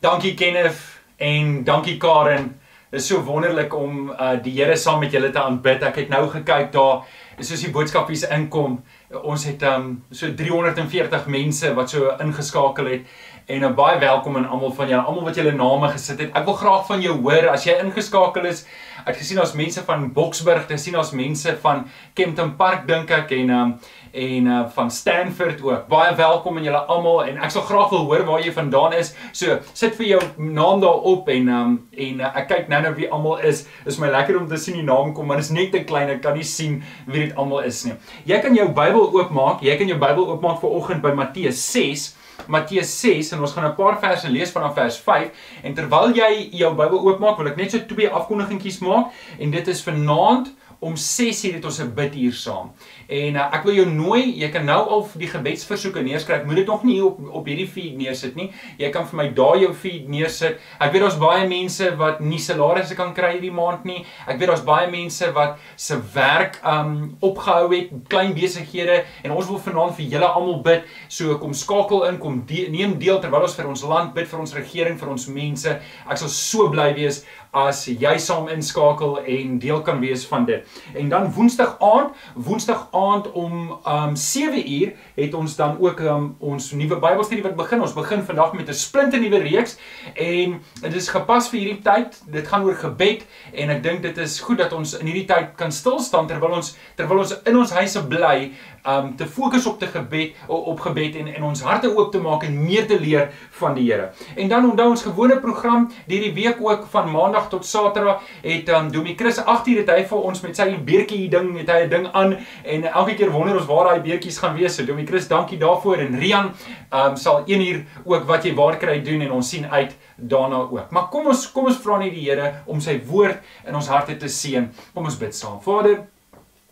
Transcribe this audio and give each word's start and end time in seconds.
Dankie 0.00 0.34
Kenneth 0.34 0.80
en 1.16 1.64
dankie 1.64 1.96
Karen. 1.96 2.60
Dit 2.90 3.00
is 3.00 3.06
so 3.06 3.20
wonderlik 3.20 3.74
om 3.76 4.08
uh 4.08 4.30
die 4.42 4.54
Here 4.56 4.76
saam 4.76 5.02
met 5.04 5.12
julle 5.12 5.28
te 5.30 5.42
aanbid. 5.42 5.82
Ek 5.84 5.98
het 6.00 6.08
nou 6.08 6.22
gekyk 6.32 6.70
daar, 6.72 7.02
soos 7.40 7.64
die 7.64 7.72
boodskapies 7.72 8.26
inkom. 8.36 8.80
Ons 9.22 9.46
het 9.48 9.62
um 9.66 9.92
so 10.14 10.30
340 10.36 11.26
mense 11.32 11.72
wat 11.74 11.92
so 11.92 12.12
ingeskakel 12.22 12.90
het 12.92 13.08
en 13.50 13.64
uh, 13.66 13.70
baie 13.74 13.98
welkom 13.98 14.36
aan 14.36 14.46
almal 14.46 14.72
van 14.76 14.88
julle, 14.88 15.02
almal 15.02 15.26
wat 15.26 15.38
julle 15.40 15.52
name 15.56 15.88
gesit 15.90 16.20
het. 16.22 16.30
Ek 16.38 16.46
wil 16.46 16.58
graag 16.60 16.84
van 16.86 17.02
jou 17.02 17.16
hoor 17.24 17.50
as 17.50 17.66
jy 17.66 17.74
ingeskakel 17.82 18.46
is. 18.50 18.62
Ek 19.00 19.14
het 19.14 19.22
gesien 19.22 19.40
ons 19.40 19.54
mense 19.56 19.82
van 19.86 20.04
Boksburg, 20.14 20.66
ek 20.66 20.76
gesien 20.76 20.98
ons 21.00 21.14
mense 21.16 21.54
van 21.62 21.86
Kempton 22.18 22.52
Park 22.58 22.84
dink 22.88 23.10
ek 23.16 23.32
en 23.40 23.56
um 23.56 23.74
en 24.10 24.46
uh, 24.50 24.60
van 24.74 24.88
Stanford 24.90 25.60
ook. 25.62 25.84
Baie 25.90 26.14
welkom 26.18 26.56
aan 26.58 26.64
julle 26.66 26.80
almal 26.90 27.20
en 27.30 27.36
ek 27.46 27.52
sal 27.54 27.62
graag 27.68 27.92
wil 27.94 28.08
hoor 28.08 28.24
waar 28.26 28.40
jy 28.42 28.50
vandaan 28.54 28.96
is. 28.98 29.12
So, 29.30 29.60
sit 29.70 29.94
vir 29.98 30.08
jou 30.08 30.20
naam 30.42 30.82
daar 30.82 31.06
op 31.06 31.30
en 31.30 31.50
um 31.54 31.76
en 31.94 32.22
uh, 32.22 32.32
ek 32.42 32.50
kyk 32.50 32.72
nou 32.72 32.82
nou 32.86 32.94
wie 32.98 33.10
almal 33.10 33.44
is. 33.46 33.64
Is 33.86 34.00
my 34.02 34.10
lekker 34.10 34.38
om 34.40 34.48
te 34.50 34.58
sien 34.58 34.80
die 34.80 34.86
naam 34.86 35.14
kom, 35.14 35.30
maar 35.30 35.38
dit 35.38 35.46
is 35.46 35.54
net 35.54 35.70
te 35.74 35.84
klein. 35.86 36.10
Ek 36.10 36.22
kan 36.26 36.34
nie 36.38 36.46
sien 36.46 36.80
wie 37.06 37.28
dit 37.28 37.29
almal 37.36 37.66
is 37.68 37.84
nie. 37.84 37.94
Jy 38.26 38.40
kan 38.40 38.54
jou 38.56 38.68
Bybel 38.68 39.10
oopmaak. 39.12 39.62
Jy 39.62 39.76
kan 39.78 39.88
jou 39.88 39.98
Bybel 39.98 40.26
oopmaak 40.34 40.60
vir 40.60 40.70
oggend 40.70 41.02
by 41.02 41.12
Matteus 41.16 41.62
6. 41.72 42.16
Matteus 42.48 42.92
6 43.00 43.32
en 43.32 43.40
ons 43.40 43.52
gaan 43.52 43.68
'n 43.68 43.76
paar 43.76 43.98
verse 44.00 44.28
lees 44.28 44.52
vanaf 44.52 44.74
vers 44.74 44.96
5 44.98 45.30
en 45.62 45.74
terwyl 45.74 46.14
jy 46.14 46.48
jou 46.52 46.74
Bybel 46.74 46.98
oopmaak 46.98 47.38
wil 47.38 47.48
ek 47.48 47.56
net 47.56 47.70
so 47.70 47.78
twee 47.78 48.08
afkondigingetjies 48.08 48.80
maak 48.80 49.12
en 49.38 49.50
dit 49.50 49.68
is 49.68 49.82
vanaand 49.82 50.48
om 50.80 50.96
6:00 50.96 51.54
het 51.54 51.64
ons 51.64 51.78
'n 51.80 51.94
bid 51.94 52.14
hier 52.14 52.32
saam. 52.32 52.72
En 53.06 53.34
uh, 53.34 53.54
ek 53.54 53.64
wil 53.64 53.74
jou 53.74 53.86
nooi, 53.86 54.38
jy 54.38 54.48
kan 54.48 54.64
nou 54.64 54.88
al 54.88 55.08
die 55.18 55.28
gebedsversoeke 55.28 56.00
neerskryf. 56.00 56.44
Moet 56.44 56.56
dit 56.56 56.66
nog 56.66 56.82
nie 56.82 57.04
op 57.04 57.18
op 57.40 57.46
hierdie 57.46 57.68
feed 57.68 57.96
neersit 57.96 58.34
nie. 58.34 58.52
Jy 58.78 58.90
kan 58.90 59.06
vir 59.06 59.16
my 59.16 59.28
daai 59.34 59.60
jou 59.60 59.72
feed 59.74 60.08
neersit. 60.08 60.56
Ek 60.80 60.92
weet 60.92 61.02
daar's 61.02 61.18
baie 61.18 61.48
mense 61.48 61.96
wat 61.96 62.20
nie 62.20 62.38
salarisse 62.38 62.94
kan 62.94 63.12
kry 63.14 63.32
hierdie 63.32 63.52
maand 63.52 63.84
nie. 63.84 64.06
Ek 64.26 64.38
weet 64.38 64.48
daar's 64.48 64.64
baie 64.64 64.90
mense 64.90 65.32
wat 65.32 65.58
se 65.76 65.98
werk 66.14 66.60
um 66.64 67.16
opgehou 67.20 67.74
het, 67.74 67.90
klein 68.08 68.32
besighede 68.34 69.04
en 69.24 69.36
ons 69.36 69.48
wil 69.48 69.58
vanaand 69.58 69.96
vir 69.96 70.06
julle 70.06 70.26
almal 70.26 70.62
bid. 70.62 70.88
So 71.08 71.38
kom 71.38 71.52
skakel 71.54 72.06
in, 72.08 72.18
kom 72.18 72.44
de 72.46 72.68
neem 72.70 72.98
deel 72.98 73.20
terwyl 73.20 73.42
ons 73.42 73.54
vir 73.58 73.68
ons 73.68 73.84
land 73.84 74.14
bid, 74.14 74.28
vir 74.28 74.40
ons 74.40 74.54
regering, 74.54 74.98
vir 74.98 75.10
ons 75.10 75.28
mense. 75.28 75.76
Ek 76.08 76.16
sal 76.16 76.28
so 76.28 76.70
bly 76.70 76.94
wees 76.94 77.24
as 77.52 77.82
jy 77.88 78.14
saam 78.22 78.48
inskakel 78.48 79.18
en 79.26 79.58
deel 79.58 79.80
kan 79.82 80.00
wees 80.00 80.22
van 80.30 80.46
dit. 80.46 80.66
En 80.94 81.08
dan 81.08 81.32
Woensdag 81.32 81.76
aand, 81.78 82.16
Woensdag 82.34 82.88
aand 82.90 83.32
om 83.32 83.78
um 83.86 84.16
7 84.16 84.72
uur 84.72 84.92
het 85.14 85.34
ons 85.34 85.56
dan 85.56 85.76
ook 85.80 86.00
um, 86.00 86.36
ons 86.38 86.70
nuwe 86.72 86.98
Bybelstudie 86.98 87.42
wat 87.42 87.56
begin. 87.56 87.80
Ons 87.80 87.94
begin 87.94 88.22
vandag 88.22 88.52
met 88.52 88.68
'n 88.68 88.74
splinte 88.74 89.16
nuwe 89.16 89.38
reeks 89.38 89.76
en 90.14 90.62
dit 90.80 90.94
is 90.94 91.08
gepas 91.08 91.48
vir 91.48 91.58
hierdie 91.60 91.82
tyd. 91.82 92.22
Dit 92.26 92.48
gaan 92.48 92.64
oor 92.64 92.74
gebed 92.74 93.26
en 93.52 93.70
ek 93.70 93.82
dink 93.82 94.02
dit 94.02 94.18
is 94.18 94.40
goed 94.40 94.58
dat 94.58 94.72
ons 94.72 94.98
in 94.98 95.06
hierdie 95.06 95.26
tyd 95.26 95.54
kan 95.56 95.72
stil 95.72 95.98
staan 95.98 96.26
terwyl 96.26 96.56
ons 96.56 96.76
terwyl 96.94 97.18
ons 97.18 97.34
in 97.44 97.56
ons 97.56 97.70
huise 97.70 98.06
bly 98.06 98.52
um 98.86 99.16
te 99.16 99.26
fokus 99.26 99.66
op 99.66 99.78
te 99.78 99.86
gebed 99.86 100.36
op 100.46 100.80
gebed 100.80 101.16
en 101.20 101.28
en 101.34 101.42
ons 101.50 101.62
harte 101.62 101.90
oop 101.96 102.12
te 102.12 102.20
maak 102.20 102.44
en 102.46 102.56
meer 102.64 102.86
te 102.86 103.00
leer 103.00 103.30
van 103.60 103.74
die 103.74 103.86
Here. 103.90 104.10
En 104.36 104.48
dan 104.48 104.70
onthou 104.70 104.88
ons 104.90 105.02
gewone 105.02 105.40
program 105.40 105.88
hierdie 106.06 106.32
week 106.34 106.60
ook 106.60 106.86
van 106.90 107.10
Maandag 107.10 107.48
tot 107.48 107.66
Saterdag 107.66 108.22
het 108.42 108.68
um 108.68 108.90
Domie 108.92 109.16
Chris 109.16 109.40
8uur 109.40 109.82
het 109.82 109.90
hy 109.90 110.04
vir 110.04 110.28
ons 110.30 110.42
met 110.44 110.56
sy 110.56 110.68
beertjie 110.84 111.28
ding 111.32 111.52
het 111.58 111.70
hy 111.70 111.80
'n 111.84 111.90
ding 111.90 112.06
aan 112.12 112.36
en 112.64 112.84
elke 112.84 113.14
keer 113.14 113.30
wonder 113.30 113.56
ons 113.56 113.66
waar 113.66 113.88
daai 113.88 114.00
beertjies 114.00 114.38
gaan 114.38 114.56
wees. 114.56 114.74
So 114.74 114.84
Domie 114.84 115.06
Chris, 115.06 115.28
dankie 115.28 115.58
daarvoor 115.58 115.96
en 115.96 116.18
Rian 116.18 116.52
um 116.92 117.16
sal 117.16 117.42
1 117.46 117.60
uur 117.60 117.84
ook 118.04 118.24
wat 118.24 118.44
jy 118.44 118.54
waar 118.54 118.76
kry 118.76 119.02
doen 119.02 119.20
en 119.20 119.32
ons 119.32 119.48
sien 119.48 119.66
uit 119.66 119.96
daarna 120.16 120.56
ook. 120.56 120.90
Maar 120.90 121.08
kom 121.08 121.26
ons 121.26 121.52
kom 121.52 121.66
ons 121.66 121.76
vra 121.76 121.98
net 121.98 122.12
die 122.12 122.28
Here 122.30 122.62
om 122.66 122.80
sy 122.80 123.00
woord 123.06 123.40
in 123.66 123.74
ons 123.74 123.88
harte 123.88 124.16
te 124.16 124.28
seën. 124.28 124.70
Kom 124.94 125.04
ons 125.04 125.18
bid 125.18 125.34
saam. 125.34 125.60
Vader 125.60 126.06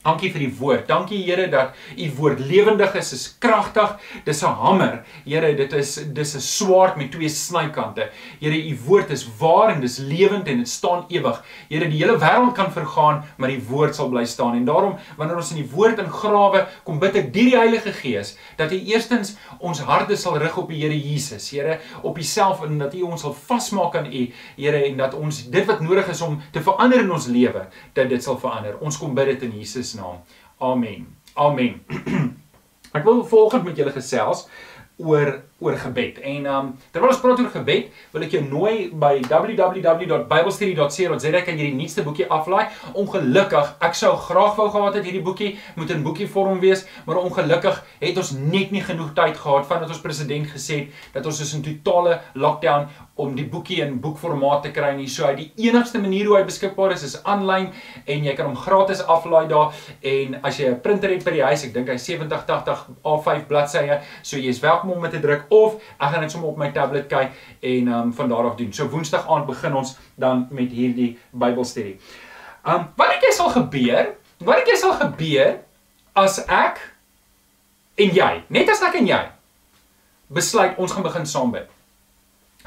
Dankie 0.08 0.30
vir 0.32 0.46
die 0.46 0.52
woord. 0.56 0.86
Dankie 0.88 1.20
Here 1.26 1.48
dat 1.52 1.76
u 1.98 2.06
woord 2.16 2.40
lewendig 2.40 2.94
is, 2.96 3.12
is 3.12 3.24
kragtig. 3.42 3.98
Dis 4.24 4.42
'n 4.42 4.54
hamer. 4.56 5.04
Here, 5.24 5.54
dit 5.54 5.72
is 5.72 6.00
dis 6.14 6.34
'n 6.34 6.40
swaard 6.40 6.96
met 6.96 7.10
twee 7.12 7.28
snykante. 7.28 8.08
Here, 8.40 8.56
u 8.56 8.78
woord 8.86 9.10
is 9.10 9.28
waar 9.38 9.74
en 9.74 9.80
dis 9.80 9.98
lewend 9.98 10.48
en 10.48 10.58
dit 10.58 10.68
staan 10.68 11.04
ewig. 11.08 11.44
Here, 11.68 11.88
die 11.88 11.98
hele 11.98 12.18
wêreld 12.18 12.54
kan 12.54 12.72
vergaan, 12.72 13.24
maar 13.36 13.48
die 13.48 13.62
woord 13.68 13.94
sal 13.94 14.08
bly 14.08 14.24
staan. 14.24 14.54
En 14.54 14.64
daarom 14.64 14.96
wanneer 15.16 15.36
ons 15.36 15.50
in 15.50 15.62
die 15.62 15.70
woord 15.74 15.98
ingrawe, 15.98 16.66
kom 16.84 16.98
bid 16.98 17.16
ek 17.16 17.32
deur 17.32 17.50
die 17.50 17.56
Heilige 17.56 17.92
Gees 17.92 18.36
dat 18.56 18.70
hy 18.70 18.78
eerstens 18.92 19.36
ons 19.60 19.80
harte 19.80 20.16
sal 20.16 20.38
rig 20.38 20.56
op 20.56 20.68
die 20.68 20.80
Here 20.82 20.96
Jesus. 20.96 21.50
Here, 21.50 21.78
op 22.02 22.18
Uself 22.18 22.62
en 22.64 22.78
dat 22.78 22.94
U 22.94 23.02
ons 23.02 23.20
sal 23.20 23.34
vasmaak 23.34 23.96
aan 23.96 24.06
U, 24.06 24.32
Here, 24.56 24.84
en 24.84 24.96
dat 24.96 25.14
ons 25.14 25.50
dit 25.50 25.66
wat 25.66 25.80
nodig 25.80 26.08
is 26.08 26.20
om 26.20 26.40
te 26.52 26.60
verander 26.60 27.00
in 27.00 27.12
ons 27.12 27.26
lewe, 27.26 27.66
dat 27.92 28.08
dit 28.08 28.22
sal 28.22 28.38
verander. 28.38 28.78
Ons 28.80 28.98
kom 28.98 29.14
bid 29.14 29.26
dit 29.26 29.42
in 29.42 29.58
Jesus 29.58 29.97
naam. 29.98 30.22
Amen. 30.58 31.06
Amen. 31.38 31.82
Ek 32.96 33.04
wil 33.04 33.24
volgende 33.28 33.68
met 33.68 33.78
julle 33.78 33.92
gesels 33.94 34.46
oor 34.96 35.36
oor 35.58 35.74
gebed. 35.76 36.20
En 36.22 36.46
um 36.46 36.78
terwyl 36.94 37.10
ons 37.10 37.20
praat 37.22 37.40
oor 37.42 37.50
gebed, 37.50 37.88
wil 38.12 38.22
ek 38.26 38.32
jou 38.36 38.42
nooi 38.46 38.74
by 38.94 39.18
www.biblestudy.co.za 39.26 41.40
kan 41.42 41.58
jy 41.58 41.66
die 41.72 41.78
nuutste 41.78 42.04
boekie 42.06 42.28
aflaai. 42.30 42.70
Ongelukkig, 42.98 43.72
ek 43.88 43.94
sou 43.98 44.12
graag 44.28 44.54
wou 44.58 44.68
gehad 44.70 44.94
het 45.00 45.08
hierdie 45.08 45.24
boekie 45.24 45.56
moet 45.78 45.90
in 45.94 46.04
boekie 46.06 46.28
vorm 46.30 46.60
wees, 46.62 46.84
maar 47.08 47.18
ongelukkig 47.24 47.76
het 48.04 48.16
ons 48.22 48.30
net 48.38 48.68
nie 48.74 48.84
genoeg 48.86 49.12
tyd 49.18 49.36
gehad 49.40 49.66
vandat 49.66 49.90
ons 49.90 50.04
president 50.04 50.46
gesê 50.52 50.74
het 50.78 50.88
dat 51.18 51.26
ons 51.26 51.42
is 51.42 51.54
in 51.58 51.66
totale 51.66 52.12
lockdown 52.38 52.86
om 53.18 53.34
die 53.34 53.48
boekie 53.50 53.80
in 53.82 53.98
boekformaat 53.98 54.62
te 54.68 54.74
kry 54.74 54.92
nie. 54.94 55.08
So 55.10 55.26
hy 55.26 55.34
die 55.40 55.50
enigste 55.66 55.98
manier 55.98 56.30
hoe 56.30 56.38
hy 56.38 56.44
beskikbaar 56.46 56.94
is 56.94 57.02
is 57.08 57.18
aanlyn 57.26 57.72
en 58.06 58.28
jy 58.28 58.34
kan 58.38 58.46
hom 58.46 58.58
gratis 58.58 59.02
aflaai 59.02 59.50
daar 59.50 59.74
en 60.06 60.38
as 60.46 60.60
jy 60.60 60.70
'n 60.70 60.80
printer 60.80 61.10
het 61.10 61.24
by 61.24 61.34
die 61.34 61.42
huis, 61.42 61.64
ek 61.64 61.74
dink 61.74 61.88
hy 61.88 61.98
7080 61.98 62.86
A5 63.02 63.46
bladsye, 63.48 64.00
so 64.22 64.36
jy's 64.36 64.60
welkom 64.60 64.92
om 64.92 65.02
dit 65.02 65.10
te 65.10 65.20
druk 65.20 65.47
of 65.54 65.78
ek 65.98 66.12
gaan 66.12 66.20
net 66.24 66.34
sommer 66.34 66.50
op 66.50 66.60
my 66.60 66.70
tablet 66.74 67.08
kyk 67.10 67.32
en 67.60 67.88
um 67.88 68.12
van 68.12 68.28
daar 68.28 68.50
af 68.50 68.58
doen. 68.58 68.72
So 68.72 68.88
Woensdag 68.88 69.28
aand 69.28 69.46
begin 69.46 69.74
ons 69.74 69.96
dan 70.16 70.46
met 70.50 70.72
hierdie 70.74 71.16
Bybelstudie. 71.30 71.98
Um 72.64 72.90
wat 72.96 73.16
ek 73.16 73.32
sal 73.32 73.50
gebeur? 73.54 74.14
Wat 74.44 74.62
ek 74.62 74.76
sal 74.78 74.94
gebeur 75.00 75.58
as 76.18 76.38
ek 76.46 76.80
en 77.98 78.14
jy, 78.14 78.30
net 78.48 78.70
as 78.70 78.82
ek 78.86 79.00
en 79.00 79.10
jy 79.10 79.24
besluit 80.28 80.76
ons 80.76 80.92
gaan 80.92 81.06
begin 81.06 81.26
saam 81.26 81.52
bid. 81.52 81.68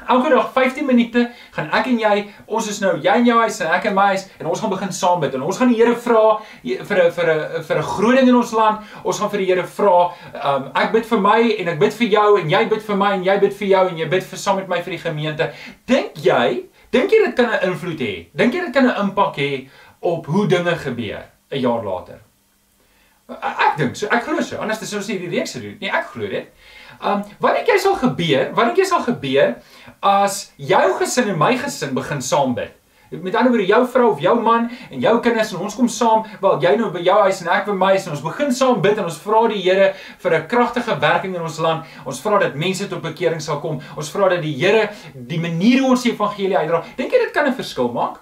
Elke 0.08 0.30
dag 0.30 0.52
15 0.52 0.86
minute 0.86 1.30
gaan 1.50 1.70
ek 1.70 1.86
en 1.86 1.98
jy, 1.98 2.26
ons 2.46 2.68
is 2.68 2.80
nou 2.80 2.96
jy 3.02 3.14
in 3.22 3.26
jou 3.26 3.38
huis 3.40 3.60
en 3.60 3.72
ek 3.76 3.84
in 3.90 3.94
my 3.94 4.06
huis 4.12 4.26
en 4.38 4.46
ons 4.46 4.60
gaan 4.60 4.70
begin 4.70 4.92
saam 4.92 5.20
bid 5.20 5.34
en 5.34 5.42
ons 5.42 5.58
gaan 5.58 5.68
die 5.68 5.78
Here 5.82 5.94
vra 5.96 6.40
vir 6.62 6.98
'n 7.04 7.10
vir 7.12 7.30
'n 7.32 7.62
vir 7.62 7.78
'n 7.78 7.82
groot 7.82 8.16
ding 8.16 8.28
in 8.28 8.36
ons 8.36 8.52
land. 8.52 8.80
Ons 9.04 9.18
gaan 9.18 9.30
vir 9.30 9.38
die 9.38 9.46
Here 9.46 9.66
vra, 9.66 10.12
um, 10.44 10.70
ek 10.74 10.92
bid 10.92 11.06
vir 11.06 11.20
my 11.20 11.40
en 11.58 11.68
ek 11.68 11.78
bid 11.78 11.92
vir 11.92 12.08
jou 12.08 12.40
en 12.40 12.50
jy 12.50 12.68
bid 12.68 12.82
vir 12.82 12.96
my 12.96 13.12
en 13.12 13.24
jy 13.24 13.38
bid 13.40 13.54
vir 13.54 13.68
jou 13.68 13.88
en 13.88 13.96
jy 13.96 14.08
bid 14.08 14.24
vir 14.24 14.38
saam 14.38 14.56
met 14.56 14.68
my 14.68 14.82
vir 14.82 14.90
die 14.96 15.04
gemeente. 15.08 15.52
Dink 15.86 16.16
jy, 16.16 16.64
dink 16.90 17.10
jy 17.10 17.24
dit 17.26 17.36
kan 17.36 17.50
'n 17.50 17.70
invloed 17.70 18.00
hê? 18.00 18.26
Dink 18.34 18.54
jy 18.54 18.60
dit 18.60 18.74
kan 18.74 18.86
'n 18.86 19.00
impak 19.00 19.36
hê 19.36 19.68
op 20.00 20.26
hoe 20.26 20.46
dinge 20.46 20.76
gebeur 20.76 21.24
'n 21.50 21.60
jaar 21.60 21.82
later? 21.84 22.20
Ek 23.40 23.76
dink 23.78 23.96
so, 23.96 24.08
ek 24.12 24.24
glo 24.26 24.42
so. 24.42 24.58
Anders 24.60 24.82
sou 24.88 24.98
ons 24.98 25.08
nie 25.08 25.16
hierdie 25.18 25.38
reeks 25.38 25.54
doen 25.54 25.76
nie. 25.80 25.90
Ek 25.90 26.10
glo 26.12 26.28
dit. 26.28 26.48
Um 27.02 27.24
wat 27.42 27.58
dink 27.58 27.66
jy 27.66 27.78
sal 27.82 27.96
gebeur? 27.98 28.52
Wat 28.54 28.70
dink 28.70 28.78
jy 28.78 28.86
sal 28.86 29.02
gebeur 29.02 29.56
as 30.02 30.52
jou 30.56 30.86
gesin 31.00 31.32
en 31.34 31.38
my 31.38 31.56
gesin 31.58 31.94
begin 31.94 32.22
saam 32.22 32.54
bid? 32.54 32.78
Met 33.12 33.34
ander 33.36 33.52
woorde, 33.52 33.66
jou 33.68 33.80
vrou 33.92 34.06
of 34.14 34.20
jou 34.24 34.32
man 34.40 34.70
en 34.90 35.00
jou 35.00 35.12
kinders 35.20 35.50
en 35.52 35.60
ons 35.66 35.74
kom 35.76 35.88
saam, 35.92 36.22
wel 36.40 36.62
jy 36.62 36.70
nou 36.80 36.88
by 36.94 37.02
jou 37.04 37.16
huis 37.26 37.42
en 37.42 37.50
ek 37.52 37.66
by 37.66 37.74
my 37.76 37.90
huis 37.92 38.06
en 38.06 38.14
ons 38.14 38.22
begin 38.24 38.54
saam 38.56 38.80
bid 38.80 38.96
en 38.96 39.10
ons 39.10 39.18
vra 39.20 39.42
die 39.52 39.60
Here 39.60 39.90
vir 40.22 40.36
'n 40.38 40.46
kragtige 40.48 40.96
werking 41.00 41.34
in 41.36 41.42
ons 41.42 41.58
land. 41.58 41.84
Ons 42.06 42.20
vra 42.20 42.38
dat 42.38 42.54
mense 42.54 42.88
tot 42.88 43.02
bekering 43.02 43.40
sal 43.40 43.60
kom. 43.60 43.80
Ons 43.96 44.10
vra 44.10 44.28
dat 44.30 44.40
die 44.42 44.56
Here 44.56 44.88
die 45.14 45.40
manier 45.40 45.80
hoe 45.80 45.90
ons 45.90 46.02
die 46.02 46.12
evangelie 46.12 46.56
uitdra, 46.56 46.82
dink 46.96 47.12
jy 47.12 47.18
dit 47.18 47.32
kan 47.32 47.46
'n 47.46 47.54
verskil 47.54 47.92
maak? 47.92 48.20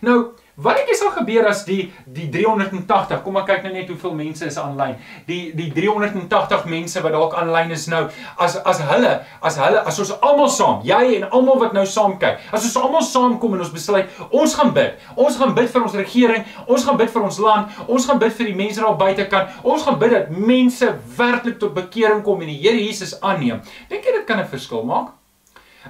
Nou, 0.00 0.32
Wat 0.56 0.78
dink 0.78 0.88
jy 0.88 0.94
sal 0.96 1.10
gebeur 1.12 1.44
as 1.50 1.66
die 1.66 1.90
die 2.08 2.30
380, 2.32 3.18
kom 3.20 3.34
ek 3.36 3.44
kyk 3.50 3.66
nou 3.66 3.72
net 3.74 3.90
hoeveel 3.92 4.14
mense 4.16 4.46
is 4.48 4.56
aanlyn. 4.56 4.94
Die 5.28 5.50
die 5.52 5.66
380 5.76 6.64
mense 6.72 7.02
wat 7.04 7.12
dalk 7.12 7.36
aanlyn 7.36 7.74
is 7.76 7.84
nou, 7.92 8.06
as 8.40 8.56
as 8.64 8.80
hulle, 8.88 9.10
as 9.44 9.58
hulle, 9.60 9.82
as 9.90 10.00
ons 10.00 10.14
almal 10.16 10.48
saam, 10.54 10.78
jy 10.88 11.18
en 11.18 11.26
almal 11.28 11.60
wat 11.60 11.76
nou 11.76 11.84
saam 11.84 12.16
kyk. 12.22 12.40
As 12.56 12.64
ons 12.70 12.78
almal 12.80 13.04
saamkom 13.04 13.58
en 13.58 13.66
ons 13.66 13.74
besluit, 13.74 14.16
ons 14.30 14.56
gaan 14.56 14.72
bid. 14.78 14.96
Ons 15.26 15.36
gaan 15.36 15.52
bid 15.60 15.68
vir 15.74 15.84
ons 15.84 15.98
regering, 16.00 16.48
ons 16.64 16.88
gaan 16.88 16.96
bid 17.04 17.12
vir 17.12 17.28
ons 17.28 17.42
land, 17.44 17.76
ons 17.84 18.08
gaan 18.08 18.24
bid 18.24 18.40
vir 18.40 18.50
die 18.54 18.56
mense 18.62 18.80
daar 18.80 18.96
buitekant. 19.04 19.60
Ons 19.60 19.84
gaan 19.84 20.00
bid 20.00 20.16
dat 20.16 20.32
mense 20.32 20.88
werklik 21.20 21.60
tot 21.60 21.76
bekering 21.76 22.24
kom 22.24 22.40
en 22.40 22.48
die 22.54 22.62
Here 22.64 22.80
Jesus 22.80 23.12
aanneem. 23.20 23.60
Dink 23.92 24.08
jy 24.08 24.16
dit 24.22 24.26
kan 24.26 24.40
'n 24.40 24.48
verskil 24.48 24.88
maak? 24.88 25.12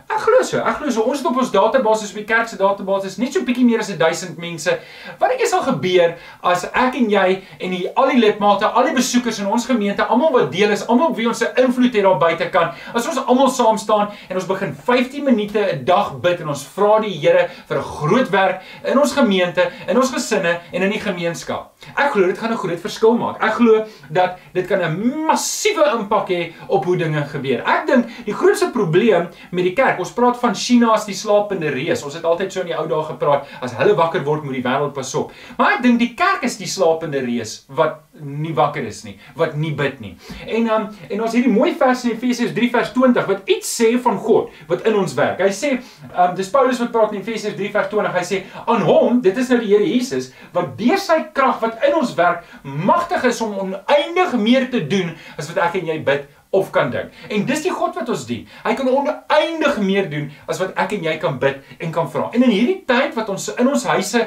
Ek 0.05 0.21
glo 0.23 0.43
so. 0.43 0.59
Ek 0.59 0.79
glo 0.81 0.91
so. 0.91 1.03
Ons 1.03 1.23
het 1.23 1.29
op 1.31 1.39
ons 1.43 1.51
database, 1.53 2.09
op 2.11 2.21
die 2.21 2.25
kerk 2.29 2.49
se 2.49 2.59
database, 2.61 3.15
net 3.21 3.33
so 3.33 3.45
bietjie 3.47 3.65
meer 3.67 3.83
as 3.83 3.91
1000 3.91 4.39
mense. 4.43 4.75
Wat 5.21 5.33
dink 5.33 5.43
jy 5.45 5.49
sal 5.51 5.65
gebeur 5.67 6.17
as 6.43 6.67
ek 6.73 6.99
en 7.01 7.11
jy 7.11 7.27
en 7.61 7.77
die 7.77 7.83
al 7.95 8.13
die 8.13 8.21
lidmate, 8.23 8.69
al 8.69 8.91
die 8.91 8.97
besoekers 8.97 9.41
in 9.43 9.51
ons 9.51 9.69
gemeente, 9.69 10.05
almal 10.05 10.33
wat 10.35 10.51
deel 10.53 10.75
is, 10.77 10.87
almal 10.93 11.15
wie 11.17 11.29
ons 11.31 11.43
se 11.43 11.51
invloed 11.63 11.95
het 11.95 12.07
daar 12.07 12.21
buite 12.21 12.51
kan, 12.55 12.73
as 12.95 13.09
ons 13.09 13.23
almal 13.25 13.51
saam 13.53 13.79
staan 13.81 14.13
en 14.29 14.41
ons 14.41 14.49
begin 14.49 14.75
15 14.75 15.25
minute 15.25 15.59
'n 15.59 15.85
dag 15.85 16.15
bid 16.21 16.41
en 16.41 16.49
ons 16.49 16.67
vra 16.77 17.01
die 17.01 17.15
Here 17.17 17.49
vir 17.69 17.79
'n 17.79 17.83
groot 17.83 18.31
werk 18.31 18.63
in 18.85 18.99
ons 18.99 19.13
gemeente, 19.13 19.71
in 19.89 19.97
ons 19.97 20.11
gesinne 20.11 20.61
en 20.73 20.83
in 20.83 20.91
die 20.91 21.01
gemeenskap. 21.01 21.76
Ek 21.95 22.13
glo 22.13 22.27
dit 22.27 22.39
gaan 22.39 22.53
'n 22.53 22.57
groot 22.57 22.81
verskil 22.81 23.17
maak. 23.17 23.43
Ek 23.43 23.55
glo 23.55 23.85
dat 24.11 24.39
dit 24.53 24.67
kan 24.67 24.81
'n 24.81 25.27
massiewe 25.27 25.85
impak 25.99 26.29
hê 26.29 26.53
op 26.69 26.85
hoe 26.85 26.97
dinge 26.97 27.23
gebeur. 27.25 27.63
Ek 27.67 27.87
dink 27.87 28.07
die 28.25 28.35
grootste 28.35 28.71
probleem 28.71 29.29
met 29.51 29.65
die 29.65 29.73
kerk, 29.73 29.99
ons 29.99 30.13
praat 30.13 30.37
van 30.37 30.55
China 30.55 30.93
as 30.93 31.07
die 31.07 31.15
slapende 31.15 31.71
reus. 31.71 32.03
Ons 32.03 32.15
het 32.15 32.25
altyd 32.25 32.53
so 32.53 32.61
in 32.61 32.67
die 32.67 32.79
ou 32.79 32.87
dae 32.87 33.03
gepraat, 33.03 33.47
as 33.61 33.73
hulle 33.73 33.95
wakker 33.95 34.25
word, 34.25 34.45
moet 34.45 34.55
die 34.55 34.63
wêreld 34.63 34.93
pas 34.93 35.15
op. 35.15 35.33
Maar 35.59 35.77
ek 35.77 35.83
dink 35.83 35.99
die 35.99 36.15
kerk 36.15 36.43
is 36.43 36.57
die 36.57 36.67
slapende 36.67 37.21
reus 37.21 37.65
wat 37.69 38.06
nie 38.21 38.55
wakker 38.57 38.85
is 38.87 39.03
nie, 39.07 39.17
wat 39.39 39.57
nie 39.59 39.73
bid 39.77 40.01
nie. 40.01 40.15
En 40.47 40.71
um, 40.73 40.87
en 41.11 41.25
ons 41.27 41.35
hierdie 41.37 41.53
mooi 41.53 41.73
vers 41.79 42.05
in 42.07 42.15
Efesiërs 42.15 42.55
3 42.57 42.71
vers 42.75 42.93
20 42.95 43.29
wat 43.31 43.51
iets 43.57 43.73
sê 43.81 43.93
van 44.03 44.19
God 44.23 44.55
wat 44.71 44.87
in 44.89 44.97
ons 44.99 45.17
werk. 45.19 45.43
Hy 45.43 45.53
sê, 45.55 45.73
um, 46.13 46.35
dis 46.39 46.51
Paulus 46.53 46.81
wat 46.83 46.93
praat 46.95 47.15
in 47.15 47.23
Efesiërs 47.23 47.57
3 47.59 47.73
vers 47.75 47.91
20. 47.93 48.17
Hy 48.17 48.25
sê 48.27 48.43
aan 48.65 48.87
hom, 48.87 49.21
dit 49.25 49.43
is 49.43 49.53
nou 49.53 49.61
die 49.63 49.73
Here 49.75 49.87
Jesus 49.87 50.31
wat 50.55 50.77
deur 50.79 51.01
sy 51.03 51.19
krag 51.37 51.61
wat 51.63 51.83
in 51.87 51.97
ons 51.99 52.15
werk 52.19 52.47
magtig 52.63 53.27
is 53.29 53.41
om 53.45 53.57
oneindig 53.67 54.37
meer 54.41 54.71
te 54.73 54.83
doen 54.87 55.13
as 55.37 55.51
wat 55.51 55.63
ek 55.69 55.81
en 55.81 55.93
jy 55.93 55.99
bid 56.07 56.27
of 56.51 56.71
kan 56.71 56.91
dink. 56.91 57.13
En 57.29 57.45
dis 57.47 57.63
die 57.63 57.73
God 57.73 57.95
wat 57.95 58.09
ons 58.09 58.27
dien. 58.27 58.47
Hy 58.65 58.75
kan 58.79 58.89
oneindig 58.89 59.79
meer 59.83 60.11
doen 60.11 60.29
as 60.47 60.61
wat 60.63 60.77
ek 60.79 60.97
en 60.97 61.07
jy 61.09 61.17
kan 61.23 61.39
bid 61.43 61.59
en 61.83 61.93
kan 61.95 62.09
vra. 62.11 62.29
En 62.33 62.43
in 62.47 62.53
hierdie 62.53 62.79
tyd 62.89 63.17
wat 63.19 63.31
ons 63.33 63.49
in 63.57 63.69
ons 63.69 63.85
huise 63.91 64.23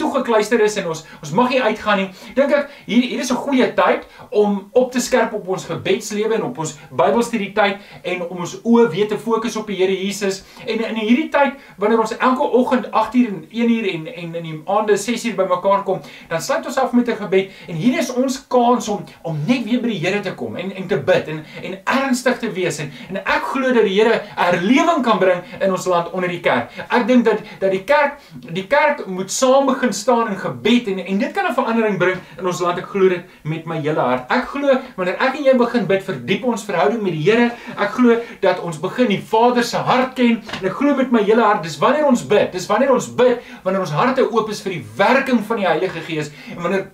toegekluister 0.00 0.60
is 0.64 0.76
en 0.80 0.90
ons 0.92 1.04
ons 1.20 1.32
mag 1.36 1.52
nie 1.52 1.60
uitgaan 1.62 2.02
nie, 2.02 2.08
dink 2.36 2.54
ek 2.56 2.74
hier 2.86 3.06
hier 3.06 3.20
is 3.24 3.30
'n 3.32 3.40
goeie 3.46 3.68
tyd 3.74 4.06
om 4.30 4.70
op 4.72 4.92
te 4.92 5.00
skerp 5.00 5.32
op 5.34 5.48
ons 5.48 5.64
gebedslewe 5.64 6.34
en 6.34 6.44
op 6.50 6.58
ons 6.58 6.76
Bybelstudie 6.90 7.52
tyd 7.52 7.78
en 8.02 8.22
om 8.28 8.38
ons 8.38 8.56
oë 8.64 8.88
weer 8.90 9.08
te 9.08 9.18
fokus 9.18 9.56
op 9.56 9.66
die 9.66 9.76
Here 9.76 9.94
Jesus. 10.04 10.42
En 10.66 10.84
in 10.84 10.96
hierdie 10.96 11.28
tyd 11.28 11.54
wanneer 11.78 12.00
ons 12.00 12.16
elke 12.16 12.42
oggend 12.42 12.86
8uur 12.90 13.28
en 13.28 13.44
1uur 13.50 13.88
en 13.94 14.06
en 14.06 14.34
in 14.34 14.42
die 14.42 14.62
aande 14.66 14.96
6uur 14.98 15.36
bymekaar 15.36 15.82
kom, 15.82 16.00
dan 16.28 16.40
sluit 16.42 16.66
ons 16.66 16.78
af 16.78 16.92
met 16.92 17.08
'n 17.08 17.16
gebed 17.16 17.50
en 17.68 17.74
hier 17.74 17.98
is 17.98 18.12
ons 18.12 18.46
kans 18.46 18.88
om 18.88 19.04
om 19.22 19.38
net 19.46 19.64
weer 19.64 19.80
by 19.80 19.88
die 19.88 19.98
Here 20.00 20.20
te 20.20 20.34
kom 20.34 20.56
en 20.56 20.74
en 20.74 20.86
te 20.86 20.98
bid 20.98 21.28
en 21.28 21.44
en 21.62 21.78
ernstig 21.84 22.38
te 22.38 22.50
wees 22.52 22.78
en 22.78 22.92
en 23.08 23.20
ek 23.20 23.48
glo 23.52 23.72
dat 23.72 23.84
die 23.84 23.96
Here 24.00 24.20
herlewing 24.36 25.02
kan 25.04 25.18
bring 25.18 25.42
in 25.60 25.70
ons 25.70 25.86
land 25.90 26.10
onder 26.16 26.30
die 26.30 26.40
kerk. 26.40 26.70
Ek 26.88 27.06
dink 27.08 27.24
dat 27.24 27.42
dat 27.60 27.70
die 27.74 27.82
kerk 27.84 28.20
die 28.54 28.66
kerk 28.70 29.06
moet 29.06 29.32
saam 29.32 29.66
begin 29.66 29.92
staan 29.92 30.30
in 30.32 30.38
gebed 30.38 30.88
en 30.92 31.02
en 31.04 31.18
dit 31.18 31.32
kan 31.32 31.50
'n 31.50 31.54
verandering 31.54 31.98
bring 31.98 32.18
in 32.38 32.46
ons 32.46 32.60
land. 32.60 32.78
Ek 32.78 32.86
glo 32.86 33.08
dit 33.08 33.24
met 33.42 33.66
my 33.66 33.80
hele 33.80 34.00
hart. 34.00 34.30
Ek 34.30 34.48
glo 34.48 34.78
wanneer 34.96 35.16
ek 35.20 35.36
en 35.36 35.44
jy 35.44 35.56
begin 35.56 35.86
bid, 35.86 36.02
verdiep 36.02 36.44
ons 36.44 36.64
verhouding 36.64 37.02
met 37.02 37.12
die 37.12 37.24
Here. 37.30 37.50
Ek 37.76 37.90
glo 37.90 38.16
dat 38.40 38.60
ons 38.60 38.80
begin 38.80 39.08
die 39.08 39.22
Vader 39.22 39.64
se 39.64 39.76
hart 39.76 40.14
ken 40.14 40.42
en 40.60 40.66
ek 40.66 40.72
glo 40.72 40.94
met 40.94 41.10
my 41.12 41.22
hele 41.22 41.42
hart 41.42 41.62
dis 41.62 41.78
wanneer 41.78 42.06
ons 42.06 42.22
bid, 42.26 42.52
dis 42.52 42.66
wanneer 42.66 42.92
ons 42.92 43.14
bid 43.14 43.42
wanneer 43.64 43.80
ons 43.80 43.90
harte 43.90 44.24
oop 44.30 44.50
is 44.50 44.62
vir 44.64 44.78
die 44.78 44.84
werking 44.96 45.44
van 45.46 45.62
die 45.62 45.68
Heilige 45.68 46.00
Gees 46.06 46.32
en 46.56 46.62
wanneer 46.62 46.88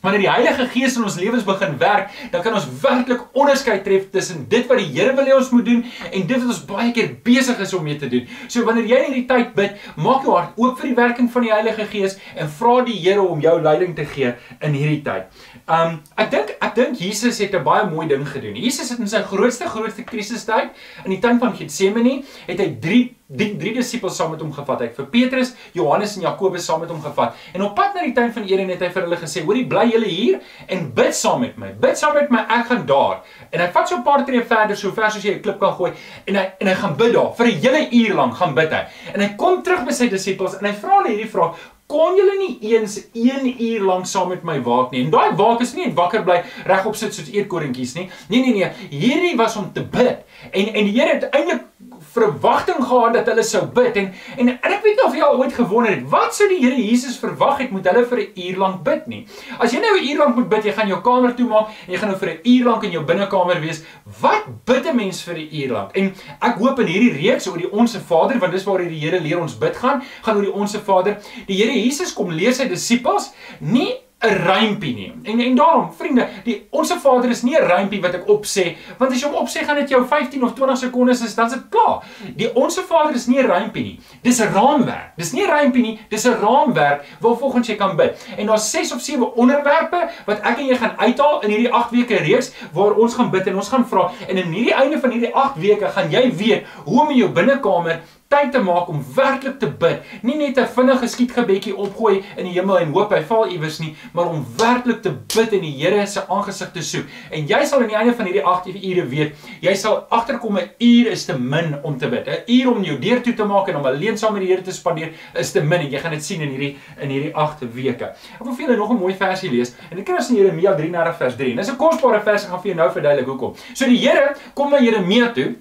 Wanneer 0.00 0.22
die 0.22 0.30
Heilige 0.30 0.64
Gees 0.72 0.94
in 0.96 1.04
ons 1.04 1.18
lewens 1.20 1.44
begin 1.44 1.74
werk, 1.80 2.08
dan 2.32 2.40
kan 2.40 2.54
ons 2.56 2.64
werklik 2.80 3.26
onderskeid 3.36 3.82
tref 3.84 4.06
tussen 4.14 4.46
dit 4.48 4.64
wat 4.70 4.80
die 4.80 4.88
Here 4.94 5.12
wil 5.16 5.28
hê 5.28 5.34
ons 5.36 5.50
moet 5.52 5.66
doen 5.66 5.82
en 5.84 6.24
dit 6.30 6.40
wat 6.40 6.46
ons 6.54 6.62
baie 6.70 6.94
keer 6.96 7.10
besig 7.24 7.60
is 7.60 7.74
om 7.76 7.84
mee 7.84 7.98
te 8.00 8.08
doen. 8.08 8.24
So 8.48 8.64
wanneer 8.64 8.88
jy 8.88 9.02
in 9.04 9.12
hierdie 9.12 9.26
tyd 9.28 9.52
bid, 9.58 9.76
maak 10.00 10.24
jou 10.24 10.38
hart 10.38 10.56
oop 10.56 10.80
vir 10.80 10.90
die 10.90 10.96
werking 10.96 11.28
van 11.34 11.44
die 11.44 11.52
Heilige 11.52 11.86
Gees 11.92 12.16
en 12.32 12.48
vra 12.48 12.78
die 12.88 12.96
Here 12.96 13.20
om 13.20 13.44
jou 13.44 13.54
leiding 13.60 13.92
te 13.98 14.08
gee 14.08 14.32
in 14.64 14.80
hierdie 14.80 15.02
tyd. 15.04 15.28
Um 15.68 16.00
ek 16.16 16.32
dink 16.32 16.56
ek 16.56 16.74
dink 16.80 17.04
Jesus 17.04 17.44
het 17.44 17.54
'n 17.54 17.64
baie 17.64 17.84
mooi 17.84 18.08
ding 18.08 18.24
gedoen. 18.24 18.56
Jesus 18.56 18.88
het 18.88 18.98
in 18.98 19.08
sy 19.08 19.20
grootste 19.20 19.68
grootste 19.68 20.02
krisistyd 20.02 20.72
in 21.04 21.10
die 21.10 21.20
tuin 21.20 21.38
van 21.38 21.52
Getsemane, 21.52 22.22
het 22.48 22.58
hy 22.58 22.76
3 22.80 23.19
die 23.30 23.50
drie 23.58 23.72
disippels 23.76 24.16
saam 24.18 24.32
met 24.34 24.40
hom 24.42 24.50
gevat. 24.54 24.82
Hy 24.82 24.88
het 24.88 24.96
vir 24.98 25.06
Petrus, 25.12 25.52
Johannes 25.76 26.16
en 26.18 26.24
Jakobus 26.26 26.64
saam 26.66 26.82
met 26.82 26.90
hom 26.90 27.00
gevat. 27.04 27.38
En 27.54 27.62
op 27.62 27.76
pad 27.78 27.94
na 27.94 28.02
die 28.06 28.14
tuin 28.16 28.32
van 28.34 28.46
Eden 28.48 28.72
het 28.74 28.82
hy 28.82 28.90
vir 28.90 29.06
hulle 29.06 29.18
gesê: 29.20 29.44
"Hoorie, 29.46 29.66
bly 29.70 29.86
julle 29.92 30.10
hier 30.10 30.40
en 30.66 30.90
bid 30.94 31.14
saam 31.14 31.40
met 31.46 31.58
my. 31.58 31.72
Bid 31.80 31.98
saam 31.98 32.14
met 32.18 32.30
my, 32.30 32.44
ek 32.58 32.66
gaan 32.72 32.86
daar." 32.86 33.20
En 33.50 33.60
hy 33.60 33.70
vat 33.72 33.88
so 33.88 33.96
'n 33.96 34.02
paar 34.02 34.24
tree 34.26 34.42
verder, 34.42 34.76
so 34.76 34.90
ver 34.90 35.10
soos 35.10 35.22
jy 35.22 35.34
'n 35.34 35.42
klip 35.42 35.60
kan 35.60 35.72
gooi, 35.72 35.92
en 36.26 36.34
hy 36.34 36.46
en 36.60 36.66
hy 36.66 36.74
gaan 36.74 36.96
bid 36.96 37.12
daar. 37.12 37.34
Vir 37.36 37.46
'n 37.46 37.60
hele 37.60 37.88
uur 37.90 38.14
lank 38.14 38.34
gaan 38.34 38.54
bid 38.54 38.70
hy. 38.70 38.84
En 39.14 39.20
hy 39.20 39.34
kom 39.36 39.62
terug 39.62 39.84
by 39.84 39.92
sy 39.92 40.08
disippels 40.08 40.58
en 40.58 40.66
hy 40.66 40.72
vra 40.72 40.96
hulle 40.98 41.08
hierdie 41.14 41.30
vraag: 41.30 41.54
kon 41.90 42.16
julle 42.16 42.36
nie 42.38 42.72
eens 42.72 42.98
1 43.12 43.48
uur 43.62 43.82
lank 43.82 44.06
saam 44.06 44.28
met 44.28 44.44
my 44.46 44.60
waak 44.62 44.90
nie. 44.90 45.04
En 45.04 45.10
daai 45.10 45.34
waak 45.36 45.60
is 45.60 45.74
nie 45.74 45.86
net 45.86 45.96
wakker 45.98 46.22
bly 46.22 46.42
regop 46.70 46.94
sit 46.98 47.14
soos 47.14 47.30
eetkorinkies 47.34 47.94
nie. 47.98 48.06
Nee 48.28 48.44
nee 48.44 48.54
nee, 48.54 48.70
hierdie 48.90 49.36
was 49.36 49.56
om 49.56 49.72
te 49.74 49.82
bid. 49.82 50.22
En 50.50 50.70
en 50.74 50.84
die 50.84 50.94
Here 51.00 51.14
het 51.14 51.28
eintlik 51.30 51.66
verwagting 52.12 52.84
gehad 52.84 53.14
dat 53.14 53.28
hulle 53.30 53.42
sou 53.46 53.62
bid 53.74 53.96
en 53.96 54.08
en, 54.36 54.48
en 54.48 54.72
ek 54.74 54.82
weet 54.84 54.98
nie 54.98 55.04
of 55.06 55.14
jy 55.16 55.22
al 55.24 55.38
ooit 55.40 55.54
gewonder 55.54 55.92
het 55.94 56.02
wat 56.12 56.34
sou 56.36 56.48
die 56.50 56.58
Here 56.60 56.76
Jesus 56.76 57.16
verwag 57.20 57.62
het 57.62 57.70
moet 57.72 57.86
hulle 57.88 58.02
vir 58.10 58.20
'n 58.20 58.42
uur 58.46 58.58
lank 58.58 58.82
bid 58.84 59.06
nie. 59.06 59.26
As 59.58 59.72
jy 59.72 59.80
nou 59.80 59.94
'n 59.96 60.04
uur 60.08 60.18
lank 60.18 60.36
moet 60.36 60.48
bid, 60.48 60.64
jy 60.64 60.72
gaan 60.72 60.88
jou 60.88 61.00
kamer 61.00 61.34
toe 61.34 61.46
maak 61.48 61.68
en 61.86 61.92
jy 61.92 61.98
gaan 61.98 62.10
nou 62.10 62.18
vir 62.18 62.30
'n 62.30 62.40
uur 62.44 62.64
lank 62.64 62.84
in 62.84 62.90
jou 62.90 63.04
binnekamer 63.04 63.60
wees. 63.60 63.82
Wat 64.20 64.44
bid 64.64 64.86
'n 64.86 64.96
mens 64.96 65.22
vir 65.22 65.34
'n 65.34 65.48
uur 65.52 65.72
lank? 65.72 65.96
En 65.96 66.14
ek 66.40 66.58
hoop 66.58 66.80
in 66.80 66.86
hierdie 66.86 67.12
reeks 67.12 67.48
oor 67.48 67.58
die 67.58 67.72
Onse 67.72 68.00
Vader, 68.00 68.38
want 68.38 68.52
dis 68.52 68.64
waar 68.64 68.78
die 68.78 69.00
Here 69.00 69.20
leer 69.20 69.40
ons 69.40 69.58
bid 69.58 69.76
gaan, 69.76 70.02
gaan 70.22 70.36
oor 70.36 70.42
die 70.42 70.52
Onse 70.52 70.80
Vader. 70.80 71.16
Die 71.46 71.56
Here 71.56 71.72
Jesus 71.72 72.12
kom 72.12 72.30
leer 72.30 72.52
sy 72.52 72.68
disippels 72.68 73.32
nie 73.58 74.09
'n 74.20 74.36
rympie 74.46 74.94
nie. 74.94 75.12
En 75.22 75.40
en 75.40 75.54
daarom, 75.54 75.92
vriende, 75.96 76.28
die 76.44 76.66
onsse 76.70 76.98
Vader 76.98 77.30
is 77.30 77.42
nie 77.42 77.56
'n 77.56 77.66
rympie 77.66 78.00
wat 78.00 78.14
ek 78.14 78.26
opsê, 78.26 78.76
want 78.98 79.12
as 79.12 79.20
jy 79.20 79.28
hom 79.28 79.46
opsê 79.46 79.64
gaan 79.64 79.76
dit 79.76 79.88
jou 79.88 80.06
15 80.06 80.44
of 80.44 80.52
20 80.54 80.78
sekondes 80.78 81.22
is, 81.24 81.34
dan's 81.34 81.52
dit 81.52 81.62
klaar. 81.68 82.02
Die 82.36 82.54
onsse 82.54 82.82
Vader 82.82 83.14
is 83.14 83.26
nie 83.26 83.38
'n 83.38 83.50
rympie 83.50 83.82
nie. 83.82 84.00
Dis 84.22 84.40
'n 84.40 84.52
raamwerk. 84.52 85.16
Dis 85.16 85.32
nie 85.32 85.42
'n 85.42 85.50
rympie 85.50 85.82
nie, 85.82 86.00
dis 86.08 86.24
'n 86.24 86.36
raamwerk 86.40 87.04
waarvolgens 87.20 87.68
jy 87.68 87.76
kan 87.76 87.96
bid. 87.96 88.26
En 88.36 88.46
daar's 88.46 88.70
6 88.70 88.92
of 88.92 89.00
7 89.00 89.34
onderwerpe 89.34 90.10
wat 90.26 90.40
ek 90.40 90.58
en 90.58 90.66
jy 90.66 90.76
gaan 90.76 90.98
uithaal 90.98 91.40
in 91.42 91.50
hierdie 91.50 91.72
8 91.72 91.90
weke 91.90 92.16
reeks 92.16 92.52
waar 92.72 92.92
ons 92.92 93.14
gaan 93.14 93.30
bid 93.30 93.46
en 93.46 93.56
ons 93.56 93.68
gaan 93.68 93.86
vra 93.88 94.10
en 94.28 94.36
in 94.36 94.52
hierdie 94.52 94.74
einde 94.74 95.00
van 95.00 95.10
hierdie 95.10 95.34
8 95.34 95.56
weke 95.56 95.88
gaan 95.88 96.10
jy 96.10 96.36
weet 96.36 96.66
hoe 96.84 97.00
om 97.00 97.10
in 97.10 97.16
jou 97.16 97.30
binnekamer 97.30 98.00
tyd 98.30 98.52
te 98.54 98.60
maak 98.62 98.88
om 98.88 99.00
werklik 99.16 99.56
te 99.58 99.66
bid. 99.66 100.04
Nie 100.22 100.36
net 100.38 100.58
'n 100.58 100.66
vinnige 100.66 101.08
skietgebedjie 101.08 101.74
opgooi 101.76 102.22
in 102.36 102.44
die 102.44 102.52
hemel 102.54 102.78
en 102.78 102.92
hoop 102.92 103.10
hy 103.10 103.22
val 103.22 103.48
iewers 103.50 103.78
nie, 103.80 103.96
maar 104.12 104.28
om 104.30 104.44
werklik 104.56 105.02
te 105.02 105.10
bid 105.10 105.52
en 105.52 105.60
die 105.60 105.74
Here 105.80 106.06
se 106.06 106.20
aangesig 106.28 106.70
te 106.72 106.82
soek. 106.82 107.06
En 107.30 107.46
jy 107.46 107.64
sal 107.64 107.80
aan 107.80 107.88
die 107.88 107.96
einde 107.96 108.14
van 108.14 108.26
hierdie 108.26 108.44
8 108.44 108.66
ure 108.68 109.06
weet, 109.06 109.34
jy 109.60 109.74
sal 109.74 110.06
agterkom 110.10 110.58
'n 110.58 110.70
uur 110.78 111.10
is 111.10 111.24
te 111.24 111.38
min 111.38 111.78
om 111.82 111.98
te 111.98 112.08
bid. 112.08 112.26
'n 112.26 112.42
Uur 112.46 112.70
om 112.70 112.84
jou 112.84 112.98
deur 112.98 113.22
toe 113.22 113.34
te 113.34 113.44
maak 113.44 113.68
en 113.68 113.76
om 113.76 113.86
alleen 113.86 114.18
saam 114.18 114.32
met 114.32 114.42
die 114.42 114.50
Here 114.50 114.62
te 114.62 114.72
spandeer 114.72 115.12
is 115.34 115.52
te 115.52 115.60
min 115.60 115.80
en 115.80 115.90
jy 115.90 115.98
gaan 115.98 116.12
dit 116.12 116.24
sien 116.24 116.40
in 116.40 116.50
hierdie 116.50 116.76
in 117.00 117.08
hierdie 117.08 117.34
8 117.34 117.64
weke. 117.74 118.04
Ek 118.04 118.44
wil 118.44 118.54
vir 118.54 118.66
julle 118.66 118.76
nog 118.76 118.90
'n 118.90 118.98
mooi 118.98 119.14
versie 119.14 119.50
lees. 119.50 119.74
En 119.90 119.96
dit 119.96 120.04
kry 120.04 120.16
ons 120.16 120.30
in 120.30 120.36
Jeremia 120.36 120.74
33 120.74 121.16
vers 121.16 121.36
3. 121.36 121.56
Dis 121.56 121.68
'n 121.68 121.76
kosbare 121.76 122.20
vers, 122.20 122.44
ek 122.44 122.50
gaan 122.50 122.62
vir 122.62 122.74
jou 122.74 122.76
nou 122.76 122.90
verduidelik 122.92 123.26
hoekom. 123.26 123.54
So 123.74 123.86
die 123.86 123.98
Here 123.98 124.36
kom 124.54 124.70
na 124.70 124.78
Jeremia 124.78 125.32
toe 125.32 125.56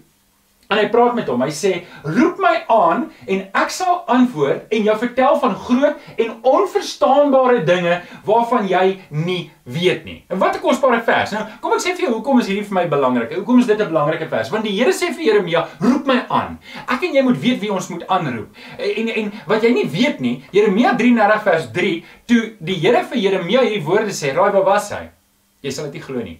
En 0.70 0.78
hy 0.78 0.86
praat 0.94 1.16
met 1.18 1.26
hom. 1.26 1.42
Hy 1.42 1.50
sê: 1.50 1.70
"Roep 2.06 2.38
my 2.38 2.52
aan 2.70 3.08
en 3.26 3.40
ek 3.58 3.72
sal 3.74 4.04
antwoord 4.06 4.70
en 4.70 4.84
jou 4.86 4.98
vertel 5.02 5.38
van 5.42 5.56
groot 5.56 5.96
en 6.22 6.36
onverstaanbare 6.46 7.64
dinge 7.66 7.96
waarvan 8.28 8.68
jy 8.70 9.00
nie 9.10 9.50
weet 9.66 10.06
nie." 10.06 10.20
En 10.30 10.38
wat 10.38 10.56
'n 10.56 10.62
kosbare 10.62 11.02
vers. 11.02 11.32
Nou, 11.32 11.44
kom 11.62 11.74
ek 11.74 11.82
sê 11.82 11.96
vir 11.96 12.06
jou 12.06 12.14
hoekom 12.14 12.40
is 12.40 12.48
hierdie 12.48 12.66
vir 12.66 12.74
my 12.74 12.88
belangrik? 12.88 13.34
Hoekom 13.34 13.60
is 13.60 13.66
dit 13.66 13.80
'n 13.80 13.88
belangrike 13.88 14.30
vers? 14.30 14.50
Want 14.52 14.64
die 14.64 14.78
Here 14.78 14.92
sê 14.92 15.12
vir 15.12 15.24
Jeremia: 15.24 15.68
"Roep 15.80 16.06
my 16.06 16.26
aan." 16.30 16.60
Ek 16.88 17.02
en 17.02 17.14
jy 17.14 17.24
moet 17.24 17.42
weet 17.42 17.60
wie 17.62 17.74
ons 17.74 17.88
moet 17.90 18.08
aanroep. 18.08 18.56
En 18.78 19.08
en 19.08 19.34
wat 19.48 19.64
jy 19.64 19.74
nie 19.74 19.90
weet 19.90 20.20
nie, 20.20 20.44
Jeremia 20.52 20.96
33 20.96 21.44
vers 21.44 21.72
3, 21.72 22.06
toe 22.28 22.54
die 22.60 22.76
Here 22.76 23.04
vir 23.04 23.18
Jeremia 23.18 23.62
hierdie 23.62 23.84
woorde 23.84 24.12
sê, 24.12 24.36
"Raai 24.36 24.52
waar 24.52 24.66
was 24.66 24.92
hy?" 24.92 25.10
Jy 25.62 25.72
sal 25.72 25.86
dit 25.86 25.94
nie 25.94 26.02
glo 26.02 26.22
nie. 26.22 26.40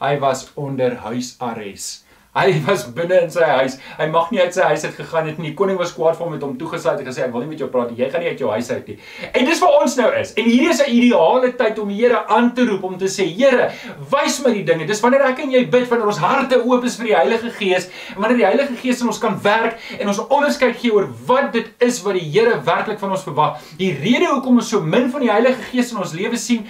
Hy 0.00 0.18
was 0.18 0.50
onder 0.54 0.96
huisarrest. 0.96 2.05
Hy 2.36 2.52
was 2.66 2.84
binne 2.92 3.22
in 3.24 3.30
sy 3.32 3.46
huis. 3.48 3.78
Hy 3.96 4.06
mag 4.12 4.28
nie 4.32 4.42
uit 4.42 4.52
sy 4.52 4.66
huis 4.68 4.84
uit 4.84 4.96
gegaan 4.98 5.30
het 5.30 5.38
nie. 5.40 5.50
Die 5.50 5.56
koning 5.56 5.78
was 5.80 5.94
kwaad 5.96 6.18
vir 6.18 6.26
hom 6.26 6.34
met 6.36 6.42
hom 6.44 6.56
toegesluit 6.60 7.00
en 7.00 7.08
gesê 7.08 7.24
ek 7.24 7.32
wil 7.32 7.46
nie 7.46 7.54
met 7.54 7.62
jou 7.62 7.68
praat 7.72 7.92
nie. 7.92 8.02
Jy 8.02 8.10
gaan 8.12 8.24
nie 8.24 8.32
uit 8.34 8.42
jou 8.42 8.50
huis 8.52 8.68
uit 8.74 8.90
nie. 8.92 8.96
En 9.30 9.48
dis 9.48 9.62
waar 9.62 9.78
ons 9.80 9.96
nou 10.00 10.10
is. 10.20 10.34
En 10.36 10.50
hierdie 10.50 10.68
is 10.74 10.82
'n 10.84 10.90
ideale 10.98 11.52
tyd 11.56 11.78
om 11.80 11.88
die 11.88 11.96
Here 11.96 12.26
aan 12.28 12.52
te 12.54 12.66
roep 12.68 12.84
om 12.84 12.98
te 12.98 13.08
sê 13.08 13.24
Here, 13.24 13.70
wys 14.12 14.42
my 14.44 14.52
die 14.52 14.64
dinge. 14.64 14.86
Dis 14.86 15.00
wanneer 15.00 15.24
ek 15.30 15.40
en 15.40 15.50
jy 15.50 15.64
bid 15.64 15.88
wanneer 15.88 16.06
ons 16.06 16.18
harte 16.18 16.60
oop 16.62 16.84
is 16.84 16.96
vir 16.96 17.06
die 17.06 17.16
Heilige 17.16 17.50
Gees 17.50 17.88
en 18.14 18.20
wanneer 18.20 18.38
die 18.38 18.46
Heilige 18.46 18.76
Gees 18.76 19.00
in 19.00 19.06
ons 19.06 19.18
kan 19.18 19.40
werk 19.42 19.78
en 19.98 20.08
ons 20.08 20.20
onderskeid 20.28 20.76
gee 20.76 20.92
oor 20.92 21.08
wat 21.26 21.52
dit 21.52 21.66
is 21.78 22.02
wat 22.02 22.14
die 22.14 22.28
Here 22.30 22.60
werklik 22.60 22.98
van 22.98 23.10
ons 23.10 23.24
verwag. 23.24 23.56
Die 23.78 23.96
rede 23.96 24.26
hoekom 24.26 24.58
ons 24.58 24.68
so 24.68 24.80
min 24.80 25.10
van 25.10 25.20
die 25.20 25.30
Heilige 25.30 25.62
Gees 25.72 25.92
in 25.92 25.98
ons 25.98 26.12
lewe 26.12 26.36
sien 26.36 26.66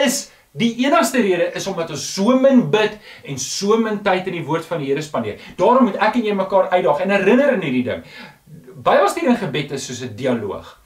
is 0.00 0.30
Die 0.52 0.72
enigste 0.84 1.20
rede 1.22 1.52
is 1.54 1.66
omdat 1.70 1.92
ons 1.94 2.04
so 2.14 2.34
min 2.38 2.64
bid 2.70 2.96
en 3.22 3.38
so 3.38 3.76
min 3.78 4.00
tyd 4.02 4.26
in 4.26 4.40
die 4.40 4.46
woord 4.46 4.66
van 4.66 4.82
die 4.82 4.88
Here 4.90 5.02
spandeer. 5.02 5.38
Daarom 5.56 5.86
moet 5.86 6.00
ek 6.02 6.18
en 6.18 6.26
jy 6.26 6.34
mekaar 6.34 6.72
uitdaag 6.72 7.04
en 7.04 7.14
herinner 7.14 7.54
in 7.54 7.62
hierdie 7.62 7.84
ding. 7.86 8.02
Bybelstudie 8.80 9.30
en 9.30 9.38
gebed 9.38 9.76
is 9.76 9.86
soos 9.86 10.02
'n 10.02 10.16
dialoog. 10.16 10.78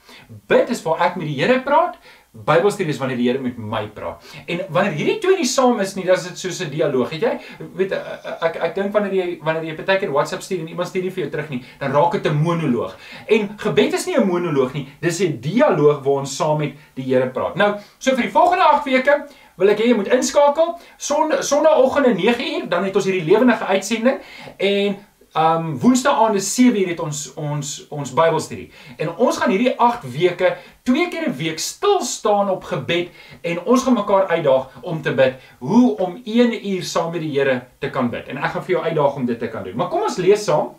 Bid 0.47 0.69
is 0.69 0.83
waar 0.83 1.01
ek 1.01 1.15
met 1.15 1.27
die 1.27 1.39
Here 1.41 1.61
praat. 1.61 1.97
Bybelstudie 2.31 2.91
is 2.91 2.99
wanneer 2.99 3.17
die 3.17 3.27
Here 3.29 3.39
met 3.39 3.57
my 3.57 3.87
praat. 3.87 4.21
En 4.45 4.61
wanneer 4.69 4.93
hierdie 4.93 5.19
twee 5.19 5.37
nie 5.37 5.47
saam 5.47 5.79
is 5.79 5.95
nie, 5.95 6.05
dan 6.05 6.15
is 6.15 6.27
dit 6.27 6.37
soos 6.37 6.59
'n 6.61 6.69
dialoog. 6.69 7.09
Het 7.09 7.21
jy 7.21 7.39
weet 7.75 7.91
ek 7.91 8.25
ek, 8.41 8.55
ek 8.55 8.75
dink 8.75 8.93
wanneer 8.93 9.13
jy 9.13 9.39
wanneer 9.41 9.63
jy 9.63 9.75
partykeer 9.75 10.11
WhatsApp 10.11 10.43
stuur 10.43 10.59
en 10.59 10.67
iemand 10.67 10.87
stuur 10.87 11.01
nie 11.01 11.11
vir 11.11 11.23
jou 11.23 11.31
terug 11.31 11.49
nie, 11.49 11.63
dan 11.79 11.91
raak 11.91 12.11
dit 12.11 12.25
'n 12.25 12.35
monoloog. 12.35 12.95
En 13.27 13.49
gebed 13.57 13.93
is 13.93 14.05
nie 14.05 14.17
'n 14.17 14.27
monoloog 14.27 14.73
nie, 14.73 14.87
dis 15.01 15.21
'n 15.21 15.39
dialoog 15.39 16.03
waar 16.03 16.19
ons 16.21 16.35
saam 16.35 16.57
met 16.57 16.73
die 16.93 17.03
Here 17.03 17.29
praat. 17.29 17.55
Nou, 17.55 17.79
so 17.97 18.11
vir 18.15 18.23
die 18.23 18.31
volgende 18.31 18.63
8 18.63 18.85
weke 18.85 19.25
wil 19.57 19.71
ek 19.73 19.81
hê 19.81 19.89
jy 19.89 19.97
moet 19.97 20.11
inskakel. 20.13 20.75
Son 20.97 21.33
sonnaandoggend 21.39 22.19
9uur 22.19 22.69
dan 22.69 22.87
het 22.87 22.95
ons 22.95 23.05
hierdie 23.05 23.27
lewendige 23.27 23.65
uitsending. 23.65 24.21
En 24.57 24.97
um 25.35 25.73
woensdae 25.79 26.13
aande 26.13 26.39
7uur 26.39 26.93
het 26.93 26.99
ons 27.03 27.25
ons 27.35 27.71
ons 27.91 28.13
Bybelstudie. 28.15 28.69
En 28.97 29.11
ons 29.19 29.37
gaan 29.37 29.51
hierdie 29.51 29.73
8 29.75 30.05
weke 30.13 30.53
twee 30.87 31.09
keer 31.11 31.27
'n 31.27 31.35
week 31.35 31.59
stil 31.59 31.99
staan 32.01 32.49
op 32.49 32.63
gebed 32.63 33.11
en 33.41 33.59
ons 33.65 33.83
gaan 33.83 33.93
mekaar 33.93 34.27
uitdaag 34.27 34.79
om 34.81 35.01
te 35.01 35.13
bid. 35.13 35.35
Hoe 35.59 35.97
om 35.97 36.21
1 36.23 36.67
uur 36.67 36.83
saam 36.83 37.11
met 37.11 37.21
die 37.21 37.39
Here 37.39 37.67
te 37.79 37.89
kan 37.89 38.09
bid. 38.09 38.27
En 38.27 38.37
ek 38.37 38.51
gaan 38.51 38.63
vir 38.63 38.75
jou 38.75 38.83
uitdaag 38.83 39.15
om 39.15 39.25
dit 39.25 39.39
te 39.39 39.47
kan 39.47 39.63
doen. 39.63 39.75
Maar 39.75 39.89
kom 39.89 40.01
ons 40.01 40.17
lees 40.17 40.43
saam. 40.43 40.69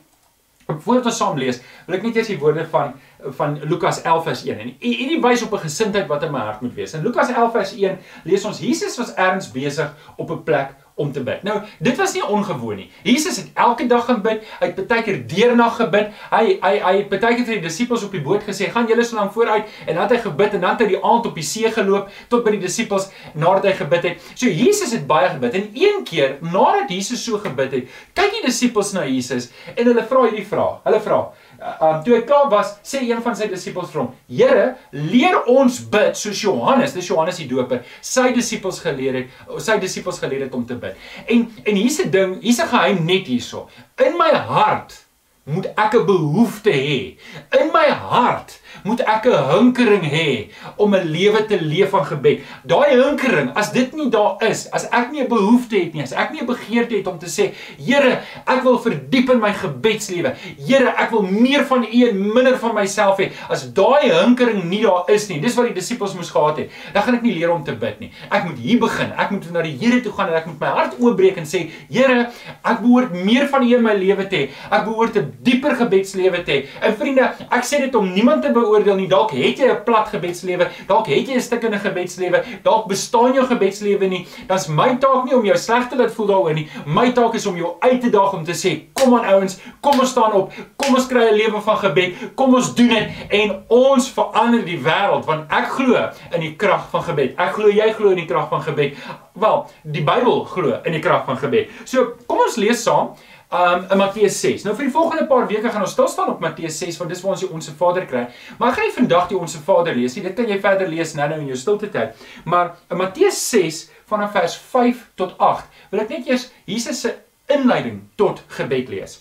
Voordat 0.66 1.04
ons 1.04 1.16
saam 1.16 1.38
lees, 1.38 1.60
wil 1.86 1.96
ek 1.96 2.02
net 2.02 2.16
eers 2.16 2.26
die 2.26 2.38
woorde 2.38 2.64
van 2.66 2.94
van 3.38 3.58
Lukas 3.62 4.02
11 4.02 4.24
vers 4.24 4.44
1 4.44 4.58
en 4.58 4.74
hierdie 4.78 5.20
wys 5.20 5.42
op 5.42 5.52
'n 5.52 5.66
gesindheid 5.68 6.06
wat 6.06 6.22
in 6.22 6.32
my 6.32 6.38
hart 6.38 6.60
moet 6.60 6.74
wees. 6.74 6.94
In 6.94 7.02
Lukas 7.02 7.28
11 7.28 7.52
vers 7.52 7.72
1 7.72 7.98
lees 8.24 8.44
ons 8.44 8.58
Jesus 8.58 8.96
was 8.96 9.14
ergens 9.14 9.50
besig 9.50 9.94
op 10.16 10.30
'n 10.30 10.42
plek 10.42 10.74
om 10.96 11.12
te 11.12 11.20
bid. 11.20 11.42
Nou, 11.44 11.60
dit 11.78 11.96
was 11.96 12.14
nie 12.16 12.24
ongewoon 12.24 12.78
nie. 12.80 12.86
Jesus 13.04 13.36
het 13.36 13.50
elke 13.54 13.84
dag 13.86 14.04
gaan 14.08 14.22
bid. 14.24 14.44
Hy 14.60 14.70
het 14.70 14.86
baie 14.88 15.04
keer 15.04 15.18
deernag 15.28 15.74
gebid. 15.76 16.14
Hy 16.30 16.54
hy 16.62 16.70
hy 16.80 16.92
het 16.96 17.10
baie 17.12 17.34
keer 17.36 17.44
vir 17.44 17.58
die 17.58 17.66
disippels 17.66 18.04
op 18.06 18.16
die 18.16 18.22
boot 18.24 18.46
gesê, 18.46 18.70
"Gaan 18.72 18.88
julle 18.88 19.04
so 19.04 19.16
lank 19.16 19.32
vooruit." 19.32 19.68
En 19.86 19.94
dan 19.94 20.02
het 20.02 20.10
hy 20.10 20.18
gebid 20.24 20.54
en 20.54 20.60
dan 20.60 20.70
het 20.70 20.80
hy 20.80 20.86
die 20.86 21.04
aand 21.04 21.26
op 21.26 21.34
die 21.34 21.44
see 21.44 21.70
geloop 21.70 22.08
tot 22.28 22.44
by 22.44 22.50
die 22.50 22.60
disippels 22.60 23.10
nadat 23.34 23.64
hy 23.64 23.72
gebid 23.72 24.02
het. 24.02 24.22
So 24.34 24.46
Jesus 24.46 24.92
het 24.92 25.06
baie 25.06 25.28
gebid. 25.28 25.54
En 25.54 25.70
een 25.74 26.04
keer 26.04 26.38
nadat 26.40 26.88
Jesus 26.88 27.24
so 27.24 27.38
gebid 27.38 27.72
het, 27.72 27.84
kyk 28.14 28.30
die 28.30 28.46
disippels 28.46 28.92
na 28.92 29.04
Jesus 29.04 29.50
en 29.76 29.84
hulle 29.84 30.04
vra 30.04 30.22
hierdie 30.22 30.46
vraag. 30.46 30.80
Hulle 30.84 31.00
vra: 31.00 31.32
um, 31.60 32.02
toe 32.04 32.14
hy 32.14 32.22
klaar 32.28 32.50
was, 32.50 32.74
sê 32.86 33.02
een 33.06 33.22
van 33.22 33.36
sy 33.38 33.48
disippels 33.52 33.90
vir 33.92 34.02
hom: 34.02 34.10
"Here, 34.28 34.66
leer 34.92 35.38
ons 35.52 35.80
bid 35.92 36.16
soos 36.16 36.42
Johannes, 36.42 36.92
dis 36.92 37.08
Johannes 37.08 37.40
die 37.40 37.48
Doper, 37.48 37.82
sy 38.00 38.32
disippels 38.36 38.80
geleer 38.84 39.22
het, 39.22 39.40
sy 39.62 39.78
disippels 39.82 40.20
geleer 40.22 40.46
het 40.46 40.54
om 40.54 40.66
te 40.66 40.74
bid." 40.74 40.96
En 41.26 41.48
en 41.64 41.74
hier's 41.74 42.00
'n 42.00 42.10
ding, 42.10 42.38
hier's 42.42 42.60
'n 42.60 42.68
geheim 42.68 43.04
net 43.04 43.26
hierso. 43.26 43.68
In 43.96 44.16
my 44.18 44.32
hart 44.34 45.06
moet 45.46 45.66
ek 45.76 45.94
'n 45.94 46.06
behoefte 46.06 46.70
hê. 46.70 47.16
In 47.60 47.70
my 47.72 47.88
hart 47.90 48.60
moet 48.84 49.00
ek 49.00 49.26
'n 49.26 49.44
hinkering 49.50 50.04
hê 50.04 50.50
om 50.76 50.94
'n 50.94 51.04
lewe 51.04 51.46
te 51.46 51.60
leef 51.60 51.90
van 51.90 52.04
gebed. 52.04 52.40
Daai 52.64 52.90
hinkering, 52.90 53.50
as 53.54 53.72
dit 53.72 53.92
nie 53.94 54.10
daar 54.10 54.36
is, 54.40 54.70
as 54.70 54.88
ek 54.90 55.10
nie 55.12 55.22
'n 55.22 55.28
behoefte 55.28 55.76
het 55.76 55.94
nie, 55.94 56.02
as 56.02 56.12
ek 56.12 56.32
nie 56.32 56.40
'n 56.40 56.46
begeerte 56.46 56.96
het 56.96 57.06
om 57.06 57.18
te 57.18 57.26
sê, 57.26 57.52
Here, 57.78 58.20
ek 58.46 58.62
wil 58.62 58.78
verdiep 58.78 59.30
in 59.30 59.40
my 59.40 59.52
gebedslewe. 59.52 60.34
Here, 60.66 60.92
ek 60.96 61.10
wil 61.10 61.22
meer 61.22 61.64
van 61.64 61.84
U 61.84 62.08
en 62.08 62.32
minder 62.34 62.58
van 62.58 62.74
myself 62.74 63.18
hê. 63.18 63.30
As 63.48 63.72
daai 63.72 64.10
hinkering 64.10 64.64
nie 64.64 64.82
daar 64.82 65.04
is 65.08 65.28
nie, 65.28 65.40
dis 65.40 65.54
wat 65.54 65.66
die 65.66 65.74
disippels 65.74 66.14
moes 66.14 66.30
gehad 66.30 66.56
het. 66.56 66.70
Dan 66.92 67.02
gaan 67.02 67.14
ek 67.14 67.22
nie 67.22 67.34
leer 67.34 67.52
om 67.52 67.64
te 67.64 67.74
bid 67.74 68.00
nie. 68.00 68.10
Ek 68.30 68.44
moet 68.44 68.58
hier 68.58 68.78
begin. 68.78 69.12
Ek 69.16 69.30
moet 69.30 69.52
na 69.52 69.62
die 69.62 69.76
Here 69.76 70.00
toe 70.00 70.12
gaan 70.12 70.28
en 70.28 70.34
ek 70.34 70.46
moet 70.46 70.60
my 70.60 70.66
hart 70.66 70.94
oopbreek 70.98 71.36
en 71.36 71.44
sê, 71.44 71.70
Here, 71.90 72.30
ek 72.64 72.80
behoort 72.80 73.12
meer 73.12 73.48
van 73.48 73.62
U 73.62 73.74
in 73.74 73.82
my 73.82 73.94
lewe 73.94 74.26
te 74.28 74.36
hê. 74.36 74.48
Ek 74.70 74.84
behoort 74.84 75.16
'n 75.16 75.32
dieper 75.42 75.76
gebedslewe 75.76 76.42
te 76.44 76.52
hê. 76.52 76.66
En 76.82 76.96
vriende, 76.96 77.34
ek 77.50 77.64
sê 77.64 77.80
dit 77.80 77.94
om 77.94 78.12
niemand 78.12 78.42
te 78.42 78.50
beoordeel 78.52 78.75
nie. 78.84 79.08
Dalk 79.08 79.30
het 79.30 79.58
jy 79.58 79.68
'n 79.70 79.84
plat 79.84 80.08
gebedslewe, 80.08 80.68
dalk 80.86 81.06
het 81.06 81.28
jy 81.28 81.34
'n 81.34 81.40
stukkende 81.40 81.78
gebedslewe, 81.78 82.44
dalk 82.62 82.86
bestaan 82.86 83.32
jou 83.32 83.46
gebedslewe 83.46 84.06
nie. 84.06 84.26
Dan's 84.46 84.68
my 84.68 84.96
taak 84.96 85.24
nie 85.24 85.36
om 85.36 85.44
jou 85.44 85.56
sleg 85.56 85.88
te 85.88 85.96
laat 85.96 86.12
voel 86.12 86.26
daaroor 86.26 86.54
nie. 86.54 86.68
My 86.86 87.12
taak 87.12 87.34
is 87.34 87.46
om 87.46 87.56
jou 87.56 87.74
uit 87.80 88.00
te 88.00 88.10
daag 88.10 88.32
om 88.32 88.44
te 88.44 88.52
sê, 88.52 88.92
kom 88.92 89.14
aan 89.14 89.24
ouens, 89.24 89.58
kom 89.80 90.00
ons 90.00 90.10
staan 90.10 90.32
op. 90.32 90.52
Kom 90.76 90.94
ons 90.94 91.06
kry 91.06 91.30
'n 91.30 91.34
lewe 91.34 91.60
van 91.60 91.76
gebed. 91.76 92.14
Kom 92.34 92.54
ons 92.54 92.74
doen 92.74 92.88
dit 92.88 93.08
en 93.28 93.64
ons 93.68 94.10
verander 94.10 94.64
die 94.64 94.78
wêreld 94.78 95.24
want 95.24 95.50
ek 95.50 95.66
glo 95.66 96.08
in 96.32 96.40
die 96.40 96.56
krag 96.56 96.90
van 96.90 97.02
gebed. 97.02 97.34
Ek 97.38 97.52
glo 97.52 97.68
jy 97.68 97.92
glo 97.92 98.10
in 98.10 98.16
die 98.16 98.26
krag 98.26 98.48
van 98.48 98.62
gebed. 98.62 98.96
Wel, 99.32 99.66
die 99.82 100.02
Bybel 100.02 100.44
glo 100.44 100.78
in 100.84 100.92
die 100.92 101.00
krag 101.00 101.24
van 101.24 101.36
gebed. 101.36 101.68
So, 101.84 102.14
kom 102.26 102.38
ons 102.38 102.56
lees 102.56 102.82
saam 102.82 103.14
um 103.52 103.84
in 103.90 103.98
Matteus 103.98 104.40
6. 104.40 104.64
Nou 104.66 104.74
vir 104.74 104.88
die 104.88 104.94
volgende 104.94 105.26
paar 105.30 105.46
weke 105.46 105.70
gaan 105.70 105.84
ons 105.86 105.92
stil 105.94 106.08
staan 106.10 106.32
op 106.32 106.40
Matteus 106.42 106.78
6 106.82 106.96
want 106.98 107.12
dis 107.12 107.20
waar 107.22 107.36
ons 107.36 107.44
die 107.44 107.50
onsse 107.52 107.74
Vader 107.78 108.06
kry. 108.06 108.24
Maar 108.58 108.72
ek 108.72 108.78
gaan 108.78 108.88
nie 108.88 108.96
vandag 108.96 109.28
die 109.30 109.38
onsse 109.38 109.60
Vader 109.62 109.94
lees 109.94 110.16
nie. 110.16 110.24
Dit 110.26 110.34
kan 110.38 110.50
jy 110.50 110.58
verder 110.62 110.90
lees 110.90 111.14
nou-nou 111.14 111.38
in 111.44 111.52
jou 111.52 111.60
stilte 111.60 111.90
tyd. 111.94 112.26
Maar 112.44 112.74
in 112.90 112.98
Matteus 112.98 113.38
6 113.50 113.84
vanaf 114.10 114.34
vers 114.34 114.56
5 114.72 115.06
tot 115.14 115.38
8 115.38 115.86
wil 115.92 116.02
ek 116.02 116.16
net 116.16 116.32
eers 116.32 116.48
Jesus 116.66 117.04
se 117.06 117.14
inleiding 117.46 118.02
tot 118.18 118.42
gebed 118.58 118.90
lees. 118.90 119.20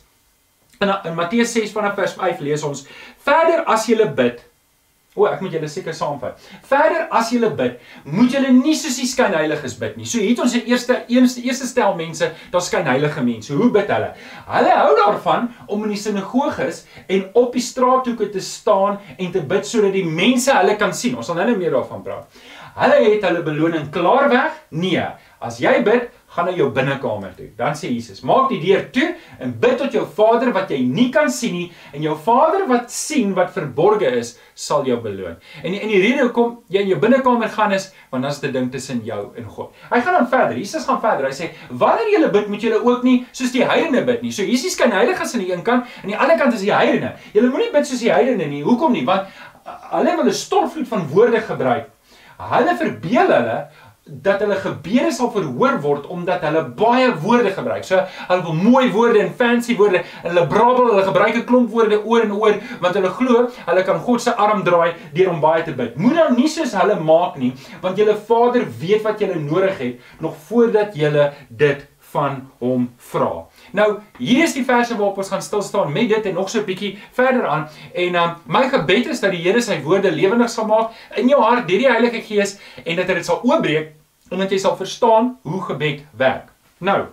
In, 0.82 0.90
in 0.90 1.16
Matteus 1.16 1.54
6 1.54 1.72
vanaf 1.76 1.96
vers 2.00 2.18
5 2.18 2.42
lees 2.44 2.66
ons: 2.66 2.86
"Verder 3.24 3.64
as 3.70 3.86
jy 3.88 4.10
bid, 4.10 4.42
O, 5.16 5.24
ek 5.30 5.40
moet 5.40 5.54
julle 5.56 5.68
seker 5.72 5.96
saamvat. 5.96 6.42
Verder 6.68 7.06
as 7.16 7.30
julle 7.32 7.48
bid, 7.56 7.78
moet 8.12 8.34
julle 8.36 8.50
nie 8.52 8.76
soos 8.76 8.98
die 9.00 9.08
skynheiliges 9.08 9.78
bid 9.80 9.96
nie. 9.96 10.08
So 10.10 10.20
hier 10.20 10.34
het 10.34 10.42
ons 10.44 10.56
die 10.58 10.66
eerste 10.68 10.98
eerste 11.08 11.44
eerste 11.46 11.70
stel 11.70 11.96
mense, 11.96 12.28
daar 12.52 12.66
skynheilige 12.66 13.24
mense. 13.24 13.56
Hoe 13.56 13.70
bid 13.72 13.94
hulle? 13.96 14.12
Hulle 14.50 14.74
hou 14.82 14.90
daarvan 15.00 15.48
om 15.72 15.86
in 15.88 15.96
die 15.96 16.02
sinagoges 16.02 16.84
en 17.08 17.30
op 17.32 17.56
die 17.56 17.64
straathoeke 17.64 18.28
te 18.34 18.44
staan 18.44 19.00
en 19.16 19.32
te 19.32 19.44
bid 19.54 19.68
sodat 19.70 19.96
die 19.96 20.04
mense 20.04 20.52
hulle 20.52 20.76
kan 20.82 20.92
sien. 20.94 21.16
Ons 21.16 21.32
sal 21.32 21.40
nou 21.40 21.56
meer 21.56 21.72
daarvan 21.78 22.04
praat. 22.04 22.44
Hulle 22.76 23.00
het 23.06 23.24
hulle 23.24 23.44
beloning 23.46 23.88
klaar 23.96 24.28
weg? 24.34 24.60
Nee. 24.76 25.08
As 25.40 25.62
jy 25.64 25.78
bid, 25.86 26.10
gaan 26.36 26.50
na 26.50 26.52
jou 26.56 26.68
binnekamer 26.76 27.32
toe. 27.36 27.48
Dan 27.58 27.76
sê 27.80 27.90
Jesus: 27.94 28.22
"Maak 28.22 28.50
die 28.50 28.60
deur 28.60 28.90
toe 28.92 29.16
en 29.40 29.54
bid 29.60 29.78
tot 29.78 29.94
jou 29.94 30.06
Vader 30.16 30.52
wat 30.54 30.70
jy 30.70 30.82
nie 30.84 31.10
kan 31.12 31.30
sien 31.32 31.54
nie 31.54 31.72
en 31.94 32.02
jou 32.02 32.16
Vader 32.26 32.68
wat 32.68 32.92
sien 32.92 33.34
wat 33.34 33.54
verborge 33.54 34.10
is, 34.20 34.38
sal 34.54 34.86
jou 34.86 34.98
beloon." 35.02 35.36
En 35.64 35.74
en 35.74 35.88
die 35.88 36.02
rede 36.02 36.28
hoekom 36.28 36.60
jy 36.68 36.82
in 36.82 36.88
jou 36.88 37.00
binnekamer 37.00 37.50
gaan 37.50 37.72
is 37.72 37.92
want 38.12 38.24
dan 38.24 38.32
is 38.32 38.40
dit 38.40 38.54
ding 38.54 38.72
tussen 38.72 39.02
jou 39.04 39.32
en 39.36 39.46
God. 39.46 39.72
Hy 39.92 40.02
gaan 40.02 40.14
dan 40.14 40.28
verder. 40.28 40.58
Jesus 40.58 40.86
gaan 40.86 41.02
verder. 41.02 41.26
Hy 41.26 41.34
sê: 41.34 41.50
"Wanneer 41.70 42.20
jy 42.20 42.32
bid, 42.32 42.48
moet 42.48 42.62
jy 42.62 42.74
ook 42.74 43.04
nie 43.04 43.26
soos 43.32 43.52
die 43.52 43.64
heidene 43.64 44.04
bid 44.04 44.22
nie." 44.22 44.32
So 44.32 44.44
Jesus 44.44 44.76
kan 44.76 44.92
heiliges 44.92 45.34
aan 45.34 45.42
die 45.42 45.54
een 45.54 45.64
kant 45.64 45.86
en 45.86 46.04
aan 46.04 46.10
die 46.10 46.18
ander 46.18 46.38
kant 46.38 46.54
is 46.54 46.62
die 46.62 46.74
heidene. 46.74 47.16
Jy 47.34 47.42
moenie 47.42 47.72
bid 47.72 47.88
soos 47.88 48.00
die 48.00 48.12
heidene 48.12 48.48
nie. 48.48 48.64
Hoekom 48.64 48.92
nie? 48.92 49.06
Want 49.06 49.28
hulle 49.66 50.16
wil 50.16 50.26
'n 50.26 50.34
stortvloed 50.34 50.88
van 50.88 51.08
woorde 51.08 51.42
gebruik. 51.42 51.90
Hulle 52.38 52.76
verbeel 52.76 53.32
hulle 53.32 53.68
dat 54.06 54.40
hulle 54.40 54.56
gebede 54.62 55.10
sal 55.12 55.32
verhoor 55.34 55.80
word 55.82 56.04
omdat 56.14 56.44
hulle 56.46 56.62
baie 56.78 57.08
woorde 57.24 57.50
gebruik. 57.56 57.84
So 57.88 58.04
hulle 58.28 58.44
wil 58.46 58.54
mooi 58.54 58.92
woorde 58.94 59.20
en 59.24 59.32
fancy 59.34 59.74
woorde 59.80 60.04
en 60.04 60.30
hulle 60.30 60.44
brabbel, 60.48 60.92
hulle 60.92 61.06
gebruik 61.08 61.36
'n 61.40 61.46
klomp 61.46 61.72
woorde 61.74 61.98
oor 62.06 62.22
en 62.22 62.36
oor 62.38 62.60
want 62.82 62.96
hulle 62.96 63.10
glo 63.10 63.48
hulle 63.66 63.84
kan 63.84 64.00
God 64.00 64.22
se 64.22 64.36
arm 64.36 64.64
draai 64.64 64.94
deur 65.14 65.30
om 65.30 65.42
baie 65.42 65.64
te 65.64 65.74
bid. 65.74 65.98
Moet 65.98 66.16
dan 66.16 66.36
nie 66.38 66.48
soos 66.48 66.78
hulle 66.78 67.00
maak 67.00 67.38
nie, 67.38 67.54
want 67.82 67.98
julle 67.98 68.16
Vader 68.16 68.68
weet 68.80 69.02
wat 69.02 69.20
julle 69.20 69.40
nodig 69.42 69.78
het 69.78 70.00
nog 70.20 70.38
voordat 70.38 70.96
julle 70.96 71.34
dit 71.50 71.88
van 72.14 72.52
hom 72.60 72.90
vra. 72.98 73.48
Nou, 73.72 74.00
hier 74.18 74.44
is 74.44 74.54
die 74.54 74.66
verse 74.66 74.96
waarop 74.96 75.18
ons 75.18 75.30
gaan 75.30 75.42
stil 75.42 75.62
staan 75.62 75.92
met 75.92 76.10
dit 76.10 76.26
en 76.26 76.34
nog 76.34 76.50
so 76.50 76.60
'n 76.60 76.66
bietjie 76.66 76.98
verder 77.12 77.48
aan. 77.48 77.68
En 77.94 78.16
um, 78.16 78.36
my 78.46 78.70
gebed 78.70 79.08
is 79.08 79.20
dat 79.20 79.32
die 79.32 79.42
Here 79.42 79.62
sy 79.62 79.82
woorde 79.82 80.12
lewendig 80.12 80.50
sal 80.50 80.66
maak 80.66 80.92
in 81.16 81.28
jou 81.28 81.42
hart 81.42 81.68
deur 81.68 81.78
die 81.78 81.92
Heilige 81.92 82.22
Gees 82.22 82.58
en 82.84 82.96
dat 82.96 83.08
dit 83.08 83.26
sal 83.26 83.44
oopbreek 83.44 83.92
en 84.30 84.38
dat 84.38 84.52
jy 84.52 84.58
sal 84.58 84.78
verstaan 84.78 85.38
hoe 85.42 85.62
gebed 85.62 86.02
werk. 86.18 86.50
Nou, 86.78 87.06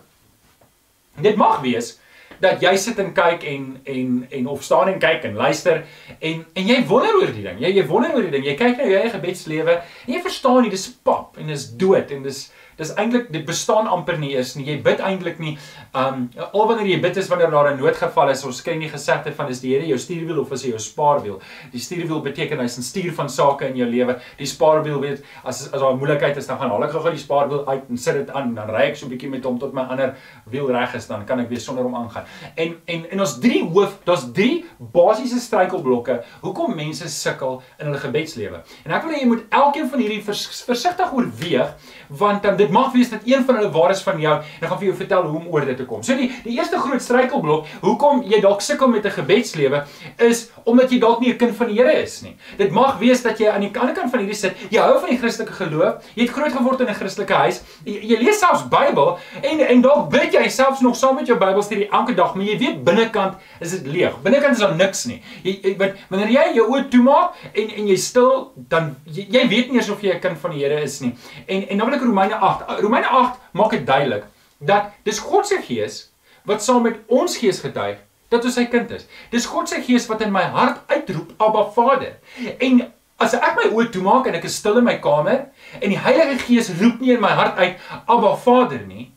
dit 1.20 1.36
mag 1.36 1.60
wees 1.60 1.98
dat 2.42 2.62
jy 2.62 2.72
sit 2.80 2.98
en 2.98 3.12
kyk 3.14 3.44
en 3.46 3.66
en 3.86 4.08
en 4.30 4.46
of 4.50 4.64
staan 4.66 4.88
en 4.90 4.98
kyk 5.02 5.28
en 5.28 5.36
luister 5.38 5.84
en 6.18 6.42
en 6.52 6.66
jy 6.66 6.78
wonder 6.88 7.14
oor 7.20 7.30
die 7.30 7.44
ding. 7.44 7.60
Jy 7.62 7.70
jy 7.76 7.84
wonder 7.86 8.16
oor 8.16 8.26
die 8.26 8.32
ding. 8.34 8.46
Jy 8.48 8.56
kyk 8.58 8.80
na 8.80 8.88
jou 8.88 8.98
eie 8.98 9.12
gebedslewe 9.12 9.76
en 9.78 10.14
jy 10.14 10.22
verstaan 10.24 10.62
nie 10.66 10.72
dis 10.72 10.88
pap 11.06 11.38
en 11.38 11.52
dis 11.52 11.68
dood 11.78 12.10
en 12.10 12.26
dis 12.26 12.42
dis 12.82 12.92
eintlik 12.98 13.30
dit 13.32 13.44
bestaan 13.46 13.88
amper 13.90 14.18
nie 14.20 14.34
is 14.38 14.54
nie. 14.58 14.66
Jy 14.68 14.78
bid 14.84 15.02
eintlik 15.04 15.40
nie. 15.42 15.56
Um 15.98 16.28
al 16.52 16.68
wanneer 16.70 16.90
jy 16.90 17.00
bid 17.04 17.20
is 17.22 17.30
wanneer 17.30 17.50
daar 17.50 17.72
'n 17.72 17.80
noodgeval 17.80 18.30
is. 18.30 18.44
Ons 18.44 18.62
kry 18.62 18.76
nie 18.76 18.90
gesegde 18.90 19.32
van 19.32 19.48
is 19.48 19.60
die 19.60 19.72
Here 19.72 19.86
jou 19.86 19.98
stuurwiel 19.98 20.40
of 20.40 20.52
is 20.52 20.62
hy 20.64 20.70
jou 20.70 20.78
spaarwiel. 20.78 21.40
Die 21.72 21.80
stuurwiel 21.80 22.20
beteken 22.20 22.58
hy's 22.58 22.78
'n 22.78 22.82
stuur 22.82 23.12
van 23.14 23.28
sake 23.28 23.68
in 23.68 23.76
jou 23.76 23.88
lewe. 23.88 24.18
Die 24.38 24.46
spaarwiel 24.46 25.00
weet 25.00 25.24
as 25.44 25.72
as 25.72 25.80
daar 25.80 25.92
'n 25.92 25.98
moeilikheid 25.98 26.36
is 26.36 26.46
dan 26.46 26.58
gaan 26.58 26.70
haal 26.70 26.84
ek 26.84 26.90
gou 26.90 27.10
die 27.10 27.18
spaarwiel 27.18 27.66
uit 27.66 27.82
en 27.88 27.96
sit 27.96 28.14
dit 28.14 28.30
aan 28.30 28.54
dan 28.54 28.68
ry 28.68 28.90
ek 28.90 28.96
so 28.96 29.06
'n 29.06 29.10
bietjie 29.10 29.30
met 29.30 29.44
hom 29.44 29.58
tot 29.58 29.72
my 29.72 29.82
ander 29.82 30.16
wiel 30.50 30.70
reg 30.70 30.94
is 30.94 31.06
dan 31.06 31.24
kan 31.24 31.40
ek 31.40 31.48
weer 31.48 31.60
sonder 31.60 31.84
hom 31.84 31.94
aangaan. 31.94 32.24
En 32.56 32.76
en 32.86 33.10
en 33.10 33.20
ons 33.20 33.38
drie 33.38 33.62
hoof, 33.64 33.98
daar's 34.04 34.26
drie 34.32 34.64
basiese 34.78 35.40
struikelblokke 35.40 36.22
hoekom 36.40 36.74
mense 36.74 37.08
sukkel 37.08 37.62
in 37.78 37.86
hulle 37.86 37.98
gebedslewe. 37.98 38.62
En 38.84 38.92
ek 38.92 39.02
wil 39.02 39.12
hê 39.12 39.20
jy 39.20 39.26
moet 39.26 39.44
elkeen 39.50 39.88
van 39.88 39.98
hierdie 39.98 40.22
vers, 40.24 40.64
versigtig 40.66 41.12
oorweeg 41.12 41.74
want 42.08 42.44
um, 42.44 42.56
dit 42.56 42.71
mag 42.72 42.92
wees 42.92 43.10
dat 43.12 43.26
een 43.28 43.44
van 43.44 43.58
hulle 43.60 43.70
waar 43.74 43.90
is 43.94 44.02
van 44.02 44.20
jou 44.20 44.34
en 44.34 44.62
ek 44.62 44.68
gaan 44.68 44.78
vir 44.78 44.88
jou 44.88 44.96
vertel 44.96 45.28
hoe 45.28 45.40
om 45.40 45.46
oor 45.52 45.66
dit 45.68 45.76
te 45.76 45.86
kom. 45.88 46.02
So 46.02 46.16
die 46.18 46.30
die 46.44 46.56
eerste 46.56 46.80
groot 46.80 47.02
struikelblok, 47.02 47.66
hoekom 47.82 48.22
jy 48.28 48.40
dalk 48.40 48.60
sukkel 48.64 48.88
met 48.88 49.06
'n 49.06 49.10
gebedslewe 49.10 49.84
is 50.18 50.50
omdat 50.64 50.90
jy 50.90 50.98
dalk 50.98 51.20
nie 51.20 51.32
'n 51.32 51.38
kind 51.38 51.56
van 51.56 51.66
die 51.68 51.76
Here 51.82 52.02
is 52.02 52.22
nie. 52.22 52.36
Dit 52.58 52.70
mag 52.70 52.98
wees 52.98 53.22
dat 53.22 53.38
jy 53.38 53.48
aan 53.48 53.60
die 53.60 53.70
ander 53.78 53.94
kant 53.94 54.10
van 54.10 54.20
hierdie 54.20 54.36
sit, 54.36 54.54
jy 54.70 54.78
hou 54.78 54.98
van 55.00 55.08
die 55.08 55.18
Christelike 55.18 55.52
geloof, 55.52 56.04
jy 56.14 56.22
het 56.22 56.30
groot 56.30 56.52
geword 56.52 56.80
in 56.80 56.88
'n 56.88 56.94
Christelike 56.94 57.34
huis, 57.34 57.62
jy, 57.84 57.98
jy 58.02 58.18
lees 58.22 58.38
selfs 58.38 58.68
Bybel 58.68 59.18
en 59.42 59.60
en 59.60 59.82
dalk 59.82 60.10
bid 60.10 60.32
jy 60.32 60.48
selfs 60.48 60.80
nog 60.80 60.96
saam 60.96 61.14
met 61.16 61.26
jou 61.26 61.38
Bybelstudie 61.38 61.88
elke 61.90 62.14
dag, 62.14 62.34
maar 62.34 62.44
jy 62.44 62.58
weet 62.58 62.84
binnekant 62.84 63.34
is 63.60 63.70
dit 63.70 63.86
leeg. 63.86 64.22
Binnekant 64.22 64.52
is 64.54 64.60
daar 64.60 64.76
niks 64.76 65.04
nie. 65.04 65.22
Jy, 65.42 65.58
jy 65.62 65.76
weet 65.78 65.94
wanneer 66.08 66.30
jy 66.30 66.54
jou 66.54 66.68
oë 66.70 66.88
toemaak 66.90 67.34
en 67.52 67.70
en 67.70 67.86
jy 67.86 67.96
stil, 67.96 68.52
dan 68.56 68.96
jy, 69.04 69.26
jy 69.30 69.48
weet 69.48 69.70
nie 69.70 69.80
eers 69.80 69.90
of 69.90 70.00
jy 70.02 70.14
'n 70.14 70.20
kind 70.20 70.38
van 70.38 70.50
die 70.50 70.62
Here 70.62 70.82
is 70.82 71.00
nie. 71.00 71.14
En 71.46 71.68
en 71.68 71.78
dan 71.78 71.86
wil 71.88 71.96
ek 71.96 72.04
Romeine 72.04 72.34
8. 72.34 72.51
Romeine 72.80 73.08
8 73.08 73.38
maak 73.52 73.70
dit 73.70 73.86
duidelik 73.86 74.24
dat 74.58 74.92
dis 75.02 75.18
God 75.18 75.46
se 75.46 75.58
gees 75.62 76.12
wat 76.44 76.62
saam 76.62 76.82
met 76.82 76.98
ons 77.06 77.36
gees 77.36 77.60
getuig 77.60 77.98
dat 78.32 78.44
ons 78.44 78.54
sy 78.54 78.64
kind 78.72 78.90
is. 78.90 79.06
Dis 79.30 79.46
God 79.46 79.68
se 79.68 79.82
gees 79.84 80.06
wat 80.08 80.22
in 80.24 80.32
my 80.32 80.44
hart 80.54 80.80
uitroep 80.88 81.34
Abba 81.42 81.66
Vader. 81.74 82.14
En 82.58 82.80
as 83.22 83.34
ek 83.36 83.58
my 83.58 83.68
oë 83.70 83.90
toemaak 83.94 84.28
en 84.28 84.38
ek 84.38 84.46
is 84.48 84.56
stil 84.58 84.80
in 84.80 84.86
my 84.88 84.96
kamer 85.02 85.44
en 85.78 85.88
die 85.92 86.00
Heilige 86.00 86.38
Gees 86.46 86.70
roep 86.80 87.02
nie 87.02 87.12
in 87.14 87.22
my 87.22 87.32
hart 87.38 87.58
uit 87.60 87.76
Abba 88.06 88.34
Vader 88.40 88.80
nie, 88.86 89.10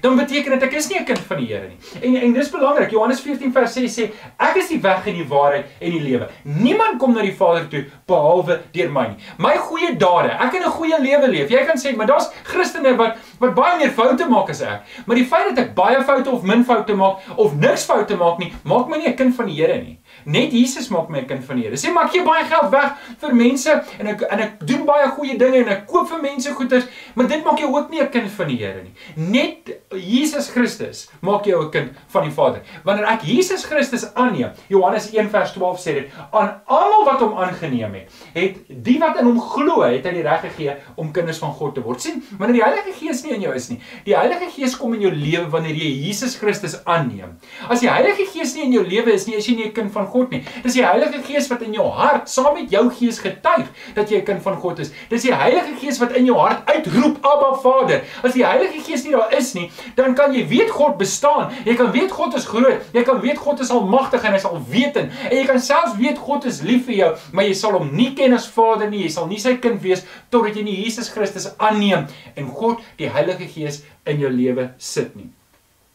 dan 0.00 0.16
beteken 0.16 0.50
dit 0.50 0.62
ek 0.62 0.72
is 0.72 0.88
nie 0.88 0.98
'n 0.98 1.04
kind 1.04 1.18
van 1.18 1.36
die 1.36 1.46
Here 1.46 1.68
nie. 1.68 1.78
En 2.02 2.16
en 2.22 2.32
dis 2.32 2.50
belangrik. 2.50 2.90
Johannes 2.90 3.20
14 3.20 3.52
vers 3.52 3.72
6 3.72 3.98
sê 3.98 4.10
ek 4.38 4.56
is 4.56 4.68
die 4.68 4.80
weg 4.80 5.06
en 5.06 5.14
die 5.14 5.28
waarheid 5.28 5.66
en 5.80 5.90
die 5.90 6.00
lewe. 6.00 6.28
Niemand 6.44 6.98
kom 6.98 7.14
na 7.14 7.22
die 7.22 7.34
Vader 7.36 7.68
toe 7.68 7.84
behalwe 8.06 8.60
deur 8.72 8.90
my 8.90 9.06
nie. 9.08 9.16
My 9.38 9.56
goeie 9.56 9.96
dade, 9.96 10.30
ek 10.30 10.50
kan 10.52 10.62
'n 10.62 10.70
goeie 10.70 11.00
lewe 11.00 11.28
leef. 11.28 11.50
Jy 11.50 11.64
kan 11.66 11.76
sê, 11.76 11.96
maar 11.96 12.06
daar's 12.06 12.30
Christene 12.44 12.96
wat 12.96 13.16
wat 13.38 13.54
baie 13.54 13.78
meer 13.78 13.90
foute 13.90 14.28
maak 14.28 14.50
as 14.50 14.62
ek. 14.62 14.82
Maar 15.06 15.16
die 15.16 15.26
feit 15.26 15.54
dat 15.54 15.64
ek 15.64 15.74
baie 15.74 16.02
foute 16.04 16.30
of 16.30 16.42
min 16.42 16.64
foute 16.64 16.94
maak 16.94 17.18
of 17.36 17.54
niks 17.54 17.84
foute 17.84 18.16
maak 18.16 18.38
nie, 18.38 18.52
maak 18.64 18.88
my 18.88 18.96
nie 18.96 19.08
'n 19.08 19.16
kind 19.16 19.34
van 19.34 19.46
die 19.46 19.54
Here 19.54 19.78
nie. 19.82 19.98
Net 20.24 20.52
Jesus 20.52 20.88
maak 20.88 21.08
my 21.10 21.24
kind 21.28 21.44
van 21.44 21.56
die 21.56 21.66
Here. 21.66 21.76
Sê 21.76 21.92
maar 21.92 22.06
ek 22.06 22.16
gee 22.16 22.24
baie 22.26 22.44
geld 22.44 22.70
weg 22.72 22.92
vir 23.20 23.34
mense 23.34 23.76
en 23.98 24.06
ek 24.06 24.22
en 24.30 24.40
ek 24.40 24.66
doen 24.66 24.84
baie 24.86 25.08
goeie 25.16 25.38
dinge 25.38 25.62
en 25.62 25.68
ek 25.68 25.86
koop 25.86 26.08
vir 26.08 26.22
mense 26.22 26.54
goederes, 26.54 26.88
maar 27.14 27.26
dit 27.26 27.44
maak 27.44 27.58
jou 27.58 27.70
ook 27.74 27.90
nie 27.90 28.00
'n 28.00 28.10
kind 28.10 28.30
van 28.30 28.48
die 28.48 28.56
Here 28.56 28.82
nie. 28.82 28.94
Net 29.16 29.70
Jesus 29.90 30.50
Christus 30.50 31.08
maak 31.20 31.44
jou 31.44 31.62
'n 31.64 31.70
kind 31.70 31.90
van 32.08 32.24
die 32.24 32.30
Vader. 32.30 32.62
Wanneer 32.84 33.06
ek 33.06 33.22
Jesus 33.22 33.64
Christus 33.64 34.14
aanneem, 34.14 34.50
Johannes 34.68 35.12
1 35.12 35.30
vers 35.30 35.52
12 35.52 35.78
sê 35.78 35.94
dit, 35.94 36.10
aan 36.32 36.60
almal 36.66 37.04
wat 37.04 37.20
hom 37.20 37.36
aangeneem 37.36 37.94
het, 37.94 38.10
het 38.34 38.56
die 38.68 38.98
wat 38.98 39.18
in 39.20 39.26
hom 39.26 39.40
glo, 39.40 39.82
het 39.82 40.04
hy 40.04 40.12
die 40.12 40.22
reg 40.22 40.40
gegee 40.40 40.76
om 40.96 41.12
kinders 41.12 41.38
van 41.38 41.52
God 41.52 41.74
te 41.74 41.82
word. 41.82 42.00
sien, 42.00 42.22
wanneer 42.38 42.54
die 42.54 42.64
Heilige 42.64 42.92
Gees 42.92 43.22
nie 43.24 43.34
in 43.34 43.40
jou 43.40 43.54
is 43.54 43.68
nie, 43.70 43.80
die 44.04 44.16
Heilige 44.16 44.50
Gees 44.50 44.76
kom 44.76 44.94
in 44.94 45.00
jou 45.00 45.12
lewe 45.12 45.50
wanneer 45.50 45.74
jy 45.74 45.90
Jesus 46.06 46.36
Christus 46.36 46.78
aanneem. 46.84 47.38
As 47.68 47.80
die 47.80 47.90
Heilige 47.90 48.26
Gees 48.26 48.54
nie 48.54 48.64
in 48.64 48.72
jou 48.72 48.84
lewe 48.86 49.12
is 49.12 49.26
nie, 49.26 49.36
is 49.36 49.46
jy 49.46 49.56
nie 49.56 49.66
'n 49.66 49.72
kind 49.72 49.92
van 49.92 50.06
God 50.12 50.30
nie. 50.34 50.42
Dis 50.62 50.76
die 50.76 50.84
Heilige 50.84 51.22
Gees 51.26 51.48
wat 51.50 51.62
in 51.66 51.74
jou 51.76 51.86
hart 51.96 52.30
saam 52.30 52.54
met 52.56 52.70
jou 52.72 52.84
gees 52.98 53.18
getuig 53.22 53.68
dat 53.96 54.10
jy 54.10 54.20
'n 54.20 54.24
kind 54.24 54.42
van 54.42 54.56
God 54.56 54.78
is. 54.78 54.92
Dis 55.08 55.22
die 55.22 55.34
Heilige 55.34 55.74
Gees 55.80 55.98
wat 55.98 56.12
in 56.12 56.26
jou 56.26 56.36
hart 56.38 56.68
uitroep 56.68 57.18
Abba 57.24 57.54
Vader. 57.62 58.02
As 58.22 58.32
die 58.32 58.44
Heilige 58.46 58.80
Gees 58.84 59.04
nie 59.04 59.12
daar 59.12 59.32
is 59.32 59.54
nie, 59.54 59.70
dan 59.96 60.14
kan 60.14 60.32
jy 60.34 60.46
weet 60.48 60.70
God 60.70 60.98
bestaan. 60.98 61.50
Jy 61.64 61.74
kan 61.74 61.92
weet 61.92 62.10
God 62.10 62.34
is 62.34 62.46
groot. 62.46 62.80
Jy 62.92 63.02
kan 63.02 63.20
weet 63.20 63.38
God 63.38 63.60
is 63.60 63.70
almagtig 63.70 64.24
en 64.24 64.30
hy 64.30 64.36
is 64.36 64.44
alwetend. 64.44 65.12
En 65.30 65.36
jy 65.36 65.44
kan 65.44 65.60
selfs 65.60 65.96
weet 65.96 66.18
God 66.18 66.44
is 66.44 66.62
lief 66.62 66.86
vir 66.86 66.94
jou, 66.94 67.16
maar 67.32 67.44
jy 67.44 67.54
sal 67.54 67.72
hom 67.72 67.90
nie 67.92 68.14
ken 68.14 68.32
as 68.32 68.46
Vader 68.46 68.90
nie. 68.90 69.02
Jy 69.02 69.10
sal 69.10 69.26
nie 69.26 69.38
sy 69.38 69.56
kind 69.56 69.82
wees 69.82 70.04
totdat 70.30 70.56
jy 70.56 70.62
nie 70.62 70.84
Jesus 70.84 71.08
Christus 71.12 71.50
aanneem 71.58 72.06
en 72.36 72.46
God 72.48 72.82
die 72.98 73.08
Heilige 73.08 73.48
Gees 73.48 73.82
in 74.06 74.20
jou 74.20 74.30
lewe 74.30 74.72
sit 74.78 75.16
nie. 75.16 75.30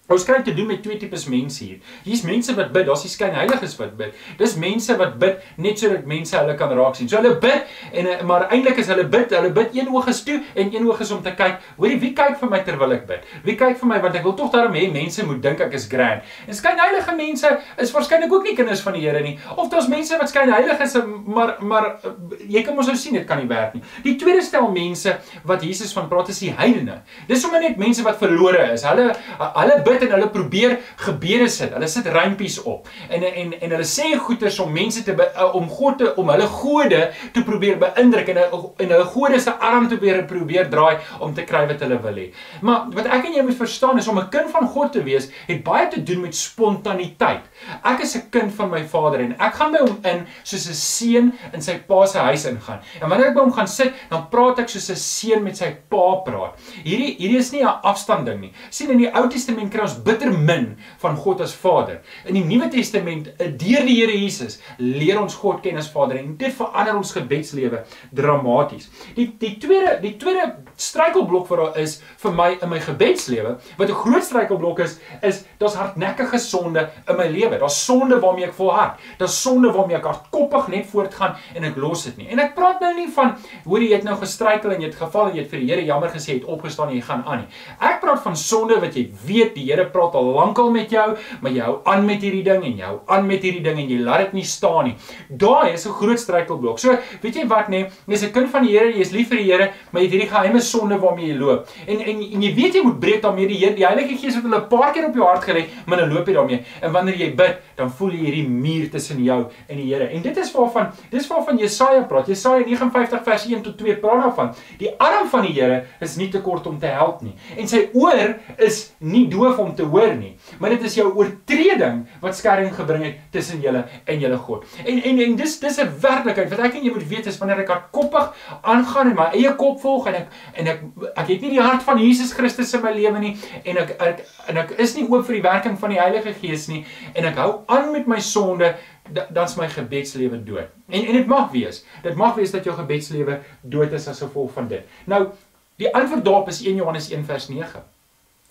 Ons 0.07 0.23
kry 0.23 0.37
te 0.39 0.53
doen 0.55 0.69
met 0.69 0.79
twee 0.79 0.95
tipes 0.95 1.25
mense 1.27 1.59
hier. 1.59 1.79
Hier's 2.05 2.21
mense 2.23 2.53
wat 2.55 2.69
bid, 2.71 2.85
daar's 2.87 3.01
die 3.03 3.09
skynheiliges 3.11 3.73
wat 3.75 3.97
bid. 3.99 4.13
Dis 4.39 4.53
mense 4.55 4.95
wat 4.99 5.17
bid 5.19 5.41
net 5.59 5.81
sodat 5.81 6.05
mense 6.07 6.31
hulle 6.37 6.53
kan 6.59 6.71
raak 6.77 6.95
sien. 6.95 7.09
So 7.11 7.19
hulle 7.19 7.33
bid 7.43 7.65
en 7.91 8.07
eh, 8.13 8.21
maar 8.27 8.45
eintlik 8.47 8.79
is 8.79 8.87
hulle 8.87 9.03
bid, 9.11 9.33
hulle 9.35 9.51
bid 9.51 9.75
een 9.75 9.89
oog 9.91 10.07
is 10.07 10.21
toe 10.23 10.37
en 10.55 10.71
een 10.71 10.87
oog 10.87 11.01
is 11.03 11.11
om 11.11 11.19
te 11.25 11.33
kyk. 11.35 11.57
Hoorie, 11.75 11.97
wie 11.99 12.13
kyk 12.15 12.37
vir 12.39 12.51
my 12.53 12.61
terwyl 12.63 12.95
ek 12.95 13.03
bid? 13.09 13.25
Wie 13.43 13.57
kyk 13.59 13.75
vir 13.81 13.91
my 13.91 13.97
want 14.05 14.15
ek 14.15 14.23
wil 14.29 14.37
tog 14.39 14.53
daarom 14.53 14.77
hê 14.79 14.85
mense 14.93 15.25
moet 15.27 15.41
dink 15.43 15.65
ek 15.67 15.75
is 15.75 15.89
grand. 15.91 16.23
En 16.47 16.55
skynheilige 16.55 17.17
mense 17.19 17.51
is 17.83 17.91
waarskynlik 17.97 18.37
ook 18.37 18.47
nie 18.47 18.55
kinders 18.55 18.85
van 18.87 18.95
die 18.95 19.03
Here 19.07 19.25
nie. 19.27 19.35
Of 19.57 19.67
daar's 19.75 19.91
mense 19.91 20.15
wat 20.19 20.31
skynheilig 20.31 20.85
is, 20.87 20.97
maar 21.27 21.57
maar 21.59 21.89
eh, 21.97 22.15
jy 22.55 22.63
kan 22.63 22.79
mos 22.79 22.87
nou 22.87 22.95
sien 22.95 23.19
dit 23.19 23.27
kan 23.27 23.43
nie 23.43 23.51
werk 23.51 23.75
nie. 23.75 23.83
Die 24.07 24.15
tweede 24.15 24.47
stel 24.47 24.71
mense 24.71 25.19
wat 25.43 25.67
Jesus 25.67 25.91
van 25.99 26.07
praat 26.07 26.31
is 26.31 26.39
die 26.47 26.55
heidene. 26.55 27.01
Dis 27.27 27.43
sommer 27.43 27.59
net 27.59 27.75
mense 27.75 28.07
wat 28.07 28.23
verlore 28.23 28.71
is. 28.71 28.87
Hulle 28.87 29.11
hulle 29.43 29.79
bid 29.83 29.96
sit 29.97 30.07
en 30.07 30.15
hulle 30.17 30.29
probeer 30.33 30.77
gebede 31.05 31.47
sit. 31.51 31.73
Hulle 31.73 31.89
sit 31.91 32.07
rympies 32.13 32.59
op. 32.63 32.87
En 33.09 33.23
en 33.23 33.53
en 33.53 33.75
hulle 33.75 33.87
sê 33.87 34.13
goeters 34.17 34.59
om 34.63 34.71
mense 34.73 35.03
te 35.03 35.15
be, 35.17 35.27
uh, 35.35 35.49
om 35.55 35.67
God 35.69 35.97
te 36.01 36.13
om 36.15 36.29
hulle 36.33 36.47
gode 36.47 37.01
te 37.33 37.43
probeer 37.43 37.79
beïndruk 37.81 38.31
en 38.33 38.41
en 38.43 38.93
hulle 38.95 39.07
gode 39.13 39.39
se 39.41 39.51
arm 39.51 39.87
te 39.87 39.97
probeer 39.97 40.25
probeer 40.29 40.69
draai 40.69 40.97
om 41.23 41.33
te 41.33 41.45
kry 41.47 41.65
wat 41.69 41.83
hulle 41.85 41.99
wil 42.03 42.21
hê. 42.21 42.27
Maar 42.61 42.87
wat 42.95 43.09
ek 43.17 43.29
en 43.29 43.37
jy 43.39 43.45
moet 43.47 43.59
verstaan 43.59 43.97
is 44.01 44.07
om 44.07 44.19
'n 44.19 44.29
kind 44.29 44.51
van 44.51 44.67
God 44.67 44.93
te 44.93 45.03
wees 45.03 45.29
het 45.47 45.63
baie 45.63 45.87
te 45.87 46.03
doen 46.03 46.21
met 46.21 46.35
spontaniteit. 46.35 47.43
Ek 47.83 48.01
is 48.01 48.15
'n 48.15 48.29
kind 48.29 48.53
van 48.53 48.69
my 48.69 48.83
Vader 48.83 49.19
en 49.19 49.35
ek 49.39 49.53
gaan 49.53 49.71
by 49.71 49.79
hom 49.79 49.99
in 50.03 50.25
soos 50.43 50.69
'n 50.69 50.73
seun 50.73 51.33
in 51.53 51.61
sy 51.61 51.79
pa 51.87 52.05
se 52.05 52.17
huis 52.17 52.45
ingaan. 52.45 52.79
En 53.01 53.09
wanneer 53.09 53.27
ek 53.27 53.33
by 53.33 53.41
hom 53.41 53.53
gaan 53.53 53.67
sit, 53.67 53.93
dan 54.09 54.29
praat 54.29 54.59
ek 54.59 54.69
soos 54.69 54.89
'n 54.89 54.95
seun 54.95 55.43
met 55.43 55.57
sy 55.57 55.75
pa 55.89 56.15
praat. 56.25 56.59
Hierdie 56.83 57.15
hierdie 57.17 57.37
is 57.37 57.51
nie 57.51 57.63
'n 57.63 57.79
afstand 57.83 58.25
ding 58.25 58.41
nie. 58.41 58.53
sien 58.69 58.89
in 58.91 58.97
die 58.97 59.11
Ou 59.13 59.27
Testament 59.29 59.71
kry 59.71 59.86
ons 59.87 59.97
bitter 60.05 60.31
min 60.31 60.69
van 61.01 61.17
God 61.17 61.41
as 61.45 61.55
Vader. 61.57 62.01
In 62.27 62.37
die 62.37 62.45
Nuwe 62.45 62.69
Testament, 62.73 63.31
deur 63.39 63.87
die 63.87 63.97
Here 63.97 64.15
Jesus, 64.15 64.59
leer 64.77 65.21
ons 65.21 65.37
God 65.41 65.63
ken 65.65 65.79
as 65.79 65.89
Vader 65.93 66.19
en 66.21 66.35
dit 66.39 66.53
verander 66.53 66.97
ons 66.99 67.15
gebedslewe 67.15 67.83
dramaties. 68.15 68.91
Die 69.17 69.31
die 69.41 69.55
tweede 69.61 69.97
die 70.03 70.15
tweede 70.19 70.66
struikelblok 70.77 71.47
wat 71.49 71.59
daar 71.59 71.77
is 71.81 71.97
vir 72.21 72.33
my 72.37 72.49
in 72.61 72.69
my 72.69 72.79
gebedslewe, 72.79 73.57
wat 73.77 73.89
'n 73.89 73.93
groot 74.03 74.23
struikelblok 74.23 74.79
is, 74.79 74.97
is 75.21 75.43
daar's 75.57 75.75
hardnekkige 75.75 76.37
sonde 76.39 76.89
in 77.09 77.15
my 77.17 77.27
lewe. 77.27 77.57
Daar's 77.57 77.85
sonde 77.85 78.19
waarmee 78.19 78.45
ek 78.45 78.53
volhard. 78.53 78.99
Daar's 79.17 79.41
sonde 79.41 79.71
waarmee 79.71 79.97
ek 79.97 80.05
hardkoppig 80.05 80.67
net 80.67 80.85
voortgaan 80.85 81.35
en 81.55 81.63
ek 81.63 81.75
los 81.75 82.03
dit 82.03 82.17
nie. 82.17 82.27
En 82.29 82.39
ek 82.39 82.55
praat 82.55 82.79
nou 82.79 82.93
nie 82.95 83.07
van 83.13 83.35
hoor 83.65 83.81
jy 83.81 83.93
het 83.93 84.03
nou 84.03 84.15
gestruikel 84.15 84.71
en 84.71 84.81
jy 84.81 84.87
het 84.87 84.95
geval 84.95 85.29
en 85.29 85.35
jy 85.35 85.41
het 85.41 85.49
vir 85.49 85.59
die 85.59 85.67
Here 85.67 85.85
jammer 85.85 86.09
gesê 86.09 86.33
het 86.33 86.45
opgestaan 86.45 86.89
en 86.89 86.95
jy 86.95 87.01
gaan 87.01 87.23
aan 87.25 87.37
nie. 87.37 87.47
Ek 87.81 87.99
praat 88.01 88.21
van 88.23 88.35
sonde 88.35 88.79
wat 88.79 88.95
jy 88.95 89.11
weet 89.25 89.55
die 89.55 89.65
Here 89.71 89.85
praat 89.85 90.15
al 90.15 90.31
lankal 90.33 90.71
met 90.71 90.89
jou, 90.89 91.17
maar 91.41 91.51
jy 91.51 91.61
hou 91.61 91.81
aan 91.85 92.05
met 92.05 92.21
hierdie 92.21 92.43
ding 92.43 92.63
en 92.63 92.77
jy 92.77 92.85
hou 92.85 92.99
aan 93.07 93.27
met 93.27 93.41
hierdie 93.41 93.63
ding 93.63 93.79
en 93.79 93.89
jy 93.89 93.99
laat 93.99 94.19
dit 94.27 94.33
nie 94.33 94.43
staan 94.43 94.85
nie. 94.85 94.95
Daai 95.29 95.73
is 95.73 95.85
'n 95.87 95.93
groot 95.93 96.19
struikelblok. 96.19 96.79
So, 96.79 96.97
weet 97.21 97.35
jy 97.35 97.47
wat 97.47 97.67
nê, 97.67 97.83
nee, 97.83 97.89
jy's 98.07 98.23
'n 98.23 98.31
kind 98.31 98.49
van 98.49 98.63
die 98.63 98.77
Here, 98.77 98.91
jy's 98.93 99.11
lief 99.11 99.29
vir 99.29 99.37
die 99.37 99.51
Here, 99.51 99.71
maar 99.91 100.01
jy 100.01 100.07
het 100.07 100.13
hierdie 100.13 100.29
geheime 100.29 100.61
sonde 100.67 100.99
waarmee 100.99 101.31
jy 101.31 101.37
loop. 101.39 101.67
En 101.87 101.99
en 101.99 102.21
en 102.21 102.41
jy 102.45 102.53
weet 102.55 102.77
jy 102.77 102.83
moet 102.85 102.99
breek 102.99 103.21
daarmee 103.21 103.47
die 103.47 103.57
Here, 103.57 103.75
die 103.75 103.85
Heilige 103.85 104.17
Gees 104.17 104.35
het 104.35 104.43
hulle 104.43 104.59
'n 104.59 104.67
paar 104.67 104.91
keer 104.93 105.07
op 105.07 105.15
jou 105.15 105.25
hart 105.25 105.43
gelê, 105.43 105.65
maar 105.85 105.97
dan 105.97 106.13
loop 106.13 106.27
jy 106.27 106.33
daarmee. 106.33 106.63
En 106.81 106.91
wanneer 106.91 107.17
jy 107.17 107.35
bid, 107.35 107.57
dan 107.75 107.91
voel 107.91 108.11
jy 108.11 108.23
hierdie 108.25 108.47
muur 108.49 108.89
tussen 108.89 109.23
jou 109.23 109.39
en 109.67 109.77
die 109.77 109.93
Here. 109.93 110.09
En 110.09 110.21
dit 110.21 110.37
is 110.37 110.51
waarvan 110.51 110.91
dis 111.09 111.27
waarvan 111.27 111.57
Jesaja 111.57 112.01
praat. 112.01 112.27
Jesaja 112.27 112.65
59 112.65 113.23
vers 113.23 113.45
1 113.45 113.61
tot 113.61 113.77
2 113.77 113.95
praat 113.95 114.23
daarvan. 114.23 114.53
Die 114.77 114.91
arm 114.99 115.27
van 115.29 115.41
die 115.41 115.53
Here 115.53 115.83
is 115.99 116.15
nie 116.15 116.29
te 116.29 116.41
kort 116.41 116.67
om 116.67 116.79
te 116.79 116.85
help 116.85 117.21
nie. 117.21 117.33
En 117.57 117.67
sy 117.67 117.89
oor 117.93 118.35
is 118.57 118.93
nie 118.99 119.27
doof 119.27 119.57
om 119.57 119.75
te 119.75 119.83
hoor 119.83 120.15
nie, 120.15 120.35
maar 120.59 120.69
dit 120.69 120.83
is 120.83 120.95
jou 120.95 121.13
oortreding 121.13 122.05
wat 122.21 122.35
skerring 122.35 122.73
gebring 122.75 123.03
het 123.03 123.15
tussen 123.31 123.61
julle 123.61 123.85
en 124.05 124.19
julle 124.19 124.37
God. 124.37 124.65
En 124.85 125.01
en 125.03 125.19
en 125.19 125.35
dis 125.35 125.59
dis 125.59 125.79
'n 125.79 125.91
werklikheid 126.01 126.49
wat 126.49 126.59
ek 126.59 126.75
en 126.75 126.83
jy 126.83 126.91
moet 126.93 127.07
weet 127.07 127.25
is 127.25 127.37
wanneer 127.37 127.59
ek 127.59 127.67
hardkoppig 127.67 128.33
aangaan 128.61 129.09
en 129.09 129.15
my 129.15 129.29
eie 129.33 129.55
kop 129.55 129.79
volg 129.81 130.07
en 130.07 130.15
ek 130.15 130.27
en 130.57 130.71
ek 130.73 130.83
ek 131.15 131.31
het 131.33 131.45
nie 131.45 131.53
die 131.55 131.63
hart 131.63 131.85
van 131.85 132.01
Jesus 132.01 132.33
Christus 132.35 132.73
in 132.73 132.83
my 132.83 132.93
lewe 132.95 133.23
nie 133.23 133.33
en 133.63 133.81
ek, 133.83 133.95
ek 134.01 134.23
en 134.51 134.61
ek 134.63 134.75
is 134.83 134.95
nie 134.97 135.07
oop 135.07 135.25
vir 135.27 135.39
die 135.39 135.45
werking 135.45 135.79
van 135.79 135.93
die 135.93 136.01
Heilige 136.01 136.35
Gees 136.41 136.67
nie 136.71 136.83
en 137.13 137.29
ek 137.31 137.41
hou 137.41 137.51
aan 137.67 137.91
met 137.95 138.07
my 138.09 138.19
sonde 138.19 138.75
dan's 139.07 139.55
my 139.55 139.69
gebedslewe 139.71 140.41
dood. 140.43 140.67
En 140.91 141.05
en 141.05 141.15
dit 141.15 141.27
mag 141.31 141.51
wees. 141.53 141.85
Dit 142.03 142.17
mag 142.19 142.35
wees 142.35 142.51
dat 142.51 142.65
jou 142.67 142.73
gebedslewe 142.75 143.37
dood 143.63 143.93
is 143.95 144.07
as 144.11 144.19
gevolg 144.19 144.51
van 144.51 144.67
dit. 144.67 144.83
Nou 145.07 145.29
Die 145.77 145.93
antwoord 145.93 146.25
daarop 146.25 146.47
is 146.47 146.63
1 146.65 146.75
Johannes 146.75 147.09
1 147.09 147.25
vers 147.25 147.47
9. 147.47 147.83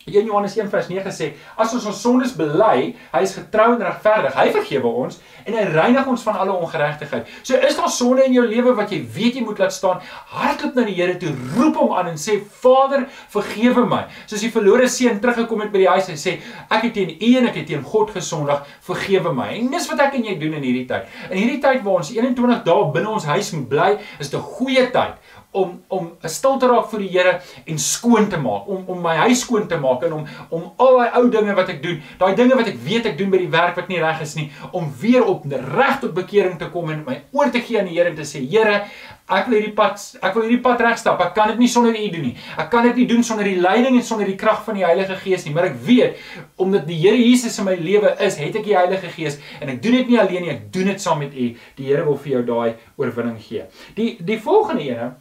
1 0.07 0.25
Johannes 0.25 0.55
1 0.55 0.69
vers 0.71 0.87
9 0.88 1.11
sê 1.11 1.33
as 1.59 1.73
ons 1.75 1.87
ons 1.90 1.99
sondes 1.99 2.31
bely, 2.38 2.92
hy 3.11 3.23
is 3.27 3.33
getrou 3.35 3.73
en 3.75 3.81
regverdig. 3.83 4.37
Hy 4.38 4.53
vergewe 4.55 4.92
ons 5.03 5.19
en 5.47 5.57
hy 5.59 5.64
reinig 5.75 6.07
ons 6.11 6.23
van 6.27 6.38
alle 6.42 6.55
ongeregtigheid. 6.55 7.27
So 7.42 7.59
is 7.59 7.75
daar 7.79 7.90
sonde 7.90 8.23
in 8.27 8.37
jou 8.37 8.45
lewe 8.47 8.75
wat 8.79 8.95
jy 8.95 9.01
weet 9.16 9.40
jy 9.40 9.42
moet 9.47 9.59
laat 9.62 9.75
staan, 9.75 9.99
hardloop 10.31 10.79
na 10.79 10.87
die 10.87 10.95
Here 10.97 11.19
toe, 11.21 11.33
roep 11.57 11.77
hom 11.83 11.92
aan 11.99 12.12
en 12.12 12.21
sê 12.21 12.38
Vader, 12.62 13.05
vergewe 13.35 13.83
my. 13.87 14.05
Soos 14.31 14.47
die 14.47 14.53
verlore 14.55 14.87
seun 14.90 15.19
teruggekom 15.23 15.64
het 15.64 15.75
by 15.75 15.83
die 15.83 15.90
huis 15.90 16.11
en 16.14 16.21
sê 16.21 16.38
ek 16.71 16.87
het 16.87 16.95
teen 16.97 17.12
U 17.16 17.33
en 17.40 17.51
ek 17.51 17.61
het 17.61 17.71
teen 17.73 17.83
God 17.85 18.14
gesondig, 18.14 18.62
vergewe 18.87 19.35
my. 19.35 19.51
En 19.59 19.71
dis 19.75 19.90
wat 19.90 20.05
ek 20.07 20.19
en 20.21 20.31
jy 20.31 20.38
doen 20.38 20.55
in 20.61 20.66
hierdie 20.66 20.87
tyd. 20.88 21.11
In 21.33 21.40
hierdie 21.42 21.61
tyd 21.62 21.83
waar 21.83 22.01
ons 22.05 22.14
21 22.14 22.62
dae 22.66 22.90
binne 22.95 23.11
ons 23.19 23.27
huis 23.35 23.53
moet 23.59 23.69
bly, 23.75 23.90
is 24.23 24.31
'n 24.33 24.38
goeie 24.55 24.87
tyd 24.95 25.19
om 25.57 25.73
om 25.88 26.09
stil 26.29 26.59
te 26.61 26.69
raak 26.71 26.90
vir 26.92 27.05
die 27.05 27.11
Here 27.16 27.35
en 27.64 27.79
skoon 27.81 28.29
te 28.33 28.38
maak, 28.40 28.69
om 28.69 28.85
om 28.92 29.03
my 29.03 29.14
huis 29.25 29.42
skoon 29.47 29.69
te 29.71 29.79
maak 29.81 30.05
en 30.07 30.19
om 30.19 30.25
om 30.51 30.66
al 30.83 30.99
daai 30.99 31.19
ou 31.21 31.25
dinge 31.33 31.57
wat 31.57 31.73
ek 31.73 31.83
doen, 31.85 32.01
daai 32.21 32.35
dinge 32.37 32.59
wat 32.59 32.69
ek 32.73 32.79
weet 32.85 33.11
ek 33.12 33.19
doen 33.19 33.33
by 33.33 33.40
die 33.40 33.53
werk 33.53 33.79
wat 33.81 33.88
nie 33.92 34.01
reg 34.03 34.21
is 34.25 34.37
nie, 34.37 34.51
om 34.77 34.88
weer 35.01 35.25
op 35.25 35.47
reg 35.77 36.01
tot 36.03 36.14
bekering 36.16 36.59
te 36.61 36.69
kom 36.73 36.90
en 36.92 37.05
my 37.07 37.21
oor 37.37 37.53
te 37.53 37.62
gee 37.64 37.81
aan 37.81 37.88
die 37.88 37.97
Here 37.97 38.12
en 38.12 38.19
te 38.19 38.27
sê 38.29 38.42
Here, 38.45 38.83
ek 39.27 39.49
wil 39.49 39.59
hierdie 39.59 39.75
pad 39.75 40.03
ek 40.23 40.37
wil 40.37 40.47
hierdie 40.47 40.62
pad 40.62 40.83
regstap. 40.85 41.21
Ek 41.25 41.33
kan 41.35 41.51
dit 41.51 41.62
nie 41.64 41.71
sonder 41.71 41.97
U 41.97 42.09
doen 42.14 42.29
nie. 42.29 42.35
Ek 42.61 42.71
kan 42.71 42.87
dit 42.87 43.01
nie 43.03 43.09
doen 43.11 43.25
sonder 43.27 43.49
die 43.49 43.59
leiding 43.62 43.97
en 43.99 44.07
sonder 44.07 44.29
die 44.29 44.37
krag 44.38 44.62
van 44.66 44.79
die 44.79 44.87
Heilige 44.87 45.16
Gees 45.23 45.47
nie, 45.47 45.55
maar 45.57 45.71
ek 45.71 45.79
weet 45.87 46.21
omdat 46.62 46.87
die 46.88 47.01
Here 47.01 47.19
Jesus 47.19 47.59
in 47.62 47.69
my 47.69 47.77
lewe 47.81 48.12
is, 48.23 48.38
het 48.40 48.61
ek 48.61 48.66
die 48.69 48.77
Heilige 48.77 49.11
Gees 49.16 49.40
en 49.61 49.73
ek 49.73 49.81
doen 49.83 50.01
dit 50.01 50.12
nie 50.12 50.21
alleen 50.23 50.47
nie, 50.47 50.55
ek 50.55 50.66
doen 50.75 50.92
dit 50.92 51.03
saam 51.03 51.23
met 51.25 51.35
U. 51.35 51.49
Die 51.81 51.88
Here 51.88 52.05
wil 52.07 52.21
vir 52.23 52.37
jou 52.37 52.45
daai 52.53 52.77
oorwinning 53.01 53.40
gee. 53.42 53.66
Die 53.99 54.14
die 54.27 54.38
volgende 54.42 54.87
ene 54.87 55.14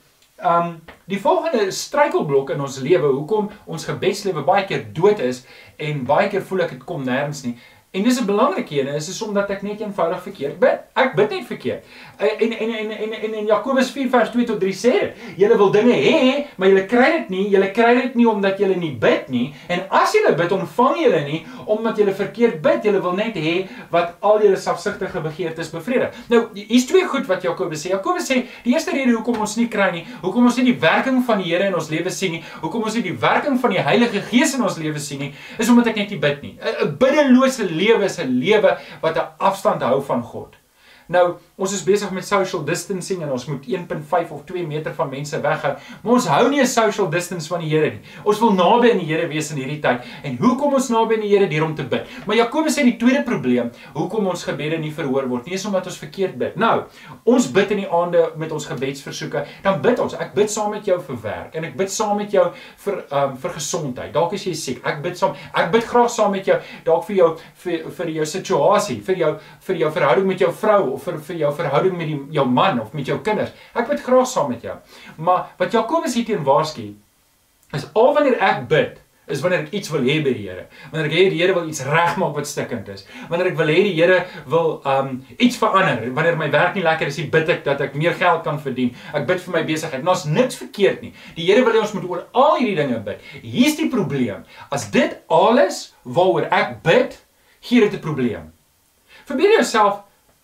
Um 0.43 0.81
die 1.07 1.19
volgende 1.21 1.71
struikelblok 1.71 2.49
in 2.49 2.61
ons 2.61 2.79
lewe, 2.83 3.07
hoekom 3.07 3.47
ons 3.65 3.85
gebedslewe 3.87 4.43
baie 4.43 4.65
keer 4.67 4.83
dood 4.93 5.21
is 5.23 5.45
en 5.77 6.03
baie 6.05 6.27
keer 6.29 6.43
voel 6.43 6.65
ek 6.65 6.73
dit 6.75 6.83
kom 6.83 7.05
nêrens 7.07 7.45
nie. 7.45 7.55
En 7.95 8.03
dis 8.03 8.19
'n 8.19 8.25
belangrike 8.25 8.79
een, 8.79 8.87
is 8.87 9.09
is 9.09 9.21
omdat 9.21 9.49
ek 9.49 9.61
net 9.61 9.79
eenvoudig 9.79 10.21
verkeerd 10.21 10.59
bid. 10.59 10.79
Ek 10.93 11.15
bid 11.15 11.29
net 11.29 11.45
verkeerd. 11.45 11.83
En 12.17 12.51
en 12.51 12.69
en 12.69 12.91
en 12.91 13.11
en 13.13 13.33
in 13.33 13.45
Jakobus 13.45 13.91
4 13.91 14.09
vers 14.09 14.29
2 14.29 14.43
tot 14.45 14.59
3 14.59 14.73
sê, 14.73 15.13
julle 15.37 15.57
wil 15.57 15.71
dinge 15.71 15.93
hê, 15.93 16.45
maar 16.57 16.67
julle 16.67 16.85
kry 16.85 17.11
dit 17.11 17.29
nie. 17.29 17.49
Julle 17.49 17.71
kry 17.71 17.93
dit 18.01 18.15
nie 18.15 18.27
omdat 18.29 18.59
julle 18.59 18.75
nie 18.75 18.91
bid 18.91 19.29
nie. 19.29 19.53
En 19.67 19.85
as 19.89 20.11
julle 20.11 20.35
bid, 20.35 20.51
ontvang 20.51 20.97
julle 21.03 21.21
nie 21.21 21.45
omdat 21.65 21.97
julle 21.97 22.13
verkeerd 22.13 22.61
bid. 22.61 22.83
Julle 22.83 23.01
wil 23.01 23.13
net 23.13 23.35
hê 23.35 23.67
wat 23.89 24.15
al 24.19 24.41
julle 24.43 24.57
selfsugtige 24.57 25.21
begeertes 25.21 25.69
bevredig. 25.69 26.11
Nou, 26.29 26.47
hier's 26.53 26.85
twee 26.85 27.05
goed 27.05 27.25
wat 27.27 27.41
Jakobus 27.43 27.85
sê. 27.85 27.89
Jakobus 27.89 28.27
sê, 28.31 28.41
die 28.63 28.73
eerste 28.73 28.91
rede 28.91 29.11
hoekom 29.11 29.39
ons 29.39 29.55
nie 29.55 29.67
kry 29.67 29.91
nie, 29.91 30.05
hoekom 30.21 30.45
ons 30.45 30.57
nie 30.57 30.65
die 30.73 30.79
werking 30.79 31.23
van 31.25 31.37
die 31.37 31.45
Here 31.45 31.67
in 31.67 31.75
ons 31.75 31.89
lewe 31.89 32.09
sien 32.09 32.31
nie, 32.31 32.43
hoekom 32.61 32.83
ons 32.83 32.95
nie 32.95 33.03
die 33.03 33.17
werking 33.19 33.59
van 33.59 33.71
die 33.71 33.79
Heilige 33.79 34.21
Gees 34.21 34.55
in 34.55 34.63
ons 34.63 34.77
lewe 34.77 34.99
sien 34.99 35.19
nie, 35.19 35.33
is 35.57 35.69
omdat 35.69 35.87
ek 35.87 35.95
net 35.95 36.09
nie 36.09 36.19
bid 36.19 36.41
nie. 36.41 36.57
'n 36.83 36.97
Biddelose 36.97 37.63
lewe 37.63 37.84
lewe 37.85 38.03
is 38.09 38.19
'n 38.19 38.39
lewe 38.39 38.77
wat 39.01 39.17
'n 39.17 39.27
afstand 39.37 39.81
hou 39.81 40.01
van 40.01 40.23
God. 40.23 40.55
Nou, 41.07 41.37
ons 41.57 41.73
is 41.73 41.83
besig 41.87 42.11
met 42.11 42.25
social 42.27 42.63
distancing 42.67 43.21
en 43.23 43.31
ons 43.31 43.45
moet 43.47 43.67
1.5 43.67 44.31
of 44.35 44.43
2 44.45 44.65
meter 44.67 44.93
van 44.93 45.09
mense 45.09 45.39
weghou. 45.41 45.73
Maar 46.03 46.13
ons 46.13 46.27
hou 46.27 46.49
nie 46.49 46.61
'n 46.61 46.67
social 46.67 47.09
distance 47.09 47.47
van 47.47 47.59
die 47.59 47.69
Here 47.69 47.91
nie. 47.91 48.01
Ons 48.23 48.39
wil 48.39 48.53
naby 48.53 48.91
aan 48.91 48.99
die 48.99 49.05
Here 49.05 49.27
wees 49.27 49.51
in 49.51 49.57
hierdie 49.57 49.79
tyd. 49.79 50.01
En 50.23 50.37
hoekom 50.37 50.73
ons 50.73 50.89
naby 50.89 51.15
aan 51.15 51.21
die 51.21 51.29
Here 51.29 51.47
deur 51.47 51.65
om 51.65 51.75
te 51.75 51.83
bid? 51.83 52.07
Maar 52.25 52.35
Jakobus 52.35 52.77
sê 52.77 52.83
die 52.83 52.97
tweede 52.97 53.23
probleem, 53.23 53.71
hoekom 53.93 54.27
ons 54.27 54.43
gebede 54.43 54.77
nie 54.77 54.91
verhoor 54.91 55.27
word 55.27 55.45
nie, 55.45 55.53
is 55.53 55.65
omdat 55.65 55.85
ons 55.85 55.97
verkeerd 55.97 56.37
bid. 56.37 56.55
Nou, 56.55 56.83
ons 57.23 57.51
bid 57.51 57.71
in 57.71 57.77
die 57.77 57.89
aande 57.89 58.31
met 58.35 58.51
ons 58.51 58.65
gebedsversoeke, 58.65 59.45
dan 59.63 59.81
bid 59.81 59.99
ons. 59.99 60.13
Ek 60.13 60.33
bid 60.33 60.51
saam 60.51 60.71
met 60.71 60.85
jou 60.85 60.99
vir 61.01 61.21
werk 61.21 61.55
en 61.55 61.63
ek 61.63 61.77
bid 61.77 61.91
saam 61.91 62.17
met 62.17 62.31
jou 62.31 62.51
vir 62.77 63.05
ehm 63.11 63.29
um, 63.31 63.37
vir 63.37 63.51
gesondheid. 63.51 64.13
Dalk 64.13 64.33
is 64.33 64.45
jy 64.45 64.53
siek. 64.53 64.81
Ek 64.85 65.01
bid 65.01 65.17
saam. 65.17 65.35
Ek 65.53 65.71
bid 65.71 65.83
graag 65.83 66.09
saam 66.09 66.31
met 66.31 66.45
jou 66.45 66.57
dalk 66.85 67.05
vir 67.07 67.15
jou 67.15 67.29
vir 67.63 67.89
vir 67.97 68.09
jou 68.19 68.25
situasie, 68.25 69.01
vir 69.01 69.15
jou 69.15 69.31
vir 69.67 69.75
jou 69.75 69.91
verhouding 69.91 70.27
met 70.27 70.39
jou 70.39 70.51
vrou 70.51 70.93
of 70.93 71.03
vir 71.03 71.17
vir 71.17 71.37
jou 71.37 71.44
verhouding 71.53 71.97
met 71.97 72.07
die, 72.07 72.19
jou 72.31 72.47
man 72.49 72.81
of 72.81 72.93
met 72.93 73.05
jou 73.05 73.19
kinders. 73.21 73.51
Ek 73.73 73.87
bid 73.87 74.01
graag 74.01 74.27
saam 74.27 74.49
met 74.49 74.61
jou. 74.61 74.75
Maar 75.17 75.47
wat 75.57 75.71
Jakobus 75.71 76.15
hier 76.15 76.25
teen 76.25 76.43
waarsku 76.43 76.93
is 77.73 77.89
al 77.93 78.13
wanneer 78.13 78.39
ek 78.39 78.67
bid 78.67 79.01
is 79.27 79.41
wanneer 79.41 79.63
ek 79.65 79.73
iets 79.73 79.89
wil 79.89 80.03
hê 80.05 80.19
by 80.23 80.33
die 80.35 80.45
Here. 80.45 80.65
Wanneer 80.91 81.07
ek 81.09 81.15
hê 81.15 81.23
die 81.33 81.39
Here 81.39 81.55
wil 81.57 81.69
iets 81.69 81.81
regmaak 81.87 82.35
wat 82.37 82.49
stikkend 82.49 82.89
is. 82.93 83.05
Wanneer 83.31 83.49
ek 83.51 83.57
wil 83.57 83.71
hê 83.73 83.77
die 83.87 83.93
Here 83.97 84.19
wil 84.51 84.75
um 84.91 85.11
iets 85.41 85.57
verander. 85.61 86.05
Wanneer 86.13 86.37
my 86.39 86.49
werk 86.53 86.77
nie 86.77 86.85
lekker 86.85 87.09
is, 87.09 87.19
bid 87.33 87.49
ek 87.49 87.63
dat 87.65 87.81
ek 87.87 87.97
meer 87.97 88.13
geld 88.19 88.43
kan 88.45 88.59
verdien. 88.61 88.93
Ek 89.17 89.25
bid 89.29 89.41
vir 89.41 89.57
my 89.57 89.63
besigheid. 89.65 90.05
Ons 90.05 90.27
niks 90.29 90.59
verkeerd 90.61 91.05
nie. 91.05 91.13
Die 91.37 91.47
Here 91.49 91.65
wil 91.65 91.73
hê 91.73 91.81
ons 91.81 91.95
moet 91.97 92.09
oor 92.09 92.25
al 92.37 92.59
hierdie 92.59 92.77
dinge 92.77 93.01
bid. 93.05 93.23
Hier's 93.41 93.77
die 93.79 93.89
probleem. 93.89 94.45
As 94.69 94.89
dit 94.93 95.17
alles 95.33 95.87
waaroor 96.03 96.49
ek 96.53 96.79
bid, 96.85 97.17
gee 97.65 97.81
dit 97.81 97.93
'n 97.93 98.03
probleem. 98.05 98.51
Verbeel 99.25 99.57
jouself 99.57 100.03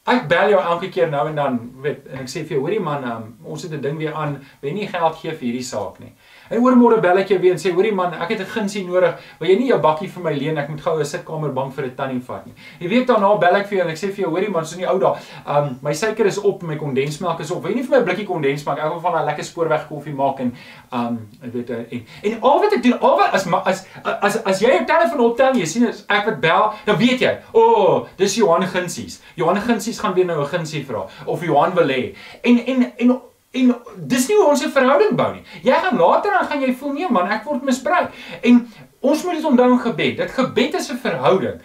Ek 0.09 0.23
bel 0.27 0.49
jou 0.49 0.61
elke 0.61 0.89
keer 0.89 1.09
nou 1.09 1.27
en 1.29 1.35
dan, 1.35 1.57
weet, 1.83 2.07
en 2.09 2.23
ek 2.23 2.29
sê 2.31 2.41
vir 2.41 2.55
jou, 2.55 2.61
hoorie 2.63 2.81
man, 2.81 3.03
um, 3.05 3.25
ons 3.53 3.63
het 3.63 3.71
'n 3.71 3.81
ding 3.81 3.97
weer 3.97 4.13
aan, 4.13 4.39
jy 4.61 4.71
nie 4.73 4.87
geld 4.87 5.15
gee 5.15 5.31
vir 5.31 5.45
hierdie 5.47 5.67
saak 5.67 5.99
nie. 5.99 6.13
En 6.51 6.59
oor 6.59 6.75
môre 6.75 6.99
bel 7.01 7.21
ek 7.21 7.31
jou 7.31 7.39
weer 7.39 7.55
en 7.55 7.61
sê, 7.61 7.71
hoorie 7.71 7.93
man, 7.95 8.13
ek 8.13 8.33
het 8.35 8.41
'n 8.41 8.51
gunsie 8.53 8.83
nodig, 8.85 9.15
wil 9.39 9.49
jy 9.49 9.57
nie 9.57 9.67
jou 9.67 9.79
bakkie 9.79 10.09
vir 10.09 10.23
my 10.23 10.33
leen, 10.33 10.57
ek 10.57 10.69
moet 10.69 10.81
gou 10.81 10.99
'n 10.99 11.05
sitkamerbank 11.05 11.73
vir 11.73 11.85
'n 11.85 11.95
tannie 11.95 12.19
vat 12.19 12.45
nie. 12.45 12.53
Die 12.79 12.89
week 12.89 13.07
daarna 13.07 13.37
bel 13.39 13.55
ek 13.55 13.67
vir 13.67 13.77
jou 13.77 13.85
en 13.87 13.91
ek 13.91 13.97
sê 13.97 14.11
vir 14.11 14.25
jou, 14.25 14.29
hoorie 14.29 14.49
man, 14.49 14.65
so 14.65 14.75
in 14.75 14.81
die 14.81 14.89
ou 14.89 14.99
dae, 14.99 15.15
um, 15.47 15.79
my 15.81 15.93
suiker 15.93 16.25
is 16.25 16.37
op, 16.37 16.63
my 16.63 16.75
kondensmelk 16.75 17.39
is 17.39 17.51
op, 17.51 17.63
wil 17.63 17.71
jy 17.71 17.77
nie 17.77 17.83
vir 17.83 17.91
my 17.91 18.01
'n 18.01 18.05
blikkie 18.05 18.25
kondensmelk, 18.25 18.77
ek 18.77 18.89
wil 18.89 18.99
van 18.99 19.21
'n 19.21 19.25
lekker 19.25 19.43
spoorweg 19.43 19.87
koffie 19.87 20.13
maak 20.13 20.39
en 20.39 20.53
um, 20.93 21.29
ek 21.43 21.53
weet, 21.53 21.69
uh, 21.69 21.75
en, 21.91 22.05
en 22.23 22.41
al 22.41 22.59
wat 22.59 22.73
ek 22.73 22.83
doen, 22.83 22.99
al 22.99 23.17
wat, 23.17 23.33
as, 23.33 23.47
as, 23.65 23.85
as, 24.21 24.43
as 24.45 24.59
jy 24.59 24.69
jou 24.69 24.85
telefoon 24.85 25.19
optel, 25.19 25.53
jy 25.55 25.65
sien, 25.65 25.87
as 25.87 26.05
ek 26.09 26.25
wat 26.25 26.41
bel, 26.41 26.73
dan 26.85 26.97
weet 26.97 27.19
jy, 27.19 27.37
o, 27.53 27.61
oh, 27.61 28.07
dis 28.17 28.35
Johan 28.35 28.63
Gunsies. 28.63 29.21
Johan 29.35 29.61
Gunsies 29.61 29.99
gaan 29.99 30.13
weer 30.13 30.25
nou 30.25 30.41
'n 30.41 30.47
gunsie 30.47 30.85
vra, 30.85 31.07
of 31.25 31.43
Johan 31.43 31.73
wil 31.75 31.87
hê. 31.87 32.15
En, 32.43 32.65
en, 32.65 32.93
en, 32.97 33.21
En 33.51 33.75
dis 33.95 34.27
nie 34.27 34.37
hoe 34.37 34.47
ons 34.47 34.63
'n 34.63 34.71
verhouding 34.71 35.15
bou 35.15 35.33
nie. 35.33 35.43
Jy 35.63 35.79
gaan 35.83 35.97
later 35.97 36.31
dan 36.31 36.45
gaan 36.47 36.61
jy 36.61 36.73
voel 36.73 36.93
nee 36.93 37.09
man, 37.09 37.31
ek 37.31 37.43
word 37.43 37.63
misbruik. 37.63 38.11
En 38.41 38.67
ons 38.99 39.23
moet 39.23 39.33
dit 39.35 39.45
onthou 39.45 39.71
in 39.71 39.79
gebed. 39.79 40.17
Dit 40.17 40.31
gebed 40.31 40.73
is 40.73 40.91
'n 40.91 40.97
verhouding. 40.97 41.61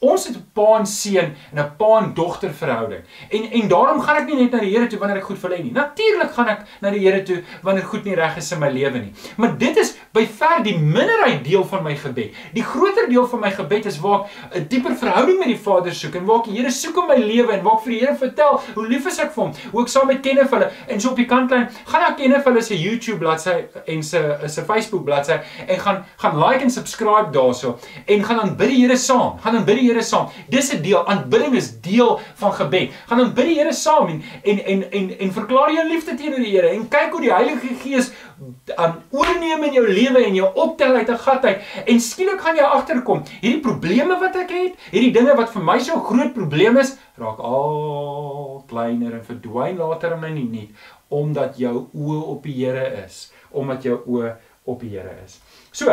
Ons 0.00 0.26
het 0.26 0.36
'n 0.36 0.44
pa 0.54 0.78
en 0.78 0.86
seun 0.86 1.34
en 1.52 1.58
'n 1.58 1.76
pa 1.76 1.98
en 2.00 2.14
dogter 2.14 2.54
verhouding. 2.54 3.02
En 3.28 3.50
en 3.50 3.68
daarom 3.68 4.00
gaan 4.00 4.16
ek 4.16 4.26
nie 4.26 4.36
net 4.36 4.50
na 4.50 4.58
die 4.58 4.70
Here 4.70 4.86
toe 4.86 4.98
wanneer 4.98 5.18
ek 5.18 5.24
goed 5.24 5.36
hê 5.42 5.62
nie. 5.62 5.72
Natuurlik 5.72 6.32
gaan 6.32 6.48
ek 6.48 6.60
na 6.80 6.90
die 6.90 7.00
Here 7.00 7.22
toe 7.22 7.42
wanneer 7.62 7.84
goed 7.84 8.04
nie 8.04 8.14
reg 8.14 8.36
is 8.36 8.52
in 8.52 8.58
my 8.60 8.70
lewe 8.70 8.98
nie. 8.98 9.12
Maar 9.36 9.58
dit 9.58 9.76
is 9.76 9.98
by 10.12 10.26
ver 10.26 10.62
die 10.62 10.78
minderheid 10.78 11.44
deel 11.44 11.64
van 11.64 11.82
my 11.82 11.96
gebed. 11.96 12.32
Die 12.54 12.62
groter 12.62 13.08
deel 13.08 13.26
van 13.26 13.40
my 13.40 13.50
gebed 13.50 13.86
is 13.86 14.00
waar 14.00 14.20
ek 14.20 14.56
'n 14.56 14.66
dieper 14.68 14.96
verhouding 14.96 15.38
met 15.38 15.48
die 15.48 15.58
Vader 15.58 15.94
soek 15.94 16.14
en 16.14 16.24
waar 16.24 16.38
ek 16.38 16.44
die 16.44 16.56
Here 16.56 16.70
soek 16.70 16.96
in 16.96 17.06
my 17.06 17.16
lewe 17.16 17.52
en 17.52 17.62
waar 17.62 17.74
ek 17.74 17.82
vir 17.84 17.92
die 17.92 18.00
Here 18.00 18.16
vertel 18.16 18.60
hoe 18.74 18.86
lief 18.88 19.06
is 19.06 19.18
ek 19.18 19.32
vir 19.32 19.44
hom. 19.44 19.52
Hoe 19.72 19.82
ek 19.82 19.88
saam 19.88 20.06
met 20.06 20.22
Kenneth 20.22 20.50
hulle 20.50 20.70
en 20.88 21.00
so 21.00 21.10
op 21.10 21.16
die 21.16 21.26
kantlyn 21.26 21.68
gaan 21.84 22.00
na 22.00 22.14
Kenneth 22.14 22.44
hulle 22.44 22.62
se 22.62 22.74
YouTube 22.74 23.18
bladsy 23.18 23.64
en 23.86 24.02
se 24.02 24.38
se 24.46 24.62
Facebook 24.62 25.04
bladsy 25.04 25.40
en 25.66 25.78
gaan 25.78 26.04
gaan 26.16 26.38
like 26.38 26.62
en 26.62 26.70
subscribe 26.70 27.30
daarso 27.32 27.78
en 28.06 28.24
gaan 28.24 28.36
dan 28.36 28.56
bid 28.56 28.68
die 28.68 28.80
Here 28.86 28.96
saam. 28.96 29.38
Gaan 29.38 29.52
dan 29.52 29.64
bid 29.64 29.89
Here 29.90 30.02
saam. 30.02 30.30
Dis 30.48 30.72
'n 30.72 30.82
deel, 30.82 31.06
aanbidding 31.06 31.54
is 31.54 31.70
deel 31.80 32.20
van 32.34 32.52
gebed. 32.52 32.90
Gaan 33.06 33.18
dan 33.18 33.34
bid 33.34 33.46
die 33.52 33.58
Here 33.58 33.72
saam 33.72 34.08
en 34.08 34.22
en 34.42 34.64
en 34.64 34.90
en, 34.90 35.12
en 35.18 35.32
verklaar 35.32 35.72
jou 35.72 35.88
liefde 35.88 36.14
teenoor 36.14 36.42
die 36.42 36.56
Here 36.56 36.70
en 36.70 36.88
kyk 36.88 37.10
hoe 37.12 37.20
die 37.20 37.34
Heilige 37.34 37.74
Gees 37.82 38.12
um 38.40 38.94
oorneem 39.10 39.64
in 39.68 39.74
jou 39.76 39.86
lewe 39.88 40.24
en 40.24 40.34
jou 40.34 40.48
optel 40.54 40.94
uit 40.94 41.10
'n 41.10 41.18
gat 41.18 41.44
uit 41.44 41.60
en 41.86 42.00
skielik 42.00 42.40
gaan 42.40 42.56
jy 42.56 42.62
agterkom 42.62 43.22
hierdie 43.40 43.60
probleme 43.60 44.16
wat 44.20 44.36
ek 44.36 44.50
het, 44.50 44.72
hierdie 44.90 45.12
dinge 45.12 45.36
wat 45.36 45.52
vir 45.52 45.62
my 45.62 45.78
so 45.78 46.00
groot 46.00 46.32
probleem 46.34 46.78
is, 46.78 46.96
raak 47.18 47.38
al 47.38 48.64
kleiner 48.68 49.12
en 49.12 49.24
verdwyn 49.24 49.76
later 49.76 50.12
in 50.12 50.20
my 50.20 50.30
nie 50.30 50.68
omdat 51.08 51.58
jou 51.58 51.88
oë 51.92 52.22
op 52.22 52.42
die 52.42 52.54
Here 52.64 53.04
is, 53.04 53.32
omdat 53.50 53.82
jou 53.82 53.98
oë 54.06 54.36
op 54.64 54.80
die 54.80 54.94
Here 54.94 55.16
is. 55.24 55.40
So, 55.72 55.90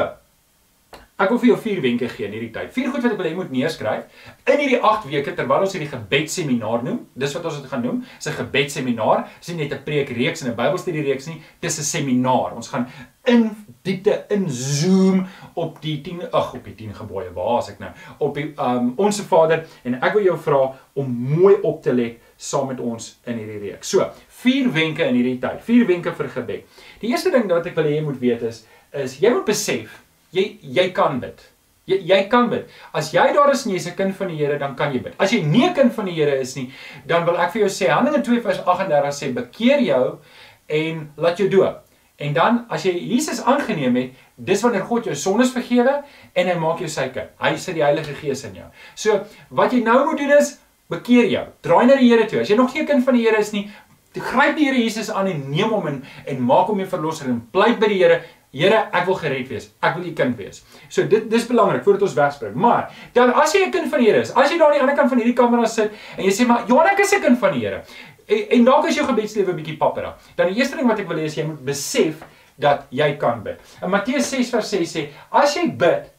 Ek 1.18 1.32
wil 1.34 1.40
vir 1.42 1.50
jou 1.50 1.56
vier 1.58 1.80
wenke 1.82 2.08
gee 2.14 2.28
in 2.28 2.34
hierdie 2.36 2.52
tyd. 2.54 2.70
Vier 2.76 2.92
goed 2.94 3.02
wat 3.02 3.14
ek 3.16 3.18
wil 3.18 3.26
hê 3.26 3.32
jy 3.32 3.38
moet 3.40 3.54
neerskryf 3.54 4.26
in 4.54 4.60
hierdie 4.62 4.78
8 4.86 5.08
weke 5.10 5.32
terwyl 5.34 5.64
ons 5.66 5.72
hierdie 5.74 5.90
gebedseminar 5.90 6.84
noem. 6.86 7.00
Dis 7.18 7.34
wat 7.34 7.48
ons 7.50 7.58
dit 7.58 7.72
gaan 7.72 7.82
noem. 7.82 8.04
Dis 8.20 8.30
'n 8.30 8.38
gebedseminar. 8.38 9.24
Dis 9.40 9.50
nie 9.50 9.64
net 9.64 9.74
'n 9.74 9.84
preekreeks 9.84 10.44
en 10.44 10.52
'n 10.52 10.56
Bybelstudie 10.56 11.02
reeks 11.02 11.26
nie. 11.26 11.42
Dis 11.60 11.80
'n 11.80 11.84
seminar. 11.84 12.54
Ons 12.54 12.70
gaan 12.70 12.86
in 13.26 13.50
diepte 13.82 14.26
inzoom 14.30 15.26
op 15.56 15.82
die 15.82 16.02
10 16.02 16.22
ag 16.32 16.54
op 16.54 16.64
die 16.64 16.76
10 16.76 16.94
gebooie. 16.94 17.34
Waar 17.34 17.60
is 17.64 17.70
ek 17.70 17.80
nou? 17.80 17.92
Op 18.20 18.36
die 18.36 18.54
um 18.56 18.94
onsse 18.98 19.24
Vader 19.24 19.66
en 19.84 19.96
ek 19.96 20.14
wil 20.14 20.24
jou 20.24 20.38
vra 20.38 20.76
om 20.94 21.10
mooi 21.10 21.56
op 21.64 21.82
te 21.82 21.94
let 21.94 22.22
saam 22.36 22.68
met 22.68 22.80
ons 22.80 23.20
in 23.26 23.38
hierdie 23.38 23.72
reeks. 23.72 23.90
So, 23.90 24.06
vier 24.28 24.72
wenke 24.72 25.04
in 25.04 25.16
hierdie 25.16 25.40
tyd. 25.40 25.62
Vier 25.62 25.88
wenke 25.88 26.14
vir 26.14 26.30
gebed. 26.30 26.64
Die 27.00 27.10
eerste 27.10 27.32
ding 27.32 27.50
wat 27.50 27.66
ek 27.66 27.76
wil 27.76 27.86
hê 27.86 27.96
jy 27.96 28.04
moet 28.04 28.20
weet 28.20 28.42
is 28.44 28.66
is 28.94 29.20
jy 29.20 29.30
moet 29.30 29.46
besef 29.46 30.07
Jy 30.38 30.48
jy 30.62 30.90
kan 30.98 31.20
bid. 31.24 31.42
Jy 31.90 31.98
jy 32.12 32.22
kan 32.32 32.50
bid. 32.52 32.70
As 32.94 33.10
jy 33.16 33.26
daar 33.34 33.52
is 33.52 33.66
en 33.66 33.74
jy's 33.74 33.88
'n 33.88 33.96
kind 33.96 34.16
van 34.16 34.28
die 34.28 34.38
Here, 34.38 34.60
dan 34.60 34.76
kan 34.76 34.94
jy 34.94 35.02
bid. 35.02 35.16
As 35.20 35.32
jy 35.32 35.42
nie 35.42 35.66
'n 35.66 35.74
kind 35.74 35.94
van 35.94 36.06
die 36.06 36.14
Here 36.14 36.40
is 36.40 36.56
nie, 36.56 36.72
dan 37.06 37.26
wil 37.26 37.38
ek 37.38 37.52
vir 37.52 37.62
jou 37.62 37.70
sê 37.70 37.90
Handelinge 37.90 38.24
2 38.24 38.42
vers 38.42 38.60
38 38.66 39.14
sê 39.14 39.34
bekeer 39.34 39.82
jou 39.82 40.20
en 40.68 41.12
laat 41.18 41.38
jou 41.38 41.50
doop 41.50 41.88
En 42.18 42.34
dan 42.34 42.64
as 42.74 42.86
jy 42.88 42.96
Jesus 42.98 43.44
aangeneem 43.46 43.98
het, 44.00 44.14
dis 44.36 44.62
wanneer 44.66 44.86
God 44.90 45.06
jou 45.06 45.16
sondes 45.16 45.52
vergewe 45.54 46.00
en 46.34 46.48
hy 46.50 46.56
maak 46.58 46.80
jou 46.82 46.90
sy 46.90 47.12
kind. 47.14 47.30
Hy 47.38 47.52
sit 47.62 47.78
die 47.78 47.86
Heilige 47.86 48.16
Gees 48.18 48.42
in 48.48 48.58
jou. 48.58 48.70
So, 48.98 49.20
wat 49.54 49.76
jy 49.76 49.84
nou 49.86 50.00
moet 50.08 50.18
doen 50.18 50.34
is 50.40 50.56
bekeer 50.90 51.30
jou. 51.30 51.44
Draai 51.62 51.86
na 51.86 52.00
die 52.00 52.10
Here 52.10 52.26
toe. 52.26 52.42
As 52.42 52.50
jy 52.50 52.58
nog 52.58 52.74
nie 52.74 52.82
'n 52.82 52.88
kind 52.88 53.06
van 53.06 53.14
die 53.14 53.24
Here 53.28 53.38
is 53.38 53.54
nie, 53.54 53.70
gryp 54.16 54.56
die 54.58 54.66
Here 54.66 54.82
Jesus 54.82 55.12
aan 55.12 55.28
en 55.28 55.50
neem 55.52 55.70
hom 55.70 55.88
in 55.88 56.04
en 56.26 56.42
maak 56.42 56.68
hom 56.68 56.80
jou 56.80 56.88
verlosser 56.88 57.30
en 57.30 57.48
pleit 57.52 57.80
by 57.80 57.88
die 57.88 58.02
Here 58.02 58.24
Here, 58.56 58.88
ek 58.96 59.06
wil 59.06 59.18
gered 59.20 59.50
wees. 59.52 59.70
Ek 59.84 59.98
wil 59.98 60.06
u 60.08 60.14
kind 60.16 60.38
wees. 60.40 60.62
So 60.90 61.04
dit 61.04 61.30
dis 61.30 61.48
belangrik 61.50 61.84
voordat 61.84 62.08
ons 62.08 62.16
wegspring. 62.16 62.56
Maar 62.56 62.94
dan 63.14 63.34
as 63.34 63.54
jy 63.54 63.66
'n 63.66 63.72
kind 63.72 63.90
van 63.90 64.00
die 64.00 64.08
Here 64.08 64.22
is, 64.22 64.32
as 64.34 64.52
jy 64.52 64.58
daar 64.58 64.68
aan 64.68 64.74
die 64.74 64.82
ander 64.82 64.96
kant 64.96 65.10
van 65.10 65.20
hierdie 65.20 65.36
kamera 65.36 65.66
sit 65.68 65.92
en 66.18 66.24
jy 66.24 66.32
sê 66.32 66.48
maar 66.48 66.64
Johan, 66.68 66.88
ek 66.88 67.00
is 67.00 67.14
'n 67.14 67.22
kind 67.22 67.40
van 67.40 67.54
die 67.54 67.66
Here. 67.66 67.84
En, 68.28 68.50
en 68.50 68.64
dalk 68.64 68.88
is 68.88 68.96
jou 68.96 69.06
gebedslewe 69.06 69.54
bietjie 69.54 69.78
pappera. 69.78 70.16
Dan 70.36 70.48
die 70.48 70.60
eerste 70.60 70.76
ding 70.76 70.88
wat 70.88 71.00
ek 71.00 71.08
wil 71.08 71.18
hê 71.18 71.26
is 71.26 71.36
jy 71.36 71.44
moet 71.44 71.66
besef 71.66 72.24
dat 72.58 72.88
jy 72.90 73.18
kan 73.18 73.44
bid. 73.44 73.60
In 73.82 73.90
Matteus 73.90 74.30
6 74.30 74.50
vers 74.50 74.70
6 74.70 74.96
sê, 74.96 75.08
as 75.32 75.54
jy 75.56 75.68
bid, 75.70 76.10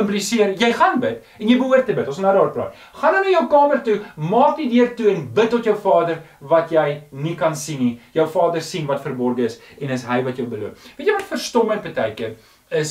impliseer 0.00 0.54
jy 0.60 0.70
gaan 0.76 1.00
bid 1.02 1.22
en 1.38 1.48
jy 1.48 1.58
behoort 1.60 1.86
te 1.86 1.96
bid. 1.96 2.08
Ons 2.08 2.20
gaan 2.20 2.28
nou 2.30 2.34
daar 2.38 2.54
praat. 2.54 2.80
Gaan 3.00 3.16
nou 3.16 3.22
na 3.24 3.34
jou 3.34 3.44
kamer 3.52 3.82
toe, 3.86 3.98
maak 4.16 4.56
die 4.60 4.70
deur 4.72 4.94
toe 4.98 5.10
en 5.14 5.26
bid 5.34 5.50
tot 5.52 5.64
jou 5.68 5.76
Vader 5.84 6.20
wat 6.40 6.72
jy 6.74 6.86
nie 7.12 7.36
kan 7.38 7.56
sien 7.58 7.80
nie. 7.82 7.94
Jou 8.16 8.26
Vader 8.30 8.62
sien 8.64 8.86
wat 8.90 9.04
verborge 9.04 9.48
is 9.50 9.60
en 9.80 9.94
is 9.94 10.06
hy 10.08 10.20
wat 10.26 10.40
jou 10.40 10.48
beloof. 10.50 10.90
Weet 10.98 11.10
jy 11.10 11.18
wat 11.18 11.30
verstommend 11.34 11.86
baie 11.94 12.14
keer? 12.18 12.36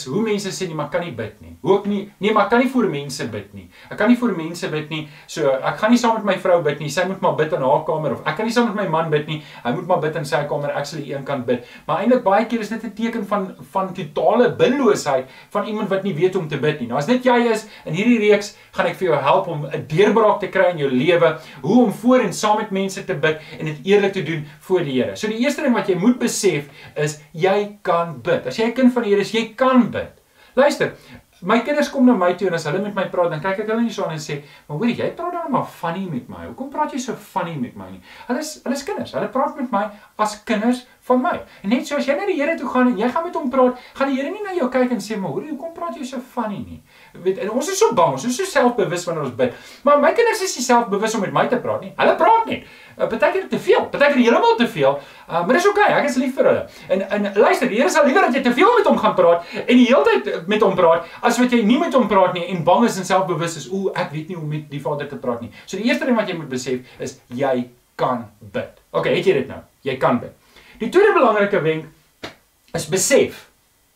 Hoe 0.07 0.21
mense 0.21 0.51
sê 0.51 0.67
nee, 0.67 0.75
maar 0.75 0.89
kan 0.89 1.01
nie 1.01 1.11
bid 1.11 1.41
nie. 1.41 1.55
Hoe 1.61 1.77
ook 1.77 1.85
nie, 1.85 2.11
nee, 2.17 2.33
maar 2.33 2.49
kan 2.49 2.59
nie 2.59 2.69
vir 2.71 2.89
mense 2.89 3.27
bid 3.31 3.53
nie. 3.53 3.69
Ek 3.89 3.97
kan 3.97 4.09
nie 4.09 4.17
vir 4.19 4.35
mense 4.37 4.69
bid 4.69 4.89
nie. 4.89 5.07
So 5.27 5.51
ek 5.51 5.77
gaan 5.81 5.91
nie 5.91 5.97
saam 6.01 6.15
met 6.15 6.25
my 6.25 6.37
vrou 6.39 6.61
bid 6.63 6.79
nie. 6.79 6.89
Sy 6.89 7.05
moet 7.09 7.21
maar 7.21 7.35
bid 7.35 7.53
in 7.53 7.61
haar 7.61 7.83
kamer 7.87 8.17
of 8.17 8.25
ek 8.25 8.37
kan 8.37 8.45
nie 8.45 8.53
saam 8.55 8.69
met 8.71 8.75
my 8.83 8.87
man 8.89 9.11
bid 9.13 9.27
nie. 9.27 9.41
Hy 9.63 9.73
moet 9.75 9.87
maar 9.87 10.01
bid 10.03 10.15
in 10.15 10.25
sy 10.25 10.43
kamer. 10.49 10.73
Ek 10.79 10.85
sal 10.89 11.03
die 11.03 11.13
een 11.13 11.25
kant 11.27 11.45
bid. 11.45 11.67
Maar 11.87 12.03
eintlik 12.03 12.23
baie 12.23 12.45
keer 12.45 12.63
is 12.65 12.69
dit 12.69 12.83
'n 12.83 12.93
teken 12.93 13.27
van 13.27 13.55
van 13.71 13.93
totale 13.93 14.51
binloosheid 14.55 15.29
van 15.49 15.67
iemand 15.67 15.89
wat 15.89 16.03
nie 16.03 16.13
weet 16.13 16.35
om 16.35 16.47
te 16.47 16.57
bid 16.57 16.79
nie. 16.79 16.87
Nou 16.87 16.97
as 16.97 17.05
dit 17.05 17.23
jy 17.23 17.51
is 17.51 17.67
in 17.85 17.93
hierdie 17.93 18.19
reeks, 18.19 18.55
gaan 18.71 18.87
ek 18.87 18.95
vir 18.95 19.07
jou 19.07 19.19
help 19.21 19.47
om 19.47 19.65
'n 19.65 19.85
deurbraak 19.87 20.39
te 20.39 20.47
kry 20.47 20.71
in 20.71 20.77
jou 20.77 20.89
lewe, 20.89 21.37
hoe 21.61 21.83
om 21.85 21.91
voor 21.91 22.19
en 22.19 22.33
saam 22.33 22.57
met 22.57 22.71
mense 22.71 23.05
te 23.05 23.15
bid 23.15 23.39
en 23.59 23.65
dit 23.65 23.77
eerlik 23.83 24.13
te 24.13 24.23
doen 24.23 24.45
voor 24.59 24.83
die 24.83 24.93
Here. 24.93 25.15
So 25.15 25.27
die 25.27 25.41
eerste 25.41 25.61
ding 25.61 25.73
wat 25.73 25.87
jy 25.87 25.95
moet 25.95 26.19
besef 26.19 26.69
is 26.95 27.19
jy 27.31 27.77
kan 27.81 28.21
bid. 28.21 28.47
As 28.47 28.57
jy 28.57 28.65
'n 28.65 28.73
kind 28.73 28.93
van 28.93 29.03
die 29.03 29.09
Here 29.09 29.21
is, 29.21 29.31
jy 29.31 29.53
kan 29.55 29.72
kan 29.73 29.91
bid. 29.91 30.21
Luister, 30.53 30.93
my 31.41 31.59
kinders 31.65 31.89
kom 31.91 32.05
na 32.05 32.13
my 32.15 32.33
toe 32.37 32.47
en 32.47 32.55
as 32.55 32.65
hulle 32.69 32.79
met 32.83 32.95
my 32.95 33.07
praat, 33.11 33.33
dan 33.33 33.41
kyk 33.43 33.63
ek 33.63 33.71
hulle 33.71 33.83
nie 33.83 33.93
so 33.93 34.05
aan 34.05 34.15
en 34.15 34.21
sê, 34.21 34.41
"Maar 34.67 34.77
hoorie, 34.77 34.95
jy 34.95 35.09
praat 35.17 35.33
dan 35.33 35.51
maar 35.51 35.65
funny 35.65 36.07
met 36.09 36.29
my. 36.29 36.45
Hoekom 36.47 36.69
praat 36.69 36.93
jy 36.93 36.99
so 36.99 37.13
funny 37.13 37.55
met 37.55 37.75
my 37.75 37.89
nie?" 37.89 38.01
Hulle 38.27 38.39
is 38.39 38.61
hulle 38.63 38.75
is 38.75 38.83
kinders. 38.83 39.11
Hulle 39.11 39.27
praat 39.27 39.57
met 39.57 39.71
my 39.71 39.89
as 40.17 40.43
kinders 40.43 40.85
van 41.01 41.21
my. 41.21 41.41
En 41.63 41.69
net 41.69 41.87
so 41.87 41.97
as 41.97 42.05
jy 42.05 42.15
na 42.15 42.25
die 42.25 42.35
Here 42.39 42.55
toe 42.57 42.69
gaan 42.69 42.87
en 42.87 42.97
jy 42.97 43.09
gaan 43.09 43.23
met 43.23 43.35
hom 43.35 43.49
praat, 43.49 43.77
gaan 43.93 44.07
die 44.07 44.21
Here 44.21 44.31
nie 44.31 44.43
na 44.43 44.53
jou 44.53 44.69
kyk 44.69 44.91
en 44.91 45.01
sê, 45.01 45.17
"Maar 45.17 45.31
hoorie, 45.31 45.49
hoekom 45.49 45.73
praat 45.73 45.95
jy 45.97 46.05
so 46.05 46.19
funny 46.19 46.63
nie?" 46.63 46.81
Weet, 47.13 47.37
en 47.37 47.49
ons 47.49 47.69
is 47.69 47.77
so 47.77 47.93
bang, 47.93 48.13
ons 48.13 48.25
is 48.25 48.35
so 48.35 48.43
selfbewus 48.45 49.05
wanneer 49.05 49.23
ons 49.23 49.35
bid. 49.35 49.53
Maar 49.83 49.99
my 49.99 50.13
kinders 50.13 50.41
is 50.41 50.55
nie 50.55 50.63
selfbewus 50.63 51.15
om 51.15 51.21
met 51.21 51.33
my 51.33 51.47
te 51.47 51.57
praat 51.57 51.81
nie. 51.81 51.93
Hulle 51.97 52.15
praat 52.15 52.45
net. 52.45 52.63
Partykeer 52.97 53.49
te 53.49 53.59
veel, 53.59 53.85
partykeer 53.89 54.21
heeltemal 54.21 54.55
te 54.55 54.67
veel. 54.67 54.99
Uh, 55.33 55.41
maar 55.45 55.57
dis 55.57 55.65
okay, 55.65 55.87
ek 55.97 56.05
is 56.05 56.15
lief 56.21 56.35
vir 56.37 56.45
hulle. 56.45 56.63
En 56.93 57.01
en 57.15 57.23
luister, 57.33 57.69
die 57.71 57.79
Here 57.79 57.89
sal 57.89 58.05
liewer 58.05 58.27
dat 58.27 58.35
jy 58.37 58.43
te 58.45 58.51
veel 58.53 58.69
met 58.77 58.85
hom 58.85 58.99
gaan 59.01 59.15
praat 59.17 59.47
en 59.63 59.79
die 59.79 59.87
hele 59.87 60.03
tyd 60.05 60.49
met 60.51 60.61
hom 60.61 60.75
praat 60.77 61.07
as 61.25 61.39
wat 61.41 61.55
jy 61.55 61.63
nie 61.65 61.79
met 61.81 61.95
hom 61.97 62.05
praat 62.11 62.35
nie 62.37 62.43
en 62.53 62.59
bang 62.67 62.85
is 62.85 62.99
en 63.01 63.07
selfbewus 63.07 63.57
is, 63.63 63.65
ooh, 63.73 63.87
ek 63.97 64.11
weet 64.13 64.29
nie 64.29 64.37
hoe 64.37 64.43
om 64.43 64.51
met 64.53 64.67
die 64.69 64.81
Vader 64.83 65.09
te 65.09 65.17
praat 65.17 65.41
nie. 65.41 65.49
So 65.65 65.79
die 65.81 65.89
eerste 65.89 66.05
ding 66.05 66.19
wat 66.19 66.29
jy 66.29 66.37
moet 66.37 66.51
besef 66.53 67.01
is 67.01 67.17
jy 67.33 67.55
kan 67.97 68.27
bid. 68.53 68.77
OK, 68.93 69.09
het 69.09 69.25
jy 69.25 69.39
dit 69.39 69.49
nou? 69.49 69.57
Jy 69.87 69.97
kan 70.01 70.21
bid. 70.21 70.37
Die 70.83 70.91
tweede 70.93 71.15
belangrike 71.17 71.63
wenk 71.65 72.29
is 72.77 72.85
besef 72.93 73.47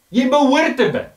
jy 0.09 0.25
behoort 0.33 0.73
te 0.81 0.89
bid. 0.89 1.16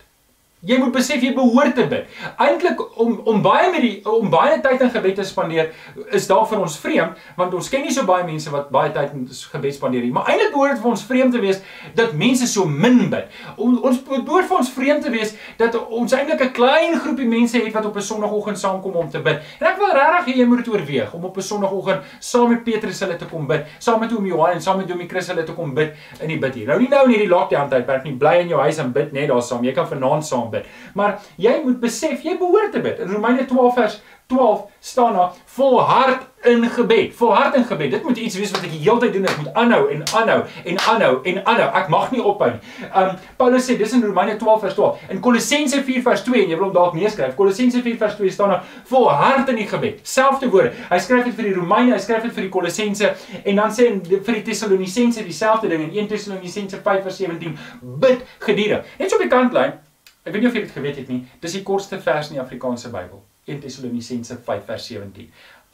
Jy 0.60 0.76
moet 0.76 0.92
besef 0.92 1.22
jy 1.24 1.30
behoort 1.32 1.72
te 1.72 1.86
bid. 1.88 2.08
Eintlik 2.36 2.80
om 3.00 3.14
om 3.32 3.38
baie 3.40 3.70
met 3.72 3.80
die 3.80 3.94
om 4.04 4.26
baie 4.28 4.58
tyd 4.60 4.82
in 4.84 4.90
gebed 4.92 5.14
te 5.16 5.24
spandeer 5.24 5.70
is 6.12 6.26
dalk 6.28 6.50
vir 6.50 6.60
ons 6.60 6.74
vreemd 6.82 7.22
want 7.38 7.54
ons 7.56 7.70
ken 7.72 7.86
nie 7.86 7.94
so 7.94 8.04
baie 8.04 8.26
mense 8.26 8.52
wat 8.52 8.68
baie 8.74 8.90
tyd 8.92 9.14
in 9.16 9.22
gebed 9.24 9.72
spandeer 9.72 10.04
nie. 10.04 10.12
Maar 10.12 10.28
eintlik 10.28 10.52
behoort 10.52 10.76
dit 10.76 10.82
vir 10.82 10.90
ons 10.90 11.04
vreemd 11.08 11.32
te 11.32 11.40
wees 11.40 11.62
dat 11.96 12.12
mense 12.12 12.48
so 12.50 12.68
min 12.68 13.06
bid. 13.08 13.30
On, 13.56 13.78
ons 13.88 14.02
behoort 14.04 14.50
vir 14.50 14.58
ons 14.58 14.72
vreemd 14.74 15.06
te 15.06 15.14
wees 15.14 15.32
dat 15.56 15.78
ons 15.80 16.12
eintlik 16.18 16.44
'n 16.44 16.52
klein 16.52 16.98
groepie 17.00 17.30
mense 17.30 17.56
het 17.56 17.72
wat 17.72 17.88
op 17.88 17.96
'n 17.96 18.04
Sondagoggend 18.10 18.58
saamkom 18.58 19.00
om 19.00 19.08
te 19.08 19.24
bid. 19.24 19.40
En 19.60 19.66
ek 19.66 19.78
wil 19.80 19.96
regtig 19.96 20.34
hê 20.34 20.38
jy 20.40 20.44
moet 20.44 20.64
dit 20.64 20.74
oorweeg 20.74 21.14
om 21.14 21.24
op 21.24 21.36
'n 21.36 21.42
Sondagoggend 21.42 22.04
saam 22.18 22.50
met 22.50 22.64
Petrus 22.64 23.00
hulle 23.00 23.16
te 23.16 23.24
kom 23.24 23.46
bid, 23.46 23.64
saam 23.78 24.00
met 24.00 24.12
oom 24.12 24.26
Johan 24.26 24.52
en 24.52 24.60
saam 24.60 24.76
met 24.76 24.90
oom 24.92 25.08
Chris 25.08 25.26
hulle 25.26 25.44
te 25.44 25.52
kom 25.52 25.74
bid 25.74 25.94
in 26.20 26.28
die 26.28 26.38
bid 26.38 26.54
hier. 26.54 26.66
Nou 26.66 26.78
nie 26.80 26.88
nou 26.88 27.04
in 27.04 27.10
hierdie 27.10 27.32
lockdown 27.32 27.68
tydperk 27.68 28.04
nie, 28.04 28.12
bly 28.12 28.40
in 28.44 28.48
jou 28.48 28.60
huis 28.60 28.78
en 28.78 28.92
bid 28.92 29.12
net 29.12 29.28
daar 29.28 29.42
saam. 29.42 29.64
Jy 29.64 29.72
kan 29.72 29.88
vanaand 29.88 30.26
saam 30.26 30.49
bid. 30.50 30.66
Maar 30.94 31.18
jy 31.36 31.60
moet 31.64 31.80
besef 31.80 32.24
jy 32.26 32.36
behoort 32.38 32.72
te 32.72 32.80
bid. 32.84 32.98
In 32.98 33.12
Romeine 33.14 33.46
12 33.46 33.74
vers 33.74 34.00
12 34.30 34.66
staan 34.78 35.12
daar 35.12 35.32
volhard 35.44 36.22
in 36.42 36.64
gebed. 36.64 37.14
Volhard 37.14 37.54
in 37.54 37.64
gebed. 37.64 37.90
Dit 37.90 38.02
moet 38.02 38.16
iets 38.16 38.36
wees 38.36 38.50
wat 38.50 38.62
ek 38.62 38.70
die 38.70 38.80
hele 38.80 39.00
tyd 39.02 39.12
doen. 39.12 39.26
Ek 39.26 39.40
moet 39.42 39.50
aanhou 39.58 39.80
en 39.90 40.04
aanhou 40.14 40.38
en 40.64 40.78
aanhou 40.92 41.18
en 41.22 41.40
aanhou. 41.44 41.66
Ek 41.80 41.90
mag 41.92 42.12
nie 42.14 42.22
ophou 42.22 42.48
nie. 42.52 42.86
Um 42.96 43.10
Paulus 43.40 43.66
sê 43.66 43.76
dis 43.80 43.92
in 43.96 44.04
Romeine 44.06 44.36
12 44.38 44.62
vers 44.64 44.78
12. 44.78 45.02
In 45.16 45.20
Kolossense 45.24 45.82
4 45.88 46.06
vers 46.06 46.24
2 46.28 46.44
en 46.44 46.54
jy 46.54 46.60
wil 46.60 46.68
hom 46.68 46.76
dalk 46.78 46.96
neerskryf. 46.96 47.34
Kolossense 47.36 47.82
4 47.82 47.98
vers 48.04 48.16
2 48.22 48.32
staan 48.38 48.54
daar 48.54 48.64
volhard 48.92 49.52
in 49.52 49.60
die 49.64 49.68
gebed. 49.74 50.00
Selfde 50.06 50.48
woorde. 50.54 50.72
Hy 50.92 51.02
skryf 51.02 51.28
dit 51.28 51.36
vir 51.42 51.50
die 51.50 51.58
Romeine, 51.58 51.92
hy 51.96 52.00
skryf 52.06 52.24
dit 52.30 52.38
vir 52.38 52.46
die 52.46 52.54
Kolossense 52.54 53.12
en 53.42 53.62
dan 53.64 53.74
sê 53.74 53.90
vir 54.14 54.40
die 54.40 54.46
Tessalonisense 54.46 55.26
dieselfde 55.26 55.74
ding 55.74 55.88
in 55.90 55.94
1 56.06 56.10
Tessalonisense 56.14 56.80
5 56.86 57.06
vers 57.10 57.22
17. 57.26 57.58
Bid 58.00 58.26
gedurig. 58.46 58.86
Net 59.02 59.10
so 59.10 59.18
op 59.18 59.26
die 59.26 59.32
kantlyn 59.32 59.78
Ek 60.24 60.35
weet 60.35 60.42
nie 60.42 60.50
of 60.50 60.56
jy 60.56 60.64
dit 60.66 60.74
geweet 60.76 61.00
het 61.00 61.09
nie. 61.09 61.22
Dis 61.40 61.56
die 61.56 61.64
kortste 61.66 62.00
vers 62.02 62.28
in 62.30 62.37
die 62.37 62.42
Afrikaanse 62.42 62.90
Bybel. 62.92 63.22
1 63.48 63.62
Tessalonisense 63.64 64.37
5 64.46 64.66
vers 64.68 64.87
17. 64.92 65.30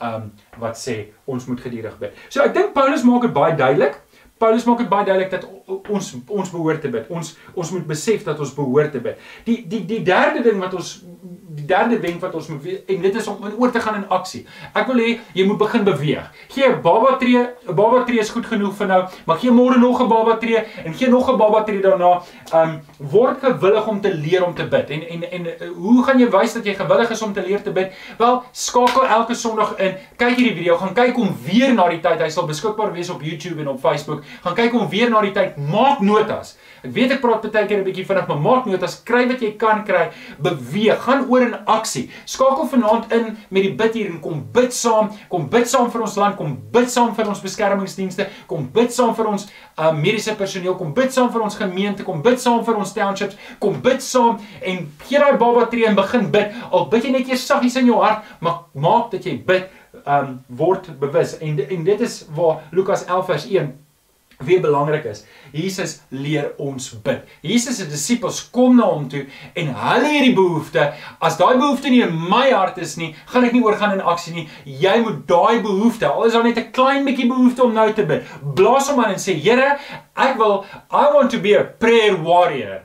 Um 0.06 0.30
wat 0.62 0.78
sê 0.78 0.96
ons 1.24 1.46
moet 1.50 1.60
gedurig 1.60 1.96
bid. 1.98 2.18
So 2.28 2.44
ek 2.44 2.54
dink 2.54 2.74
Paulus 2.76 3.04
maak 3.06 3.26
dit 3.26 3.34
baie 3.36 3.56
duidelik. 3.58 3.98
Paulus 4.38 4.66
maak 4.68 4.84
dit 4.84 4.90
baie 4.92 5.08
duidelik 5.08 5.32
dat 5.32 5.48
ons 5.66 6.14
ons 6.26 6.50
behoort 6.50 6.80
te 6.80 6.90
bid. 6.92 7.08
Ons 7.08 7.36
ons 7.54 7.70
moet 7.70 7.86
besef 7.86 8.24
dat 8.24 8.40
ons 8.40 8.54
behoort 8.54 8.92
te 8.92 9.02
bid. 9.02 9.18
Die 9.44 9.62
die 9.68 9.84
die 9.86 10.02
derde 10.06 10.42
ding 10.46 10.60
wat 10.62 10.74
ons 10.74 10.96
die 11.56 11.64
derde 11.66 11.98
wenk 12.00 12.20
wat 12.20 12.34
ons 12.36 12.48
moet 12.52 12.62
weet 12.62 12.90
en 12.92 13.00
dit 13.02 13.14
is 13.16 13.26
om 13.30 13.44
oor 13.58 13.70
te 13.72 13.80
gaan 13.80 14.00
in 14.00 14.08
aksie. 14.12 14.42
Ek 14.76 14.88
wil 14.90 15.00
hê 15.00 15.08
jy 15.36 15.46
moet 15.48 15.58
begin 15.60 15.84
beweeg. 15.86 16.26
Gee 16.52 16.68
'n 16.68 16.82
baba 16.82 17.16
tree, 17.16 17.46
'n 17.68 17.74
baba 17.74 18.04
tree 18.04 18.20
is 18.20 18.30
goed 18.30 18.46
genoeg 18.46 18.74
vir 18.74 18.86
nou, 18.86 19.02
maar 19.26 19.38
gee 19.38 19.50
môre 19.50 19.78
nog 19.78 20.00
'n 20.00 20.08
baba 20.08 20.36
tree 20.36 20.64
en 20.84 20.94
gee 20.94 21.08
nog 21.08 21.30
'n 21.30 21.36
baba 21.36 21.62
tree 21.64 21.80
daarna. 21.80 22.22
Um 22.54 22.80
word 22.98 23.38
gewillig 23.40 23.86
om 23.86 24.00
te 24.00 24.14
leer 24.14 24.44
om 24.44 24.54
te 24.54 24.68
bid. 24.68 24.90
En 24.90 25.08
en 25.08 25.30
en 25.30 25.46
uh, 25.46 25.68
hoe 25.76 26.04
gaan 26.04 26.18
jy 26.18 26.30
wys 26.30 26.52
dat 26.52 26.64
jy 26.64 26.74
gewillig 26.74 27.10
is 27.10 27.22
om 27.22 27.32
te 27.32 27.42
leer 27.46 27.62
te 27.62 27.72
bid? 27.72 27.92
Wel, 28.18 28.42
skakel 28.52 29.06
elke 29.06 29.34
Sondag 29.34 29.76
in. 29.78 29.94
Kyk 30.16 30.36
hierdie 30.36 30.54
video, 30.54 30.76
gaan 30.76 30.94
kyk 30.94 31.14
hom 31.14 31.36
weer 31.44 31.74
na 31.74 31.88
die 31.88 32.00
tyd. 32.00 32.20
Hy 32.20 32.28
sal 32.28 32.46
beskikbaar 32.46 32.92
wees 32.92 33.10
op 33.10 33.22
YouTube 33.22 33.60
en 33.60 33.68
op 33.68 33.80
Facebook. 33.80 34.22
Gaan 34.42 34.54
kyk 34.54 34.72
hom 34.72 34.88
weer 34.88 35.10
na 35.10 35.20
die 35.20 35.32
tyd. 35.32 35.55
Maak 35.56 36.02
notas. 36.04 36.54
Ek 36.84 36.92
weet 36.92 37.14
ek 37.16 37.22
praat 37.22 37.46
baie 37.48 37.66
keer 37.66 37.80
'n 37.80 37.84
bietjie 37.84 38.04
vinnig, 38.04 38.26
maar 38.28 38.38
maak 38.38 38.66
notas. 38.66 39.02
Kry 39.02 39.26
wat 39.28 39.40
jy 39.40 39.56
kan 39.56 39.84
kry. 39.84 40.10
Beweeg. 40.38 41.00
Gaan 41.00 41.26
oor 41.28 41.42
in 41.42 41.54
aksie. 41.66 42.10
Skakel 42.24 42.68
vanaand 42.68 43.12
in 43.12 43.38
met 43.48 43.62
die 43.62 43.74
bid 43.74 43.94
hier 43.94 44.10
en 44.10 44.20
kom 44.20 44.44
bid 44.52 44.72
saam. 44.74 45.10
Kom 45.28 45.48
bid 45.48 45.68
saam 45.68 45.90
vir 45.90 46.00
ons 46.02 46.16
land, 46.16 46.36
kom 46.36 46.58
bid 46.70 46.90
saam 46.90 47.14
vir 47.14 47.28
ons 47.28 47.40
beskermingsdienste, 47.40 48.28
kom 48.46 48.68
bid 48.72 48.92
saam 48.92 49.14
vir 49.14 49.26
ons 49.26 49.48
uh, 49.78 49.92
mediese 49.92 50.36
personeel, 50.36 50.76
kom 50.76 50.92
bid 50.92 51.12
saam 51.12 51.32
vir 51.32 51.42
ons 51.42 51.56
gemeente, 51.56 52.04
kom 52.04 52.22
bid 52.22 52.40
saam 52.40 52.64
vir 52.64 52.76
ons 52.76 52.92
townships, 52.92 53.36
kom 53.58 53.80
bid 53.80 54.02
saam 54.02 54.38
en 54.62 54.92
gee 55.08 55.18
daai 55.18 55.38
baba 55.38 55.66
tree 55.66 55.86
en 55.86 55.96
begin 55.96 56.30
bid. 56.30 56.52
Al 56.70 56.88
bid 56.88 57.04
jy 57.04 57.10
net 57.10 57.28
eers 57.28 57.46
saggies 57.46 57.76
in 57.76 57.86
jou 57.86 58.02
hart, 58.02 58.22
maar 58.40 58.66
maak 58.74 59.10
dat 59.10 59.24
jy 59.24 59.38
bid 59.46 59.70
um 60.04 60.44
word 60.48 60.90
bewus 61.00 61.38
en 61.40 61.58
en 61.58 61.84
dit 61.84 62.00
is 62.00 62.26
waar 62.36 62.62
Lukas 62.70 63.06
11 63.06 63.26
vers 63.26 63.46
1 63.46 63.85
weer 64.38 64.60
belangrik 64.60 65.04
is. 65.04 65.24
Jesus 65.52 66.00
leer 66.08 66.52
ons 66.58 66.88
bid. 67.02 67.22
Jesus 67.40 67.76
se 67.76 67.86
disippels 67.88 68.40
kom 68.52 68.76
na 68.76 68.88
hom 68.90 69.08
toe 69.08 69.24
en 69.54 69.70
hulle 69.74 70.10
het 70.12 70.26
die 70.26 70.34
behoefte, 70.36 70.88
as 71.20 71.38
daai 71.40 71.56
behoefte 71.56 71.92
nie 71.92 72.02
in 72.04 72.16
my 72.30 72.50
hart 72.50 72.78
is 72.82 72.96
nie, 73.00 73.14
gaan 73.32 73.46
ek 73.48 73.56
nie 73.56 73.64
oorgaan 73.64 73.96
in 73.96 74.04
aksie 74.04 74.34
nie. 74.34 74.48
Jy 74.64 74.98
moet 75.04 75.22
daai 75.28 75.62
behoefte, 75.64 76.08
al 76.10 76.28
is 76.28 76.36
daar 76.36 76.44
net 76.44 76.58
'n 76.58 76.72
klein 76.72 77.04
bietjie 77.04 77.28
behoefte 77.28 77.64
om 77.64 77.72
nou 77.72 77.92
te 77.92 78.04
bid, 78.04 78.24
blaas 78.54 78.88
hom 78.90 79.00
aan 79.04 79.14
en 79.14 79.22
sê, 79.22 79.34
Here, 79.46 79.78
ek 80.16 80.36
wil 80.38 80.64
I 80.90 81.12
want 81.12 81.30
to 81.30 81.38
be 81.38 81.54
a 81.54 81.64
prayer 81.64 82.16
warrior. 82.16 82.82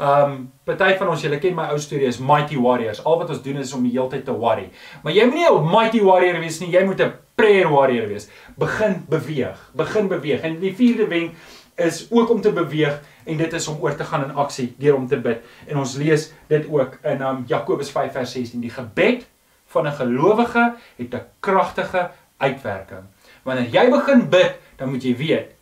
Um 0.00 0.52
party 0.64 0.94
van 0.96 1.08
ons, 1.12 1.22
julle 1.22 1.38
ken 1.38 1.54
my 1.54 1.66
ou 1.74 1.78
storie 1.78 2.06
is 2.08 2.18
Mighty 2.18 2.56
Warriors. 2.56 3.02
Al 3.04 3.18
wat 3.18 3.30
ons 3.34 3.42
doen 3.42 3.58
is 3.60 3.72
om 3.76 3.82
die 3.84 3.92
hele 3.92 4.08
tyd 4.08 4.24
te 4.24 4.32
worry. 4.32 4.70
Maar 5.02 5.12
jy 5.12 5.24
moet 5.26 5.34
nie 5.34 5.48
'n 5.48 5.70
Mighty 5.70 6.00
Warrior 6.00 6.40
wees 6.40 6.60
nie, 6.60 6.70
jy 6.70 6.84
moet 6.84 7.00
'n 7.00 7.12
prayer 7.40 7.68
warrior 7.72 8.08
wees. 8.08 8.28
Begin 8.60 9.00
beweeg, 9.08 9.58
begin 9.76 10.08
beweeg. 10.08 10.44
En 10.46 10.58
die 10.60 10.74
vierde 10.76 11.08
wenk 11.08 11.34
is 11.80 12.06
ook 12.10 12.30
om 12.30 12.40
te 12.40 12.52
beweeg 12.52 13.00
en 13.24 13.36
dit 13.40 13.52
is 13.56 13.68
om 13.68 13.80
oor 13.80 13.94
te 13.96 14.04
gaan 14.04 14.26
in 14.28 14.34
aksie 14.34 14.74
deur 14.78 14.98
om 14.98 15.06
te 15.08 15.18
bid. 15.20 15.44
En 15.68 15.80
ons 15.80 15.96
lees 15.96 16.30
dit 16.52 16.66
ook 16.68 16.98
in 17.02 17.22
um, 17.24 17.44
Jakobus 17.48 17.92
5 17.94 18.12
vers 18.12 18.32
16. 18.36 18.60
Die 18.60 18.74
gebed 18.74 19.24
van 19.72 19.86
'n 19.86 19.92
gelowige 19.92 20.74
het 20.96 21.14
'n 21.14 21.24
kragtige 21.40 22.10
uitwerking. 22.36 23.04
Wanneer 23.42 23.68
jy 23.68 23.90
begin 23.90 24.28
bid, 24.28 24.54
dan 24.76 24.90
moet 24.90 25.02
jy 25.02 25.16
weet 25.16 25.56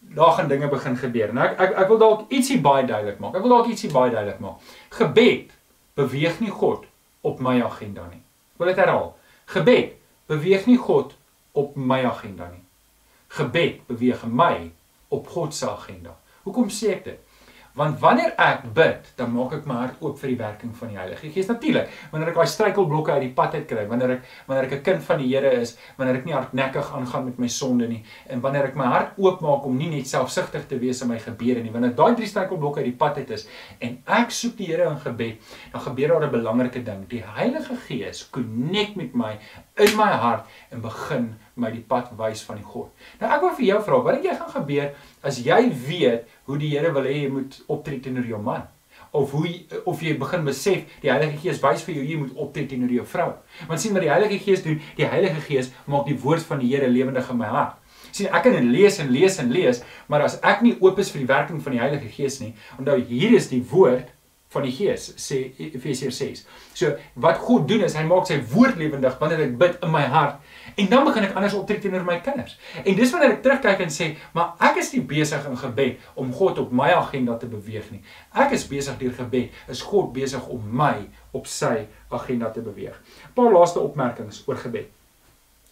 daar 0.00 0.32
gaan 0.32 0.48
dinge 0.48 0.68
begin 0.68 0.96
gebeur. 0.96 1.32
Nou 1.34 1.46
ek 1.46 1.60
ek, 1.60 1.76
ek 1.78 1.88
wil 1.88 1.98
dalk 1.98 2.30
ietsie 2.32 2.60
baie 2.60 2.86
duidelik 2.86 3.18
maak. 3.18 3.34
Ek 3.34 3.42
wil 3.44 3.50
dalk 3.50 3.66
ietsie 3.66 3.92
baie 3.92 4.10
duidelik 4.10 4.40
maak. 4.40 4.58
Gebed 4.88 5.52
beweeg 5.94 6.40
nie 6.40 6.50
God 6.50 6.84
op 7.20 7.40
my 7.40 7.62
agenda 7.62 8.08
nie. 8.10 8.22
Ek 8.54 8.58
wil 8.58 8.66
dit 8.66 8.76
herhaal. 8.76 9.16
Gebed 9.44 9.99
beweeg 10.30 10.66
nie 10.70 10.78
God 10.78 11.16
op 11.58 11.74
my 11.74 12.04
agenda 12.06 12.46
nie. 12.52 12.62
Gebed 13.34 13.82
beweeg 13.88 14.22
my 14.26 14.70
op 15.10 15.28
God 15.28 15.54
se 15.54 15.66
agenda. 15.70 16.14
Hoekom 16.46 16.70
sê 16.70 16.94
ek 16.94 17.04
dit? 17.08 17.29
Want 17.78 18.00
wanneer 18.02 18.32
ek 18.34 18.64
bid, 18.74 19.12
dan 19.14 19.30
maak 19.30 19.52
ek 19.54 19.66
my 19.70 19.76
hart 19.78 20.00
oop 20.02 20.16
vir 20.18 20.32
die 20.32 20.38
werking 20.40 20.72
van 20.74 20.90
die 20.90 20.98
Heilige 20.98 21.28
Gees. 21.30 21.46
Natuurlik, 21.46 21.92
wanneer 22.10 22.32
ek 22.32 22.40
daai 22.40 22.50
struikelblokke 22.50 23.14
uit 23.14 23.22
die 23.22 23.34
pad 23.36 23.54
uit 23.54 23.68
kry, 23.70 23.84
wanneer 23.86 24.16
ek 24.16 24.24
wanneer 24.48 24.66
ek 24.66 24.72
'n 24.80 24.82
kind 24.88 25.04
van 25.06 25.18
die 25.22 25.28
Here 25.30 25.52
is, 25.60 25.76
wanneer 25.96 26.16
ek 26.18 26.26
nie 26.26 26.34
hardnekkig 26.34 26.90
aangaan 26.98 27.24
met 27.24 27.38
my 27.38 27.46
sonde 27.46 27.86
nie 27.86 28.02
en 28.26 28.40
wanneer 28.40 28.64
ek 28.64 28.76
my 28.76 28.86
hart 28.86 29.18
oopmaak 29.18 29.64
om 29.64 29.76
nie 29.78 29.88
net 29.88 30.08
selfsugtig 30.08 30.66
te 30.66 30.78
wees 30.78 31.02
in 31.02 31.08
my 31.08 31.18
gebede 31.18 31.62
nie, 31.62 31.70
wanneer 31.70 31.94
daai 31.94 32.16
drie 32.16 32.26
struikelblokke 32.26 32.80
uit 32.80 32.90
die 32.90 32.98
pad 32.98 33.16
uit 33.18 33.30
is 33.30 33.46
en 33.80 34.02
ek 34.06 34.30
soek 34.30 34.56
die 34.56 34.66
Here 34.66 34.90
in 34.90 34.98
gebed, 34.98 35.38
dan 35.72 35.80
gebeur 35.80 36.08
daar 36.08 36.26
'n 36.26 36.30
belangrike 36.30 36.82
ding. 36.82 37.08
Die 37.08 37.22
Heilige 37.22 37.76
Gees 37.86 38.28
connect 38.30 38.96
met 38.96 39.14
my 39.14 39.38
in 39.76 39.96
my 39.96 40.10
hart 40.10 40.46
en 40.72 40.80
begin 40.80 41.36
my 41.54 41.70
die 41.70 41.84
pad 41.86 42.10
wys 42.18 42.42
van 42.42 42.56
die 42.56 42.64
God. 42.64 42.90
Nou 43.20 43.30
ek 43.30 43.40
wil 43.40 43.54
vir 43.54 43.66
jou 43.66 43.82
vra, 43.82 44.02
wat 44.02 44.14
dink 44.14 44.26
jy 44.26 44.36
gaan 44.36 44.54
gebeur 44.54 44.94
as 45.22 45.38
jy 45.38 45.60
weet 45.86 46.28
hoe 46.50 46.60
die 46.60 46.74
Here 46.74 46.92
wil 46.94 47.08
hê 47.08 47.22
jy 47.22 47.32
moet 47.32 47.56
optree 47.70 48.02
teenoor 48.02 48.28
jou 48.28 48.42
man 48.42 48.68
of 49.12 49.32
hoe 49.34 49.48
of 49.90 50.02
jy 50.02 50.14
begin 50.18 50.44
besef 50.46 50.98
die 51.02 51.10
Heilige 51.10 51.38
Gees 51.42 51.58
wys 51.62 51.82
vir 51.86 51.96
jou 51.98 52.04
jy 52.06 52.18
moet 52.20 52.36
optree 52.38 52.68
teenoor 52.70 52.92
jou 52.94 53.06
vrou. 53.10 53.28
Want 53.68 53.82
sien 53.82 53.96
wat 53.96 54.04
die 54.06 54.12
Heilige 54.12 54.38
Gees 54.44 54.62
doen, 54.66 54.78
die 54.98 55.08
Heilige 55.08 55.42
Gees 55.48 55.72
maak 55.90 56.06
die 56.06 56.18
woord 56.22 56.46
van 56.46 56.62
die 56.62 56.70
Here 56.70 56.90
lewendig 56.90 57.30
in 57.32 57.40
my 57.40 57.50
hart. 57.50 57.76
Sien 58.14 58.30
ek 58.30 58.46
kan 58.46 58.70
lees 58.70 58.98
en 59.02 59.10
lees 59.14 59.38
en 59.42 59.50
lees, 59.54 59.82
maar 60.10 60.24
as 60.26 60.38
ek 60.46 60.62
nie 60.66 60.76
oop 60.78 60.98
is 61.02 61.10
vir 61.14 61.24
die 61.24 61.30
werking 61.30 61.60
van 61.62 61.76
die 61.76 61.82
Heilige 61.82 62.10
Gees 62.14 62.40
nie, 62.42 62.54
onthou 62.78 62.98
hier 63.10 63.36
is 63.38 63.50
die 63.50 63.62
woord 63.72 64.10
van 64.50 64.66
die 64.66 64.72
Gees 64.74 65.12
sê 65.22 65.40
Efesiërs 65.62 66.16
6. 66.18 66.46
So 66.74 66.94
wat 67.22 67.38
God 67.42 67.68
doen 67.70 67.84
is 67.86 67.94
hy 67.98 68.02
maak 68.06 68.26
sy 68.26 68.40
woord 68.50 68.78
lewendig 68.80 69.18
wanneer 69.20 69.44
ek 69.46 69.58
bid 69.58 69.78
in 69.86 69.92
my 69.94 70.02
hart 70.10 70.42
En 70.80 70.88
dan 70.88 71.04
begin 71.04 71.26
ek 71.26 71.34
anders 71.36 71.54
optree 71.58 71.80
teenoor 71.82 72.04
my 72.06 72.16
kinders. 72.24 72.54
En 72.80 72.94
dis 72.96 73.10
wanneer 73.12 73.34
ek 73.34 73.42
terugkyk 73.44 73.82
en 73.84 73.90
sê, 73.92 74.06
maar 74.36 74.54
ek 74.70 74.78
is 74.80 74.92
nie 74.94 75.02
besig 75.10 75.44
in 75.50 75.58
gebed 75.60 76.06
om 76.22 76.30
God 76.32 76.62
op 76.62 76.72
my 76.72 76.88
agenda 76.96 77.36
te 77.40 77.50
beweeg 77.50 77.90
nie. 77.92 78.00
Ek 78.32 78.54
is 78.56 78.64
besig 78.70 78.96
deur 79.02 79.12
gebed, 79.18 79.58
is 79.68 79.84
God 79.90 80.14
besig 80.16 80.46
om 80.48 80.64
my 80.80 80.94
op 81.36 81.50
sy 81.50 81.84
agenda 82.08 82.48
te 82.54 82.64
beweeg. 82.64 82.96
'n 82.96 83.34
Paar 83.36 83.52
laaste 83.52 83.84
opmerkings 83.84 84.42
oor 84.46 84.56
gebed. 84.56 84.88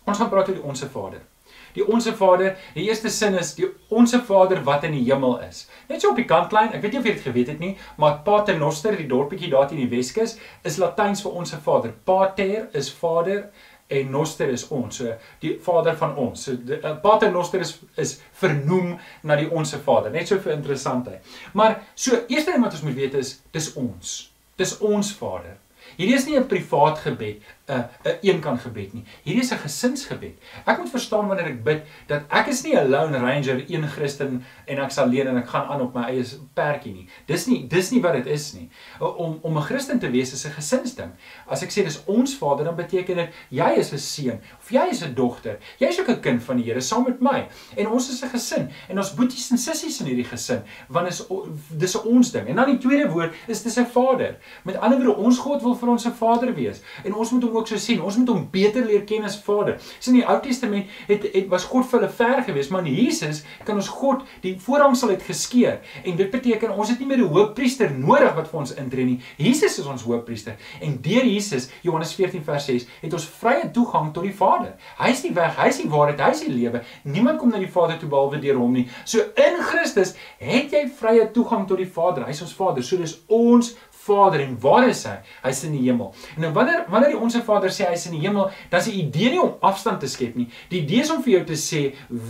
Ons 0.05 0.19
gaan 0.19 0.29
praat 0.29 0.49
oor 0.49 0.61
die 0.61 0.69
onsse 0.69 0.89
Vader. 0.93 1.25
Die 1.73 1.85
onsse 1.87 2.13
Vader, 2.17 2.57
die 2.75 2.85
eerste 2.89 3.11
sin 3.13 3.35
is 3.39 3.55
die 3.55 3.69
onsse 3.89 4.21
Vader 4.25 4.63
wat 4.65 4.85
in 4.85 4.93
die 4.97 5.05
hemel 5.05 5.39
is. 5.45 5.67
Net 5.89 6.01
so 6.03 6.11
op 6.11 6.17
die 6.21 6.27
kantlyn, 6.29 6.73
ek 6.75 6.83
weet 6.83 6.93
nie 6.93 7.01
of 7.01 7.09
jy 7.09 7.15
dit 7.17 7.27
geweet 7.27 7.53
het 7.53 7.61
nie, 7.63 7.75
maar 7.97 8.21
Pater 8.27 8.59
Noster, 8.59 8.97
die 8.97 9.09
dorpetjie 9.11 9.51
daar 9.53 9.69
teen 9.69 9.83
die 9.85 9.91
Weskus, 9.93 10.39
is 10.65 10.79
Latyns 10.83 11.23
vir 11.25 11.37
onsse 11.43 11.61
Vader. 11.65 11.95
Pater 12.09 12.69
is 12.73 12.91
Vader 12.93 13.51
en 13.89 14.11
Noster 14.11 14.49
is 14.53 14.67
ons. 14.69 14.97
So 15.01 15.15
die 15.43 15.55
Vader 15.65 15.97
van 15.97 16.17
ons. 16.17 16.45
So 16.45 16.57
die, 16.57 16.79
uh, 16.83 16.97
Pater 17.03 17.33
Noster 17.33 17.61
is 17.65 17.75
is 17.97 18.19
vernoem 18.41 18.97
na 19.23 19.37
die 19.41 19.49
onsse 19.51 19.81
Vader. 19.85 20.13
Net 20.15 20.29
so 20.29 20.41
vir 20.45 20.57
interessantheid. 20.57 21.25
Maar 21.53 21.81
so 21.95 22.25
eerste 22.29 22.53
ding 22.53 22.65
wat 22.65 22.77
ons 22.77 22.85
moet 22.87 22.99
weet 22.99 23.15
is 23.15 23.39
dis 23.55 23.73
ons. 23.81 24.19
Dis 24.61 24.77
ons 24.85 25.13
Vader. 25.21 25.57
Hierdie 25.97 26.17
is 26.17 26.27
nie 26.27 26.37
'n 26.37 26.47
privaat 26.47 26.99
gebed, 26.99 27.43
'n 27.69 27.73
uh, 27.73 27.85
'n 28.05 28.19
een 28.23 28.39
eenkant 28.39 28.61
gebed 28.61 28.93
nie. 28.95 29.05
Hierdie 29.23 29.43
is 29.43 29.53
'n 29.53 29.59
gesinsgebed. 29.59 30.39
Ek 30.65 30.79
moet 30.79 30.91
verstaan 30.91 31.27
wanneer 31.29 31.47
ek 31.47 31.65
bid 31.65 31.83
dat 32.07 32.23
ek 32.29 32.47
is 32.47 32.63
nie 32.63 32.77
'n 32.77 32.89
lone 32.89 33.19
ranger, 33.19 33.65
een 33.69 33.89
Christen 33.89 34.45
en 34.65 34.79
ek's 34.79 34.99
alleen 34.99 35.27
en 35.27 35.37
ek 35.37 35.49
gaan 35.49 35.67
aan 35.67 35.81
op 35.81 35.95
my 35.95 36.03
eie 36.03 36.25
perdjie 36.55 36.93
nie. 36.93 37.09
Dis 37.27 37.47
nie 37.47 37.67
dis 37.67 37.91
nie 37.91 38.01
wat 38.01 38.13
dit 38.13 38.27
is 38.27 38.53
nie. 38.53 38.71
Om 39.01 39.39
om 39.43 39.57
'n 39.57 39.63
Christen 39.63 39.99
te 39.99 40.11
wees 40.11 40.33
is 40.33 40.47
'n 40.47 40.51
gesinsding. 40.53 41.11
As 41.47 41.63
ek 41.63 41.71
sê 41.71 41.85
dis 41.85 42.03
ons 42.07 42.37
Vader, 42.37 42.65
dan 42.65 42.77
beteken 42.77 43.17
dit 43.17 43.31
jy 43.49 43.71
is 43.77 43.93
'n 43.93 43.99
seun 43.99 44.41
of 44.59 44.71
jy 44.71 44.89
is 44.91 45.03
'n 45.05 45.15
dogter. 45.15 45.59
Jy's 45.79 46.01
ook 46.01 46.09
'n 46.09 46.21
kind 46.21 46.43
van 46.43 46.57
die 46.57 46.65
Here 46.65 46.81
saam 46.81 47.05
met 47.05 47.21
my. 47.21 47.49
En 47.77 47.89
ons 47.89 48.09
is 48.11 48.23
'n 48.23 48.29
gesin 48.29 48.71
en 48.89 48.99
ons 48.99 49.15
boeties 49.15 49.51
en 49.51 49.59
sissies 49.59 50.01
in 50.01 50.07
hierdie 50.07 50.25
gesin, 50.25 50.63
want 50.89 51.09
is 51.09 51.23
dis 51.71 51.97
'n 51.97 52.07
ons 52.07 52.31
ding. 52.31 52.49
En 52.49 52.57
dan 52.57 52.67
die 52.67 52.79
tweede 52.79 53.11
woord 53.11 53.35
is 53.47 53.63
dis 53.63 53.77
'n 53.79 53.87
Vader. 53.87 54.37
Met 54.65 54.77
ander 54.77 54.99
woorde, 54.99 55.17
ons 55.17 55.39
God 55.39 55.63
wil 55.63 55.75
vir 55.75 55.89
ons 55.89 56.07
'n 56.07 56.13
Vader 56.13 56.55
wees. 56.55 56.81
En 57.05 57.15
ons 57.15 57.31
moet 57.31 57.43
hom 57.43 57.58
ook 57.59 57.69
so 57.71 57.81
sien. 57.83 58.03
Ons 58.03 58.17
moet 58.21 58.29
hom 58.33 58.45
beter 58.53 58.85
leer 58.87 59.05
ken 59.09 59.27
as 59.29 59.39
Vader. 59.45 59.79
Sien 59.99 60.15
in 60.15 60.21
die 60.23 60.29
Ou 60.29 60.39
Testament 60.45 60.87
het, 61.09 61.27
het 61.35 61.49
was 61.51 61.67
God 61.69 61.87
vir 61.91 62.01
hulle 62.01 62.13
ver 62.21 62.43
gewees, 62.47 62.71
maar 62.73 62.87
in 62.87 62.95
Jesus 62.95 63.43
kan 63.65 63.79
ons 63.79 63.91
God 64.01 64.25
die 64.45 64.55
voorhangsel 64.61 65.13
het 65.15 65.25
geskeur. 65.27 65.79
En 66.05 66.17
dit 66.19 66.31
beteken 66.31 66.75
ons 66.75 66.89
het 66.89 66.99
nie 67.01 67.09
meer 67.09 67.23
'n 67.25 67.33
hoofpriester 67.33 67.91
nodig 67.91 68.35
wat 68.35 68.49
vir 68.49 68.61
ons 68.61 68.75
intree 68.75 69.05
nie. 69.05 69.21
Jesus 69.37 69.79
is 69.79 69.87
ons 69.87 70.03
hoofpriester. 70.03 70.57
En 70.81 70.99
deur 71.03 71.25
Jesus, 71.25 71.71
Johannes 71.83 72.15
14 72.15 72.45
vers 72.45 72.65
6, 72.65 72.87
het 73.01 73.13
ons 73.13 73.29
vrye 73.41 73.71
toegang 73.71 74.13
tot 74.13 74.23
die 74.23 74.35
Vader. 74.35 74.75
Hy 74.99 75.11
is 75.11 75.23
die 75.23 75.35
weg, 75.35 75.57
hy 75.57 75.69
is 75.69 75.81
die 75.83 75.91
waarheid, 75.91 76.21
hy 76.21 76.31
is 76.31 76.41
die 76.41 76.53
lewe. 76.53 76.83
Niemand 77.03 77.39
kom 77.39 77.51
na 77.51 77.59
die 77.59 77.71
Vader 77.71 77.99
toe 77.99 78.09
behalwe 78.09 78.39
deur 78.39 78.57
hom 78.57 78.73
nie. 78.73 78.89
So 79.05 79.19
in 79.19 79.61
Christus 79.63 80.15
het 80.39 80.73
jy 80.73 80.89
vrye 81.01 81.31
toegang 81.33 81.67
tot 81.69 81.79
die 81.79 81.91
Vader. 81.91 82.25
Hy 82.25 82.31
is 82.31 82.43
ons 82.43 82.55
Vader. 82.55 82.83
So 82.83 82.97
dis 82.97 83.19
ons 83.27 83.75
Vader 84.09 84.41
en 84.41 84.57
waar 84.61 84.89
is 84.89 85.03
hy? 85.05 85.17
Hy's 85.43 85.65
in 85.69 85.75
die 85.77 85.85
hemel. 85.85 86.13
En 86.37 86.47
nou 86.47 86.53
wanneer 86.57 86.87
wanneer 86.89 87.13
die 87.13 87.21
onsse 87.21 87.43
Vader 87.49 87.73
sê 87.75 87.89
hy's 87.89 88.07
in 88.11 88.19
die 88.19 88.23
hemel, 88.27 88.53
dan 88.71 88.85
is 88.85 88.91
die 88.91 89.01
idee 89.03 89.33
nie 89.35 89.43
om 89.43 89.57
afstand 89.65 90.05
te 90.05 90.11
skep 90.11 90.37
nie. 90.39 90.49
Die 90.73 90.85
idee 90.85 91.03
is 91.07 91.13
om 91.15 91.25
vir 91.25 91.39
jou 91.39 91.45
te 91.51 91.59
sê, 91.59 91.83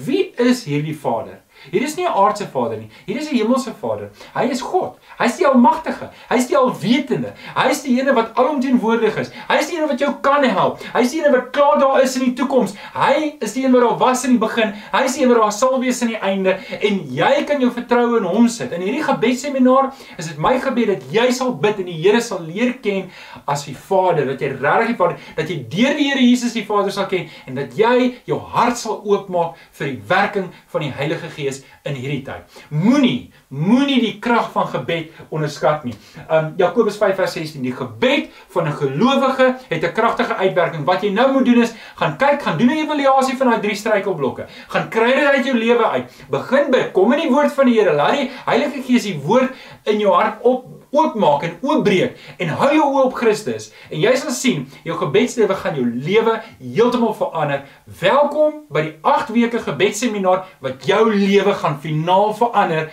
wie 0.07 0.31
is 0.49 0.65
hierdie 0.69 0.97
Vader? 0.97 1.43
Hier 1.71 1.83
is 1.83 1.97
nie 1.97 2.05
'n 2.05 2.13
aardse 2.13 2.47
Vader 2.53 2.79
nie. 2.79 2.91
Hier 3.07 3.17
is 3.17 3.31
'n 3.31 3.37
hemelse 3.37 3.73
Vader. 3.81 4.11
Hy 4.35 4.45
is 4.51 4.61
God. 4.61 4.99
Hy 5.19 5.25
is 5.25 5.37
die 5.37 5.47
almagtige. 5.47 6.11
Hy 6.29 6.37
is 6.37 6.47
die 6.47 6.57
alwetende. 6.57 7.33
Hy 7.55 7.69
is 7.71 7.83
die 7.83 8.01
ene 8.01 8.15
wat 8.15 8.35
alomteenwoordig 8.35 9.17
is. 9.17 9.31
Hy 9.49 9.59
is 9.59 9.69
die 9.69 9.77
ene 9.77 9.87
wat 9.89 9.99
jou 9.99 10.13
kan 10.21 10.45
help. 10.45 10.81
Hy 10.95 11.01
is 11.01 11.11
die 11.11 11.21
ene 11.21 11.33
wat 11.33 11.51
klaar 11.53 11.79
daar 11.79 12.03
is 12.03 12.17
in 12.17 12.25
die 12.25 12.33
toekoms. 12.33 12.75
Hy 12.95 13.37
is 13.41 13.53
die 13.53 13.65
een 13.65 13.73
wat 13.73 13.83
daar 13.83 13.99
was 13.99 14.25
in 14.25 14.31
die 14.31 14.39
begin. 14.39 14.73
Hy 14.93 15.03
is 15.05 15.15
die 15.15 15.23
een 15.23 15.29
wat 15.33 15.41
daar 15.43 15.53
sal 15.53 15.81
wees 15.81 16.03
aan 16.03 16.09
die 16.09 16.21
einde 16.21 16.59
en 16.81 17.01
jy 17.15 17.45
kan 17.45 17.61
jou 17.61 17.71
vertroue 17.71 18.19
in 18.19 18.25
hom 18.25 18.49
sit. 18.49 18.73
In 18.73 18.81
hierdie 18.81 19.03
gebedseminar 19.03 19.93
is 20.17 20.29
dit 20.29 20.39
my 20.39 20.59
gebed 20.61 20.87
dat 20.87 21.03
jy 21.13 21.31
sal 21.33 21.55
bid 21.55 21.79
en 21.79 21.91
die 21.91 21.99
Here 21.99 22.21
sal 22.21 22.41
leer 22.47 22.77
ken 22.83 23.11
as 23.47 23.65
die 23.65 23.75
Vader, 23.75 24.27
dat 24.27 24.41
jy 24.41 24.53
regtig 24.55 24.87
die 24.93 24.97
Vader, 24.97 25.17
dat 25.37 25.49
jy 25.51 25.57
deur 25.69 25.97
die 25.99 26.09
Here 26.09 26.23
Jesus 26.23 26.53
die 26.53 26.65
Vader 26.65 26.93
sal 26.95 27.07
ken 27.07 27.29
en 27.47 27.55
dat 27.55 27.75
jy 27.77 28.15
jou 28.25 28.39
hart 28.39 28.79
sal 28.79 29.03
oopmaak 29.05 29.57
vir 29.73 29.87
die 29.87 30.01
werking 30.09 30.53
van 30.69 30.81
die 30.81 30.93
Heilige 30.95 31.29
Gees 31.35 31.48
wees 31.49 31.63
in 31.89 31.97
hierdie 31.99 32.23
tyd. 32.27 32.61
Moenie 32.69 33.33
moenie 33.49 33.99
die 34.03 34.15
krag 34.21 34.51
van 34.53 34.69
gebed 34.69 35.17
onderskat 35.33 35.87
nie. 35.89 35.95
Um 36.29 36.53
Jakobus 36.61 36.99
5:16 37.01 37.65
die 37.65 37.73
gebed 37.73 38.29
van 38.55 38.69
'n 38.69 38.77
gelowige 38.77 39.57
het 39.69 39.85
'n 39.85 39.93
kragtige 39.93 40.35
uitwerking. 40.35 40.85
Wat 40.85 41.03
jy 41.03 41.11
nou 41.11 41.33
moet 41.33 41.45
doen 41.45 41.63
is 41.63 41.73
gaan 41.97 42.17
kyk, 42.17 42.43
gaan 42.43 42.59
doen 42.59 42.69
'n 42.69 42.85
evaluasie 42.85 43.37
van 43.37 43.49
daai 43.49 43.61
drie 43.61 43.77
struikelblokke. 43.77 44.47
Gaan 44.69 44.89
kry 44.89 45.13
dit 45.15 45.27
uit 45.27 45.45
jou 45.45 45.57
lewe 45.57 45.87
uit. 45.87 46.25
Begin 46.31 46.71
bid, 46.71 46.93
kom 46.93 47.13
in 47.13 47.21
die 47.21 47.31
woord 47.31 47.53
van 47.53 47.67
die 47.67 47.79
Here. 47.79 47.93
Laat 47.93 48.13
die 48.13 48.31
Heilige 48.45 48.83
Gees 48.83 49.03
die 49.03 49.21
woord 49.21 49.51
in 49.85 49.99
jou 49.99 50.15
hart 50.15 50.43
op 50.43 50.78
oopmaak 50.91 51.43
en 51.43 51.57
oopbreek 51.65 52.17
en 52.39 52.55
hou 52.61 52.71
jou 52.75 52.87
oë 52.87 53.05
op 53.09 53.17
Christus 53.19 53.71
en 53.89 54.01
jy 54.01 54.15
sal 54.21 54.35
sien 54.37 54.67
jou 54.87 54.97
gebedslewe 55.01 55.57
gaan 55.63 55.79
jou 55.79 55.87
lewe 55.87 56.39
heeltemal 56.61 57.15
verander. 57.19 57.67
Welkom 58.01 58.63
by 58.73 58.87
die 58.89 58.95
8 59.03 59.35
weke 59.37 59.63
gebedsseminar 59.67 60.47
wat 60.65 60.87
jou 60.89 61.03
lewe 61.15 61.55
gaan 61.55 61.81
finaal 61.83 62.33
verander. 62.39 62.89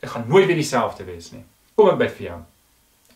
Dit 0.00 0.10
gaan 0.10 0.26
nooit 0.28 0.46
weer 0.46 0.58
dieselfde 0.58 1.06
wees 1.06 1.30
nie. 1.32 1.44
Kom 1.74 1.90
ek 1.94 2.02
bid 2.02 2.18
vir 2.18 2.28
jou. 2.32 2.42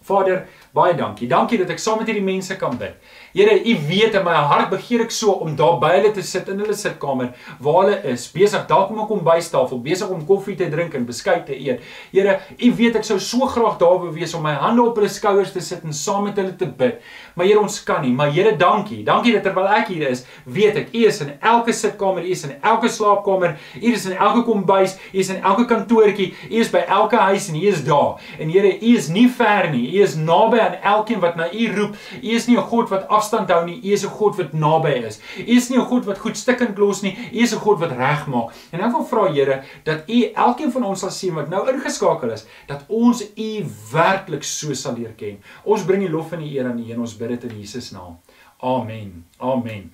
Vader, 0.09 0.47
baie 0.75 0.95
dankie. 0.97 1.29
Dankie 1.29 1.59
dat 1.59 1.71
ek 1.71 1.81
saam 1.83 1.99
met 1.99 2.07
hierdie 2.11 2.25
mense 2.25 2.57
kan 2.57 2.77
bid. 2.79 2.97
Here, 3.33 3.55
U 3.55 3.75
weet 3.89 4.15
in 4.15 4.25
my 4.25 4.35
hart 4.51 4.71
begeer 4.73 5.05
ek 5.05 5.13
so 5.15 5.35
om 5.45 5.55
daar 5.57 5.77
by 5.81 5.91
hulle 5.99 6.11
te 6.17 6.23
sit 6.25 6.49
in 6.49 6.59
hulle 6.63 6.75
sitkamer 6.75 7.35
waar 7.63 7.83
hulle 7.85 7.99
is, 8.13 8.25
besig 8.33 8.65
dalk 8.67 8.91
om 8.91 9.01
'n 9.01 9.07
kombuistafel, 9.07 9.79
besig 9.83 10.09
om 10.09 10.25
koffie 10.27 10.57
te 10.57 10.69
drink 10.71 10.95
en 10.95 11.05
beskuit 11.07 11.47
te 11.47 11.55
eet. 11.55 11.81
Here, 12.13 12.41
U 12.59 12.73
weet 12.75 12.97
ek 12.97 13.05
sou 13.05 13.19
so 13.19 13.47
graag 13.47 13.79
daar 13.79 13.99
wou 14.01 14.11
wees 14.13 14.35
om 14.35 14.43
my 14.43 14.55
hande 14.55 14.83
op 14.83 14.97
hulle 14.97 15.09
skouers 15.09 15.53
te 15.53 15.61
sit 15.61 15.85
en 15.85 15.93
saam 15.93 16.25
met 16.25 16.37
hulle 16.37 16.57
te 16.57 16.67
bid. 16.67 17.01
Maar 17.35 17.47
Here, 17.47 17.61
ons 17.61 17.85
kan 17.85 18.03
nie. 18.03 18.13
Maar 18.13 18.31
Here, 18.33 18.57
dankie. 18.57 19.05
Dankie 19.05 19.33
dat 19.33 19.43
terwyl 19.43 19.69
ek 19.69 19.89
hier 19.89 20.09
is, 20.09 20.25
weet 20.45 20.77
ek 20.77 20.89
U 20.95 21.07
is 21.07 21.21
in 21.21 21.33
elke 21.41 21.73
sitkamer, 21.73 22.23
U 22.23 22.31
is 22.31 22.45
in 22.45 22.57
elke 22.63 22.89
slaapkamer, 22.89 23.59
U 23.83 23.93
is 23.93 24.07
in 24.07 24.17
elke 24.17 24.43
kombuis, 24.43 24.99
U 25.13 25.19
is 25.19 25.29
in 25.29 25.43
elke 25.43 25.65
kantoortjie, 25.67 26.35
U 26.51 26.59
is 26.59 26.71
by 26.71 26.85
elke 26.89 27.17
huis 27.17 27.49
en 27.49 27.57
U 27.57 27.67
is 27.67 27.85
daar. 27.85 28.19
En 28.39 28.51
Here, 28.51 28.79
U 28.81 28.97
is 28.97 29.09
nie 29.09 29.29
ver 29.29 29.71
nie. 29.71 29.99
U 29.99 30.03
is 30.03 30.17
naby 30.59 30.77
aan 30.77 30.95
elkeen 30.95 31.21
wat 31.21 31.37
na 31.37 31.53
U 31.53 31.75
roep. 31.75 31.97
U 32.23 32.29
is 32.35 32.47
nie 32.47 32.57
'n 32.57 32.63
God 32.63 32.89
wat 32.89 33.09
afstand 33.09 33.51
hou 33.51 33.65
nie. 33.65 33.81
U 33.83 33.93
is 33.93 34.05
'n 34.05 34.11
God 34.11 34.37
wat 34.37 34.53
naby 34.53 34.93
is. 35.07 35.21
U 35.39 35.57
is 35.57 35.69
nie 35.69 35.79
'n 35.79 35.85
God 35.85 36.05
wat 36.05 36.19
goed 36.19 36.37
stikkend 36.37 36.79
los 36.79 37.03
nie. 37.03 37.17
U 37.33 37.39
is 37.39 37.55
'n 37.55 37.59
God 37.59 37.79
wat 37.79 37.91
regmaak. 37.91 38.53
En 38.71 38.81
ek 38.81 38.93
wil 38.93 39.05
vra 39.05 39.27
Here 39.29 39.63
dat 39.85 40.03
U 40.09 40.33
elkeen 40.35 40.73
van 40.73 40.85
ons 40.85 41.01
sal 41.01 41.11
sien 41.11 41.35
wat 41.35 41.49
nou 41.49 41.69
ingeskakel 41.73 42.31
is, 42.31 42.47
dat 42.67 42.85
ons 42.89 43.23
U 43.37 43.67
werklik 43.93 44.43
so 44.43 44.75
sal 44.75 44.95
leer 44.95 45.13
ken. 45.17 45.39
Ons 45.65 45.85
bring 45.85 46.01
die 46.01 46.11
lof 46.11 46.33
en 46.33 46.39
die 46.39 46.59
eer 46.59 46.67
aan 46.67 46.79
U 46.79 46.91
en 46.93 47.01
ons 47.01 47.17
bid 47.17 47.29
dit 47.29 47.51
in 47.51 47.59
Jesus 47.61 47.91
naam. 47.91 48.19
Amen. 48.61 49.25
Amen. 49.39 49.93